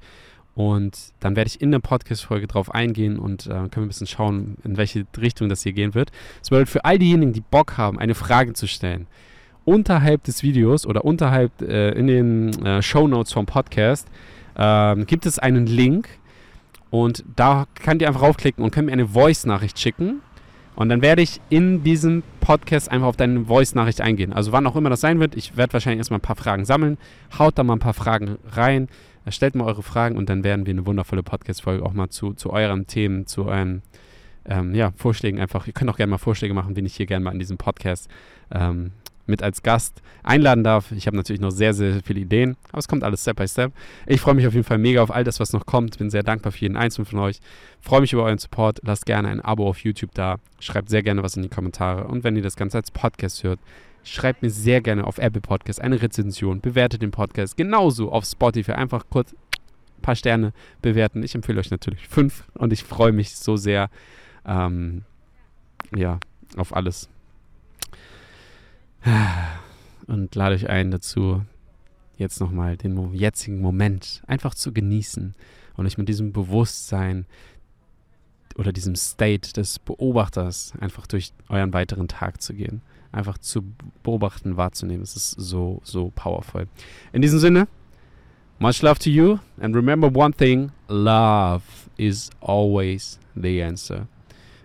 Und 0.55 1.13
dann 1.19 1.35
werde 1.35 1.49
ich 1.49 1.61
in 1.61 1.73
der 1.73 1.81
Podcast-Folge 1.81 2.47
drauf 2.47 2.73
eingehen 2.73 3.19
und 3.19 3.47
äh, 3.47 3.49
können 3.49 3.71
wir 3.75 3.83
ein 3.83 3.89
bisschen 3.89 4.07
schauen, 4.07 4.57
in 4.63 4.77
welche 4.77 5.05
Richtung 5.19 5.49
das 5.49 5.65
hier 5.65 5.73
gehen 5.73 5.95
wird. 5.95 6.13
Es 6.43 6.51
bedeutet 6.51 6.69
für 6.69 6.85
all 6.85 6.99
diejenigen, 6.99 7.33
die 7.33 7.41
Bock 7.41 7.77
haben, 7.77 7.99
eine 7.99 8.15
Frage 8.15 8.53
zu 8.53 8.69
stellen 8.69 9.09
unterhalb 9.65 10.23
des 10.25 10.43
Videos 10.43 10.87
oder 10.87 11.05
unterhalb 11.05 11.63
äh, 11.63 11.91
in 11.91 12.07
den 12.07 12.65
äh, 12.65 12.83
Show 12.83 13.09
Notes 13.09 13.33
vom 13.33 13.47
Podcast 13.47 14.09
ähm, 14.57 15.07
gibt 15.07 15.27
es 15.27 15.39
einen 15.39 15.67
Link 15.67 16.09
und 16.91 17.25
da 17.35 17.67
könnt 17.83 18.03
ihr 18.03 18.09
einfach 18.09 18.23
raufklicken 18.23 18.63
und 18.63 18.71
könnt 18.71 18.87
mir 18.87 18.93
eine 18.93 19.09
Voice-Nachricht 19.09 19.79
schicken. 19.79 20.21
Und 20.77 20.89
dann 20.89 21.03
werde 21.03 21.23
ich 21.23 21.41
in 21.51 21.85
diesem 21.85 22.23
Podcast 22.41 22.91
einfach 22.91 23.07
auf 23.07 23.17
deine 23.17 23.45
Voice-Nachricht 23.45 24.01
eingehen. 24.01 24.33
Also 24.33 24.53
wann 24.53 24.67
auch 24.67 24.77
immer 24.77 24.91
das 24.91 25.01
sein 25.01 25.21
wird. 25.21 25.37
Ich 25.37 25.57
werde 25.57 25.73
wahrscheinlich 25.73 25.99
erstmal 25.99 26.19
ein 26.19 26.23
paar 26.23 26.37
Fragen 26.37 26.65
sammeln. 26.65 26.99
Haut 27.39 27.59
da 27.59 27.65
mal 27.65 27.75
ein 27.75 27.79
paar 27.79 27.95
Fragen 27.95 28.39
rein. 28.51 28.89
Stellt 29.29 29.55
mal 29.55 29.65
eure 29.65 29.83
Fragen 29.83 30.17
und 30.17 30.29
dann 30.29 30.45
werden 30.45 30.67
wir 30.67 30.73
eine 30.73 30.85
wundervolle 30.85 31.23
Podcast-Folge 31.23 31.85
auch 31.85 31.95
mal 31.95 32.11
zu, 32.11 32.35
zu 32.35 32.51
euren 32.51 32.87
Themen, 32.87 33.27
zu 33.27 33.47
euren 33.47 33.83
ähm, 34.45 34.75
ja, 34.75 34.93
Vorschlägen 34.97 35.41
einfach. 35.41 35.67
Ihr 35.67 35.73
könnt 35.73 35.91
auch 35.91 35.97
gerne 35.97 36.11
mal 36.11 36.19
Vorschläge 36.19 36.53
machen, 36.53 36.77
wen 36.77 36.85
ich 36.85 36.95
hier 36.95 37.07
gerne 37.07 37.25
mal 37.25 37.33
in 37.33 37.39
diesem 37.39 37.57
Podcast 37.57 38.11
ähm, 38.51 38.93
mit 39.27 39.43
als 39.43 39.63
Gast 39.63 40.03
einladen 40.23 40.65
darf. 40.65 40.93
Ich 40.93 41.07
habe 41.07 41.17
natürlich 41.17 41.41
noch 41.41 41.51
sehr, 41.51 41.75
sehr 41.75 42.01
viele 42.03 42.21
Ideen, 42.21 42.57
aber 42.71 42.79
es 42.79 42.89
kommt 42.89 43.05
alles 43.05 43.23
Step 43.23 43.37
by 43.37 43.49
Step. 43.49 43.73
Ich 44.07 44.21
freue 44.21 44.35
mich 44.35 44.47
auf 44.47 44.55
jeden 44.55 44.65
Fall 44.65 44.79
mega 44.79 45.03
auf 45.03 45.11
all 45.11 45.25
das, 45.25 45.41
was 45.41 45.53
noch 45.53 45.67
kommt. 45.67 45.99
Bin 45.99 46.11
sehr 46.11 46.23
dankbar 46.23 46.53
für 46.53 46.61
jeden 46.61 46.77
einzelnen 46.77 47.07
von 47.07 47.19
euch. 47.21 47.41
Freue 47.81 48.01
mich 48.01 48.13
über 48.13 48.25
euren 48.25 48.39
Support. 48.39 48.81
Lasst 48.85 49.07
gerne 49.07 49.29
ein 49.29 49.41
Abo 49.41 49.69
auf 49.69 49.79
YouTube 49.79 50.13
da. 50.15 50.37
Schreibt 50.61 50.91
sehr 50.91 51.03
gerne 51.03 51.23
was 51.23 51.37
in 51.37 51.43
die 51.43 51.49
Kommentare. 51.49 52.05
Und 52.05 52.25
wenn 52.25 52.37
ihr 52.37 52.43
das 52.43 52.57
Ganze 52.57 52.79
als 52.79 52.91
Podcast 52.91 53.45
hört, 53.45 53.61
schreibt 54.03 54.43
mir 54.43 54.51
sehr 54.51 54.81
gerne 54.81 55.07
auf 55.07 55.19
Apple 55.19 55.41
Podcast 55.41 55.81
eine 55.81 56.01
Rezension. 56.01 56.61
Bewertet 56.61 57.03
den 57.03 57.11
Podcast 57.11 57.57
genauso 57.57 58.13
auf 58.13 58.25
Spotify. 58.25 58.73
Einfach 58.73 59.07
kurz 59.09 59.33
ein 59.33 60.03
paar 60.03 60.17
Sterne 60.17 60.53
bewerten. 60.83 61.23
Ich 61.23 61.35
empfehle 61.35 61.61
euch 61.61 61.71
natürlich 61.71 62.07
fünf 62.09 62.45
und 62.55 62.73
ich 62.73 62.85
freue 62.85 63.13
mich 63.13 63.37
so 63.37 63.57
sehr 63.57 63.89
ähm, 64.47 65.03
ja, 65.95 66.19
auf 66.57 66.75
alles. 66.75 67.09
Und 70.07 70.35
lade 70.35 70.55
euch 70.55 70.69
ein 70.69 70.91
dazu, 70.91 71.43
jetzt 72.17 72.41
nochmal 72.41 72.77
den 72.77 73.13
jetzigen 73.15 73.61
Moment 73.61 74.23
einfach 74.27 74.55
zu 74.55 74.73
genießen 74.73 75.35
und 75.77 75.87
euch 75.87 75.99
mit 75.99 76.09
diesem 76.09 76.33
Bewusstsein 76.33 77.27
oder 78.57 78.73
diesem 78.73 78.95
State 78.95 79.53
des 79.53 79.79
Beobachters 79.81 80.75
einfach 80.79 81.07
durch 81.07 81.33
euren 81.49 81.73
weiteren 81.73 82.07
Tag 82.07 82.41
zu 82.41 82.55
gehen. 82.55 82.83
Einfach 83.11 83.39
zu 83.39 83.65
beobachten, 84.03 84.57
wahrzunehmen. 84.57 85.03
Es 85.03 85.17
ist 85.17 85.33
so, 85.33 85.81
so 85.85 86.13
powerful. 86.15 86.67
In 87.13 87.23
diesem 87.23 87.39
Sinne, 87.39 87.69
much 88.59 88.83
love 88.83 88.99
to 88.99 89.11
you 89.11 89.39
and 89.61 89.75
remember 89.75 90.11
one 90.15 90.33
thing, 90.33 90.71
love 90.89 91.63
is 91.97 92.31
always 92.41 93.19
the 93.35 93.63
answer. 93.63 94.07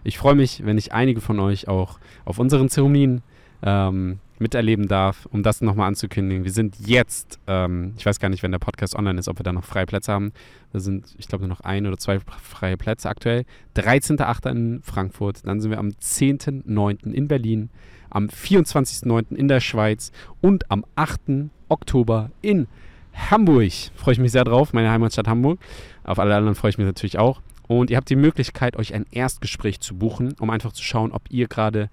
Ich 0.04 0.18
freue 0.18 0.36
mich, 0.36 0.66
wenn 0.66 0.78
ich 0.78 0.94
einige 0.94 1.22
von 1.22 1.40
euch 1.40 1.68
auch 1.68 2.00
auf 2.26 2.40
unseren 2.40 2.70
Zeremonien 2.70 3.22
ähm, 3.62 4.20
miterleben 4.40 4.88
darf, 4.88 5.28
um 5.32 5.44
das 5.44 5.62
nochmal 5.62 5.88
anzukündigen. 5.88 6.44
Wir 6.44 6.52
sind 6.52 6.76
jetzt, 6.86 7.40
ähm, 7.48 7.94
ich 7.98 8.06
weiß 8.06 8.20
gar 8.20 8.30
nicht, 8.30 8.44
wenn 8.44 8.52
der 8.52 8.60
Podcast 8.60 8.96
online 8.96 9.20
ist, 9.20 9.28
ob 9.28 9.40
wir 9.40 9.44
da 9.44 9.54
noch 9.54 9.64
freie 9.64 9.86
Plätze 9.86 10.12
haben. 10.12 10.32
Da 10.74 10.80
sind, 10.80 11.14
ich 11.18 11.28
glaube, 11.28 11.46
nur 11.46 11.50
noch 11.50 11.62
ein 11.62 11.86
oder 11.86 11.98
zwei 11.98 12.20
freie 12.20 12.78
Plätze 12.78 13.10
aktuell. 13.10 13.46
13.8. 13.76 14.50
in 14.52 14.82
Frankfurt, 14.84 15.46
dann 15.46 15.60
sind 15.60 15.72
wir 15.72 15.80
am 15.80 15.90
10.9. 15.90 17.12
in 17.12 17.28
Berlin, 17.28 17.70
am 18.10 18.28
24.9. 18.28 19.36
in 19.36 19.48
der 19.48 19.60
Schweiz 19.60 20.12
und 20.42 20.70
am 20.72 20.86
8. 20.96 21.50
Oktober 21.68 22.32
in 22.42 22.68
Hamburg. 23.14 23.72
Freue 23.96 24.14
ich 24.14 24.20
mich 24.20 24.32
sehr 24.32 24.44
drauf, 24.44 24.74
meine 24.74 24.92
Heimatstadt 24.92 25.28
Hamburg. 25.28 25.60
Auf 26.04 26.20
alle 26.20 26.36
anderen 26.36 26.56
freue 26.56 26.70
ich 26.70 26.78
mich 26.78 26.88
natürlich 26.88 27.20
auch. 27.20 27.42
Und 27.68 27.92
ihr 27.92 27.98
habt 27.98 28.10
die 28.10 28.16
Möglichkeit, 28.16 28.78
euch 28.78 28.96
ein 28.96 29.06
Erstgespräch 29.12 29.80
zu 29.80 29.96
buchen, 29.96 30.34
um 30.40 30.50
einfach 30.50 30.72
zu 30.72 30.84
schauen, 30.84 31.12
ob 31.12 31.22
ihr 31.30 31.48
gerade 31.48 31.90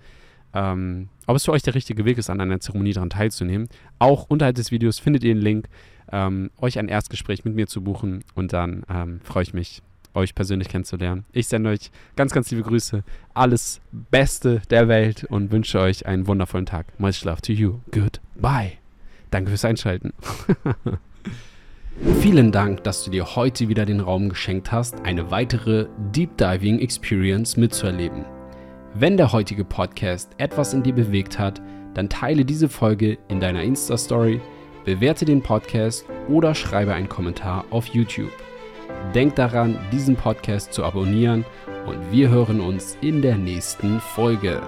ähm, 0.57 1.11
ob 1.26 1.36
es 1.36 1.44
für 1.44 1.52
euch 1.52 1.62
der 1.62 1.74
richtige 1.74 2.04
Weg 2.07 2.16
ist, 2.16 2.30
an 2.30 2.40
einer 2.40 2.61
Zeremonie 2.61 2.94
daran 2.94 3.11
teilzunehmen. 3.11 3.68
Auch 3.98 4.24
unterhalb 4.28 4.57
des 4.57 4.70
Videos 4.70 4.98
findet 4.98 5.22
ihr 5.22 5.34
den 5.34 5.42
Link, 5.42 5.68
ähm, 6.11 6.50
euch 6.59 6.78
ein 6.78 6.88
Erstgespräch 6.88 7.44
mit 7.44 7.54
mir 7.54 7.66
zu 7.66 7.82
buchen 7.82 8.24
und 8.34 8.52
dann 8.54 8.84
ähm, 8.88 9.20
freue 9.22 9.42
ich 9.42 9.52
mich, 9.52 9.82
euch 10.14 10.34
persönlich 10.34 10.68
kennenzulernen. 10.68 11.26
Ich 11.32 11.48
sende 11.48 11.70
euch 11.70 11.90
ganz, 12.16 12.32
ganz 12.32 12.50
liebe 12.50 12.62
Grüße, 12.62 13.04
alles 13.34 13.82
Beste 13.92 14.62
der 14.70 14.88
Welt 14.88 15.24
und 15.24 15.52
wünsche 15.52 15.78
euch 15.78 16.07
einen 16.07 16.26
wundervollen 16.26 16.66
Tag. 16.66 16.98
Much 16.98 17.24
love 17.24 17.42
to 17.42 17.52
you. 17.52 17.80
Goodbye. 17.90 18.72
Danke 19.30 19.50
fürs 19.50 19.64
Einschalten. 19.66 20.14
Vielen 22.20 22.52
Dank, 22.52 22.84
dass 22.84 23.04
du 23.04 23.11
dir 23.11 23.36
heute 23.36 23.68
wieder 23.68 23.84
den 23.84 24.00
Raum 24.00 24.30
geschenkt 24.30 24.72
hast, 24.72 25.00
eine 25.04 25.30
weitere 25.30 25.86
Deep 26.14 26.38
Diving 26.38 26.78
Experience 26.78 27.57
mitzuerleben. 27.57 28.36
Wenn 28.99 29.18
der 29.18 29.30
heutige 29.30 29.62
Podcast 29.62 30.30
etwas 30.38 30.72
in 30.72 30.82
dir 30.82 30.94
bewegt 30.94 31.38
hat, 31.38 31.61
dann 31.92 32.09
teile 32.09 32.47
diese 32.47 32.66
Folge 32.66 33.18
in 33.28 33.40
deiner 33.40 33.62
Insta-Story, 33.62 34.40
bewerte 34.86 35.26
den 35.26 35.42
Podcast 35.42 36.07
oder 36.30 36.55
schreibe 36.55 36.94
einen 36.94 37.11
Kommentar 37.11 37.66
auf 37.68 37.88
YouTube. 37.88 38.32
Denk 39.14 39.34
daran, 39.34 39.78
diesen 39.92 40.16
Podcast 40.16 40.72
zu 40.72 40.82
abonnieren 40.82 41.44
und 41.86 42.11
wir 42.11 42.30
hören 42.30 42.59
uns 42.59 42.97
in 43.03 43.20
der 43.20 43.36
nächsten 43.36 44.01
Folge. 44.01 44.62